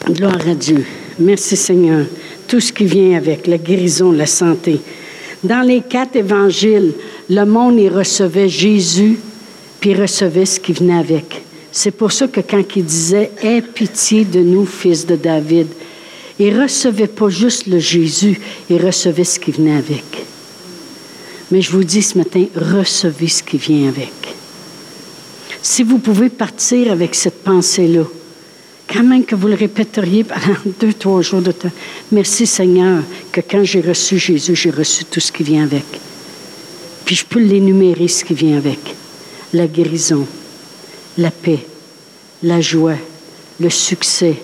Gloire 0.06 0.48
à 0.48 0.54
Dieu. 0.54 0.84
Merci 1.18 1.56
Seigneur. 1.56 2.06
Tout 2.48 2.60
ce 2.60 2.72
qui 2.72 2.84
vient 2.84 3.16
avec, 3.16 3.46
la 3.46 3.58
guérison, 3.58 4.12
la 4.12 4.26
santé. 4.26 4.80
Dans 5.44 5.66
les 5.66 5.80
quatre 5.80 6.16
évangiles, 6.16 6.92
le 7.30 7.44
monde 7.44 7.78
y 7.78 7.88
recevait 7.88 8.48
Jésus 8.48 9.18
puis 9.82 9.94
recevait 9.94 10.46
ce 10.46 10.60
qui 10.60 10.72
venait 10.72 10.96
avec. 10.96 11.42
C'est 11.72 11.90
pour 11.90 12.12
ça 12.12 12.28
que 12.28 12.40
quand 12.40 12.62
il 12.76 12.84
disait 12.84 13.32
Aie 13.42 13.60
pitié 13.60 14.24
de 14.24 14.38
nous, 14.38 14.64
fils 14.64 15.04
de 15.04 15.16
David, 15.16 15.66
il 16.38 16.58
recevait 16.58 17.08
pas 17.08 17.28
juste 17.28 17.66
le 17.66 17.80
Jésus, 17.80 18.40
il 18.70 18.80
recevait 18.80 19.24
ce 19.24 19.40
qui 19.40 19.50
venait 19.50 19.76
avec. 19.76 20.04
Mais 21.50 21.60
je 21.60 21.72
vous 21.72 21.82
dis 21.82 22.00
ce 22.00 22.16
matin, 22.16 22.44
recevez 22.54 23.26
ce 23.26 23.42
qui 23.42 23.58
vient 23.58 23.88
avec. 23.88 24.12
Si 25.60 25.82
vous 25.82 25.98
pouvez 25.98 26.28
partir 26.28 26.92
avec 26.92 27.16
cette 27.16 27.42
pensée-là, 27.42 28.04
quand 28.88 29.02
même 29.02 29.24
que 29.24 29.34
vous 29.34 29.48
le 29.48 29.54
répéteriez 29.54 30.22
pendant 30.22 30.58
deux, 30.80 30.92
trois 30.92 31.22
jours 31.22 31.42
de 31.42 31.50
temps, 31.50 31.72
merci 32.12 32.46
Seigneur 32.46 33.02
que 33.32 33.40
quand 33.40 33.64
j'ai 33.64 33.80
reçu 33.80 34.16
Jésus, 34.16 34.54
j'ai 34.54 34.70
reçu 34.70 35.04
tout 35.06 35.18
ce 35.18 35.32
qui 35.32 35.42
vient 35.42 35.64
avec. 35.64 35.86
Puis 37.04 37.16
je 37.16 37.24
peux 37.24 37.40
l'énumérer, 37.40 38.06
ce 38.06 38.24
qui 38.24 38.34
vient 38.34 38.56
avec 38.56 38.78
la 39.52 39.66
guérison, 39.66 40.26
la 41.18 41.30
paix, 41.30 41.66
la 42.42 42.60
joie, 42.60 42.96
le 43.60 43.70
succès, 43.70 44.36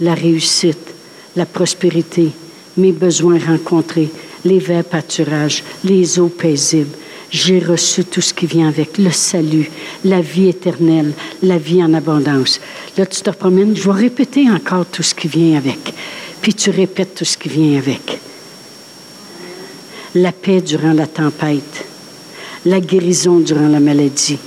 la 0.00 0.14
réussite, 0.14 0.94
la 1.36 1.46
prospérité, 1.46 2.30
mes 2.76 2.92
besoins 2.92 3.38
rencontrés, 3.38 4.10
les 4.44 4.58
verts 4.58 4.84
pâturages, 4.84 5.62
les 5.84 6.18
eaux 6.18 6.28
paisibles. 6.28 6.96
J'ai 7.30 7.60
reçu 7.60 8.04
tout 8.04 8.20
ce 8.20 8.34
qui 8.34 8.46
vient 8.46 8.68
avec, 8.68 8.98
le 8.98 9.12
salut, 9.12 9.70
la 10.04 10.20
vie 10.20 10.48
éternelle, 10.48 11.12
la 11.42 11.58
vie 11.58 11.82
en 11.82 11.94
abondance. 11.94 12.60
Là, 12.98 13.06
tu 13.06 13.20
te 13.20 13.30
promènes, 13.30 13.76
je 13.76 13.84
vais 13.88 14.00
répéter 14.00 14.50
encore 14.50 14.86
tout 14.86 15.04
ce 15.04 15.14
qui 15.14 15.28
vient 15.28 15.56
avec. 15.56 15.94
Puis 16.42 16.54
tu 16.54 16.70
répètes 16.70 17.14
tout 17.14 17.24
ce 17.24 17.38
qui 17.38 17.48
vient 17.48 17.78
avec. 17.78 18.18
La 20.16 20.32
paix 20.32 20.60
durant 20.60 20.92
la 20.92 21.06
tempête, 21.06 21.79
la 22.66 22.80
guérison 22.80 23.38
durant 23.38 23.68
la 23.68 23.80
maladie. 23.80 24.38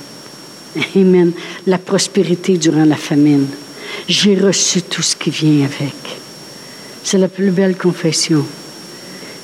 Amen. 0.96 1.32
La 1.68 1.78
prospérité 1.78 2.58
durant 2.58 2.86
la 2.86 2.96
famine. 2.96 3.48
J'ai 4.08 4.36
reçu 4.36 4.82
tout 4.82 5.02
ce 5.02 5.16
qui 5.16 5.30
vient 5.30 5.66
avec. 5.66 5.96
C'est 7.04 7.18
la 7.18 7.28
plus 7.28 7.52
belle 7.52 7.76
confession. 7.76 8.46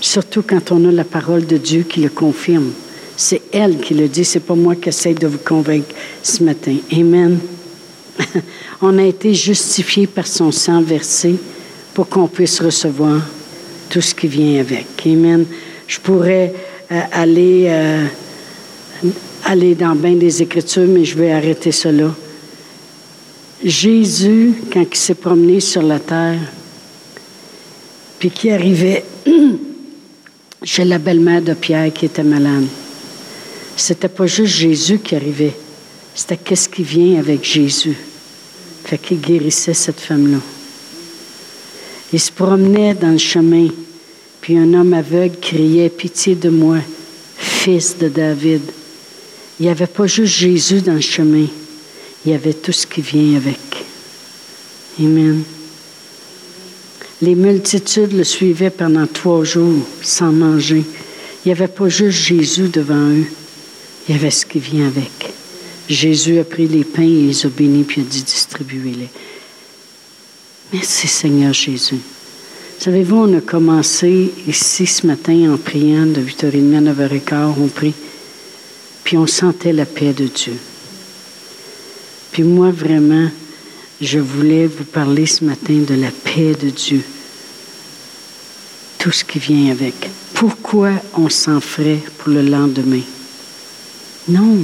Surtout 0.02 0.44
quand 0.44 0.72
on 0.72 0.88
a 0.88 0.92
la 0.92 1.04
parole 1.04 1.46
de 1.46 1.58
Dieu 1.58 1.84
qui 1.84 2.00
le 2.00 2.10
confirme. 2.10 2.72
C'est 3.18 3.42
elle 3.52 3.80
qui 3.80 3.94
le 3.94 4.08
dit, 4.08 4.24
c'est 4.24 4.40
pas 4.40 4.56
moi 4.56 4.76
qui 4.76 4.90
essaie 4.90 5.14
de 5.14 5.28
vous 5.28 5.40
convaincre 5.40 5.94
ce 6.24 6.42
matin. 6.44 6.76
Amen. 6.94 7.38
on 8.82 8.98
a 8.98 9.04
été 9.04 9.34
justifié 9.34 10.08
par 10.08 10.26
son 10.26 10.52
sang 10.52 10.82
versé 10.82 11.36
pour 11.94 12.08
qu'on 12.08 12.28
puisse 12.28 12.62
recevoir 12.62 13.22
tout 13.90 14.02
ce 14.02 14.16
qui 14.16 14.28
vient 14.28 14.62
avec. 14.62 14.86
Amen. 15.06 15.46
Je 15.86 16.00
pourrais 16.00 16.54
euh, 16.92 17.02
aller 17.12 17.66
euh, 17.68 18.06
aller 19.46 19.76
dans 19.76 19.96
bien 19.96 20.14
des 20.14 20.42
Écritures, 20.42 20.88
mais 20.88 21.06
je 21.06 21.18
vais 21.18 21.32
arrêter 21.32 21.72
cela. 21.72 22.14
Jésus, 23.64 24.54
quand 24.72 24.86
il 24.90 24.98
s'est 24.98 25.16
promené 25.16 25.60
sur 25.60 25.82
la 25.82 26.00
terre, 26.00 26.40
puis 28.18 28.32
qui 28.32 28.50
arrivait 28.52 29.04
chez 30.64 30.86
la 30.86 30.98
belle-mère 30.98 31.42
de 31.42 31.54
Pierre 31.54 31.92
qui 31.94 32.06
était 32.06 32.24
malade, 32.24 32.66
c'était 33.76 34.10
pas 34.10 34.28
juste 34.28 34.56
Jésus 34.56 35.00
qui 35.00 35.16
arrivait, 35.16 35.56
c'était 36.16 36.38
qu'est-ce 36.38 36.70
qui 36.70 36.84
vient 36.84 37.20
avec 37.20 37.44
Jésus. 37.44 37.96
Fait 38.84 38.98
qu'il 38.98 39.20
guérissait 39.20 39.74
cette 39.74 40.00
femme-là. 40.00 40.40
Il 42.12 42.20
se 42.20 42.32
promenait 42.32 42.94
dans 42.94 43.12
le 43.12 43.18
chemin, 43.18 43.68
puis 44.42 44.58
un 44.58 44.74
homme 44.74 44.94
aveugle 44.94 45.38
criait 45.40 45.90
Pitié 45.90 46.36
de 46.36 46.50
moi, 46.50 46.78
fils 47.38 47.98
de 47.98 48.08
David. 48.08 48.62
Il 49.60 49.66
n'y 49.66 49.70
avait 49.70 49.88
pas 49.88 50.08
juste 50.08 50.36
Jésus 50.36 50.82
dans 50.82 50.94
le 50.94 51.02
chemin, 51.02 51.48
il 52.26 52.32
y 52.32 52.36
avait 52.36 52.54
tout 52.54 52.72
ce 52.72 52.88
qui 52.88 53.02
vient 53.02 53.36
avec. 53.36 53.60
Amen. 55.00 55.44
Les 57.22 57.36
multitudes 57.36 58.14
le 58.14 58.24
suivaient 58.24 58.70
pendant 58.70 59.06
trois 59.06 59.44
jours 59.44 59.86
sans 60.02 60.32
manger. 60.32 60.84
Il 61.44 61.50
n'y 61.50 61.52
avait 61.52 61.68
pas 61.68 61.90
juste 61.90 62.18
Jésus 62.18 62.70
devant 62.70 63.10
eux, 63.10 63.26
il 64.08 64.16
y 64.16 64.18
avait 64.18 64.32
ce 64.32 64.46
qui 64.46 64.60
vient 64.60 64.88
avec. 64.88 65.34
Jésus 65.90 66.40
a 66.40 66.44
pris 66.44 66.68
les 66.68 66.84
pains 66.84 67.02
et 67.02 67.24
les 67.24 67.46
a 67.46 67.50
bénis, 67.50 67.84
puis 67.84 68.02
a 68.02 68.04
dit 68.04 68.24
distribuez-les. 68.24 69.10
Merci 70.72 71.08
Seigneur 71.08 71.52
Jésus. 71.54 72.00
Savez-vous, 72.78 73.16
on 73.18 73.38
a 73.38 73.42
commencé 73.42 74.32
ici 74.48 74.86
ce 74.86 75.06
matin 75.06 75.52
en 75.54 75.58
priant 75.58 76.06
de 76.06 76.22
8h30 76.22 76.78
à 76.78 76.94
9h15, 76.94 77.54
on 77.60 77.68
prie, 77.68 77.94
puis 79.10 79.18
on 79.18 79.26
sentait 79.26 79.74
la 79.74 79.88
paix 79.88 80.14
de 80.14 80.26
Dieu. 80.26 80.54
Puis 82.32 82.44
moi, 82.44 82.70
vraiment, 82.70 83.28
je 84.00 84.20
voulais 84.20 84.68
vous 84.68 84.84
parler 84.84 85.26
ce 85.26 85.44
matin 85.44 85.80
de 85.80 85.96
la 85.96 86.12
paix 86.12 86.54
de 86.54 86.70
Dieu. 86.70 87.02
Tout 89.00 89.12
ce 89.12 89.26
qui 89.26 89.40
vient 89.40 89.72
avec. 89.72 89.96
Pourquoi 90.36 90.92
on 91.16 91.28
s'en 91.28 91.60
ferait 91.60 91.98
pour 92.20 92.30
le 92.30 92.44
lendemain? 92.44 93.02
Non. 94.28 94.60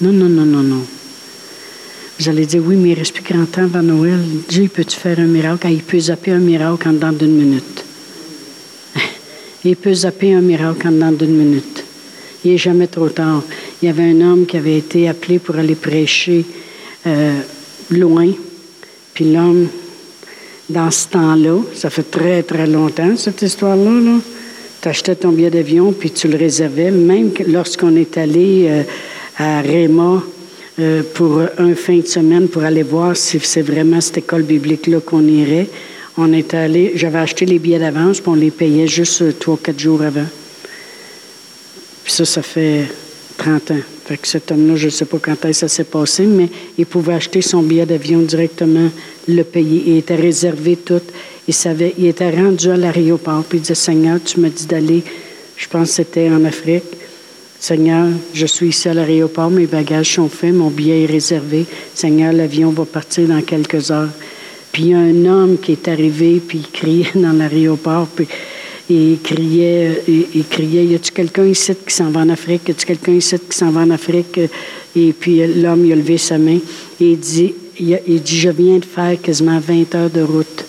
Non, 0.00 0.12
non, 0.12 0.28
non, 0.28 0.46
non, 0.46 0.62
non. 0.64 0.84
Vous 2.18 2.28
allez 2.28 2.46
dire, 2.46 2.62
oui, 2.66 2.74
mais 2.74 2.90
il 2.90 2.98
reste 2.98 3.14
plus 3.14 3.22
grand 3.22 3.46
temps 3.46 3.62
avant 3.72 3.84
Noël. 3.84 4.18
Dieu, 4.48 4.66
peut-tu 4.66 4.98
faire 4.98 5.20
un 5.20 5.26
miracle? 5.26 5.68
Ah, 5.68 5.70
il 5.70 5.84
peut 5.84 6.00
zapper 6.00 6.32
un 6.32 6.40
miracle 6.40 6.88
en 6.88 6.92
dedans 6.94 7.12
d'une 7.12 7.36
minute. 7.36 7.84
il 9.64 9.76
peut 9.76 9.94
zapper 9.94 10.34
un 10.34 10.40
miracle 10.40 10.88
en 10.88 10.90
dedans 10.90 11.12
d'une 11.12 11.36
minute. 11.36 11.73
Il 12.44 12.52
n'est 12.52 12.58
jamais 12.58 12.86
trop 12.86 13.08
tard. 13.08 13.42
Il 13.82 13.86
y 13.86 13.88
avait 13.88 14.02
un 14.02 14.20
homme 14.20 14.46
qui 14.46 14.56
avait 14.56 14.76
été 14.76 15.08
appelé 15.08 15.38
pour 15.38 15.56
aller 15.56 15.74
prêcher 15.74 16.44
euh, 17.06 17.40
loin. 17.90 18.28
Puis 19.14 19.32
l'homme, 19.32 19.68
dans 20.68 20.90
ce 20.90 21.08
temps-là, 21.08 21.58
ça 21.74 21.90
fait 21.90 22.10
très, 22.10 22.42
très 22.42 22.66
longtemps, 22.66 23.16
cette 23.16 23.42
histoire-là, 23.42 24.00
là, 24.00 24.18
tu 24.80 24.88
achetais 24.88 25.14
ton 25.14 25.30
billet 25.30 25.50
d'avion, 25.50 25.92
puis 25.92 26.10
tu 26.10 26.28
le 26.28 26.36
réservais. 26.36 26.90
Même 26.90 27.30
lorsqu'on 27.46 27.96
est 27.96 28.18
allé 28.18 28.66
euh, 28.68 28.82
à 29.38 29.60
Réma, 29.60 30.22
euh, 30.80 31.04
pour 31.14 31.40
un 31.58 31.74
fin 31.76 31.98
de 31.98 32.06
semaine 32.06 32.48
pour 32.48 32.64
aller 32.64 32.82
voir 32.82 33.16
si 33.16 33.38
c'est 33.38 33.62
vraiment 33.62 34.00
cette 34.00 34.18
école 34.18 34.42
biblique-là 34.42 34.98
qu'on 34.98 35.24
irait. 35.24 35.68
On 36.18 36.32
est 36.32 36.52
allé, 36.52 36.92
j'avais 36.96 37.18
acheté 37.18 37.46
les 37.46 37.60
billets 37.60 37.78
d'avance, 37.78 38.20
puis 38.20 38.30
on 38.30 38.34
les 38.34 38.50
payait 38.50 38.88
juste 38.88 39.38
trois, 39.38 39.56
quatre 39.56 39.78
jours 39.78 40.02
avant. 40.02 40.26
Puis 42.04 42.12
ça, 42.12 42.24
ça 42.24 42.42
fait 42.42 42.84
30 43.38 43.70
ans. 43.72 43.80
Fait 44.06 44.18
que 44.18 44.28
cet 44.28 44.52
homme-là, 44.52 44.76
je 44.76 44.86
ne 44.86 44.90
sais 44.90 45.06
pas 45.06 45.18
quand 45.18 45.52
ça 45.52 45.66
s'est 45.66 45.84
passé, 45.84 46.24
mais 46.24 46.48
il 46.76 46.84
pouvait 46.84 47.14
acheter 47.14 47.40
son 47.40 47.62
billet 47.62 47.86
d'avion 47.86 48.20
directement, 48.20 48.90
le 49.26 49.42
payer. 49.42 49.82
Il 49.86 49.96
était 49.96 50.14
réservé 50.14 50.76
tout. 50.76 51.00
Il 51.48 51.54
savait, 51.54 51.94
il 51.98 52.06
était 52.06 52.30
rendu 52.30 52.70
à 52.70 52.76
l'aéroport, 52.76 53.42
puis 53.44 53.58
il 53.58 53.62
disait, 53.62 53.74
Seigneur, 53.74 54.18
tu 54.22 54.40
me 54.40 54.50
dis 54.50 54.66
d'aller, 54.66 55.02
je 55.56 55.66
pense 55.68 55.88
que 55.88 55.94
c'était 55.94 56.28
en 56.28 56.44
Afrique. 56.44 56.84
Seigneur, 57.58 58.08
je 58.34 58.44
suis 58.44 58.68
ici 58.68 58.90
à 58.90 58.94
l'aéroport, 58.94 59.50
mes 59.50 59.66
bagages 59.66 60.14
sont 60.14 60.28
faits, 60.28 60.52
mon 60.52 60.68
billet 60.68 61.04
est 61.04 61.06
réservé. 61.06 61.64
Seigneur, 61.94 62.34
l'avion 62.34 62.70
va 62.70 62.84
partir 62.84 63.26
dans 63.26 63.40
quelques 63.40 63.90
heures. 63.90 64.10
Puis 64.70 64.82
il 64.82 64.88
y 64.90 64.94
a 64.94 64.98
un 64.98 65.24
homme 65.24 65.56
qui 65.58 65.72
est 65.72 65.88
arrivé, 65.88 66.42
puis 66.46 66.58
il 66.58 66.70
criait 66.70 67.10
dans 67.14 67.32
l'aéroport, 67.32 68.06
puis 68.14 68.28
il 68.90 69.18
criait, 69.22 70.02
il, 70.08 70.44
criait, 70.48 70.84
y 70.84 70.94
a-tu 70.94 71.10
quelqu'un 71.12 71.46
ici 71.46 71.72
qui 71.86 71.94
s'en 71.94 72.10
va 72.10 72.20
en 72.20 72.28
Afrique? 72.28 72.68
Y 72.68 72.70
a-tu 72.72 72.86
quelqu'un 72.86 73.12
ici 73.12 73.36
qui 73.38 73.56
s'en 73.56 73.70
va 73.70 73.80
en 73.80 73.90
Afrique? 73.90 74.38
Et 74.94 75.12
puis 75.12 75.46
l'homme, 75.46 75.86
il 75.86 75.92
a 75.92 75.96
levé 75.96 76.18
sa 76.18 76.38
main 76.38 76.58
et 77.00 77.10
il 77.12 77.18
dit, 77.18 77.54
il, 77.78 78.22
dit, 78.22 78.38
je 78.38 78.50
viens 78.50 78.78
de 78.78 78.84
faire 78.84 79.20
quasiment 79.20 79.58
20 79.58 79.94
heures 79.94 80.10
de 80.10 80.22
route. 80.22 80.64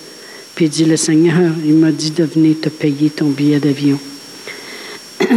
Puis 0.55 0.66
il 0.66 0.72
dit, 0.72 0.86
le 0.86 0.97
Seigneur, 0.97 1.51
il 1.66 1.74
m'a 1.74 1.91
dit 1.91 2.11
de 2.11 2.24
venir 2.24 2.55
te 2.61 2.70
payer 2.70 3.09
ton 3.09 3.28
billet 3.30 3.59
d'avion. 3.59 3.99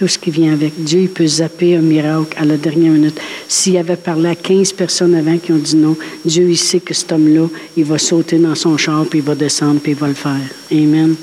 tout 0.00 0.08
ce 0.08 0.18
qui 0.18 0.30
vient 0.30 0.54
avec. 0.54 0.82
Dieu, 0.82 1.00
il 1.00 1.08
peut 1.10 1.26
zapper 1.26 1.76
un 1.76 1.82
miracle 1.82 2.34
à 2.38 2.46
la 2.46 2.56
dernière 2.56 2.92
minute. 2.92 3.20
S'il 3.46 3.76
avait 3.76 3.96
parlé 3.96 4.30
à 4.30 4.34
15 4.34 4.72
personnes 4.72 5.14
avant 5.14 5.36
qui 5.36 5.52
ont 5.52 5.58
dit 5.58 5.76
non, 5.76 5.94
Dieu, 6.24 6.48
il 6.48 6.56
sait 6.56 6.80
que 6.80 6.94
cet 6.94 7.12
homme-là, 7.12 7.48
il 7.76 7.84
va 7.84 7.98
sauter 7.98 8.38
dans 8.38 8.54
son 8.54 8.78
char, 8.78 9.04
puis 9.04 9.18
il 9.18 9.24
va 9.24 9.34
descendre, 9.34 9.78
puis 9.78 9.92
il 9.92 9.98
va 9.98 10.08
le 10.08 10.14
faire. 10.14 10.40
Amen. 10.72 11.16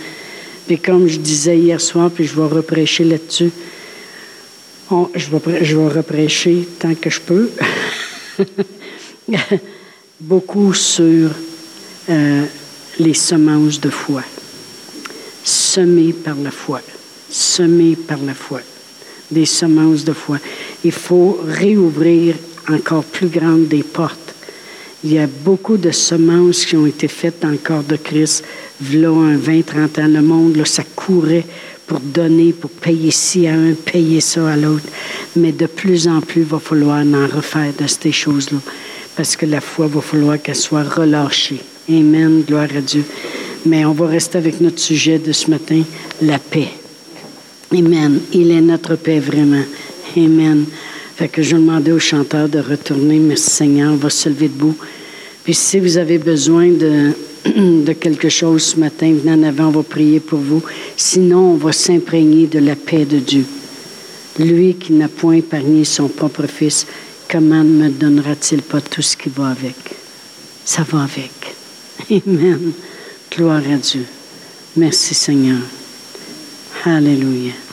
Puis 0.68 0.80
comme 0.80 1.08
je 1.08 1.18
disais 1.18 1.58
hier 1.58 1.80
soir, 1.80 2.12
puis 2.12 2.26
je 2.26 2.36
vais 2.36 2.48
reprêcher 2.48 3.04
là-dessus, 3.06 3.52
je, 5.16 5.30
vais, 5.30 5.66
je 5.66 5.78
reprêcher 5.78 6.68
tant 6.80 6.94
que 6.94 7.10
je 7.10 7.22
peux, 7.22 7.50
beaucoup 10.20 10.74
sur 10.74 11.32
euh, 12.10 12.44
les 13.00 13.14
semences 13.14 13.80
de 13.80 13.90
foi, 13.90 14.24
semées 15.44 16.14
par 16.14 16.36
la 16.36 16.52
foi 16.52 16.82
semées 17.30 17.96
par 17.96 18.20
la 18.20 18.34
foi, 18.34 18.62
des 19.32 19.46
semences 19.46 20.04
de 20.04 20.14
foi. 20.14 20.38
Il 20.84 20.92
faut 20.92 21.40
réouvrir 21.46 22.36
encore 22.70 23.04
plus 23.04 23.28
grandes 23.28 23.68
des 23.68 23.84
portes. 23.84 24.27
Il 25.04 25.14
y 25.14 25.20
a 25.20 25.28
beaucoup 25.28 25.78
de 25.78 25.92
semences 25.92 26.66
qui 26.66 26.76
ont 26.76 26.88
été 26.88 27.08
faites 27.08 27.42
dans 27.42 27.50
le 27.50 27.58
corps 27.58 27.84
de 27.84 27.96
Christ. 27.96 28.44
Là, 28.94 29.10
un 29.10 29.38
20, 29.38 29.66
30 29.66 30.00
ans, 30.00 30.08
le 30.08 30.22
monde, 30.22 30.56
là, 30.56 30.66
ça 30.66 30.84
courait 30.96 31.46
pour 31.86 32.00
donner, 32.00 32.52
pour 32.52 32.72
payer 32.72 33.12
ci 33.12 33.48
à 33.48 33.54
un, 33.54 33.74
payer 33.74 34.22
ça 34.22 34.50
à 34.50 34.58
l'autre. 34.58 34.86
Mais 35.36 35.52
de 35.52 35.68
plus 35.68 36.08
en 36.08 36.22
plus, 36.22 36.42
il 36.42 36.48
va 36.48 36.60
falloir 36.60 37.00
en 37.06 37.28
refaire 37.28 37.74
de 37.80 37.88
ces 37.88 38.12
choses-là. 38.12 38.60
Parce 39.16 39.36
que 39.36 39.46
la 39.46 39.62
foi, 39.62 39.88
va 39.88 40.02
falloir 40.02 40.42
qu'elle 40.42 40.56
soit 40.56 40.84
relâchée. 40.84 41.62
Amen, 41.90 42.44
gloire 42.46 42.68
à 42.76 42.82
Dieu. 42.82 43.04
Mais 43.66 43.86
on 43.86 43.94
va 43.94 44.08
rester 44.08 44.38
avec 44.38 44.62
notre 44.62 44.80
sujet 44.80 45.20
de 45.20 45.32
ce 45.32 45.50
matin, 45.50 45.82
la 46.22 46.40
paix. 46.40 46.70
Amen. 47.72 48.20
Il 48.34 48.52
est 48.52 48.62
notre 48.62 48.96
paix 48.96 49.20
vraiment. 49.20 49.64
Amen. 50.16 50.66
Fait 51.18 51.28
que 51.28 51.42
je 51.42 51.56
demandais 51.56 51.92
au 51.92 51.98
chanteur 51.98 52.48
de 52.48 52.60
retourner. 52.60 53.18
Merci 53.18 53.50
Seigneur. 53.50 53.92
On 53.92 53.96
va 53.96 54.12
se 54.12 54.30
lever 54.30 54.50
debout. 54.50 54.76
Puis 55.44 55.56
si 55.56 55.80
vous 55.80 55.98
avez 55.98 56.20
besoin 56.20 56.68
de, 56.68 57.12
de 57.86 57.94
quelque 57.94 58.30
chose 58.30 58.62
ce 58.62 58.80
matin, 58.80 59.16
venez 59.16 59.34
en 59.34 59.42
avant, 59.42 59.70
on 59.70 59.72
va 59.72 59.82
prier 59.82 60.20
pour 60.20 60.38
vous. 60.38 60.62
Sinon, 60.96 61.54
on 61.54 61.56
va 61.56 61.72
s'imprégner 61.72 62.46
de 62.46 62.60
la 62.60 62.76
paix 62.76 63.04
de 63.06 63.18
Dieu. 63.18 63.46
Lui 64.38 64.76
qui 64.76 64.94
n'a 64.94 65.08
point 65.08 65.38
épargné 65.38 65.86
son 65.86 66.08
propre 66.08 66.46
fils, 66.46 66.86
comment 67.28 67.64
ne 67.64 67.86
me 67.86 67.90
donnera-t-il 67.90 68.62
pas 68.62 68.82
tout 68.82 69.02
ce 69.02 69.18
qui 69.18 69.30
va 69.30 69.48
avec? 69.48 69.76
Ça 70.66 70.86
va 70.88 71.02
avec. 71.02 71.56
Amen. 72.28 72.74
Gloire 73.36 73.64
à 73.74 73.78
Dieu. 73.78 74.06
Merci 74.76 75.16
Seigneur. 75.16 75.62
Hallelujah. 76.86 77.67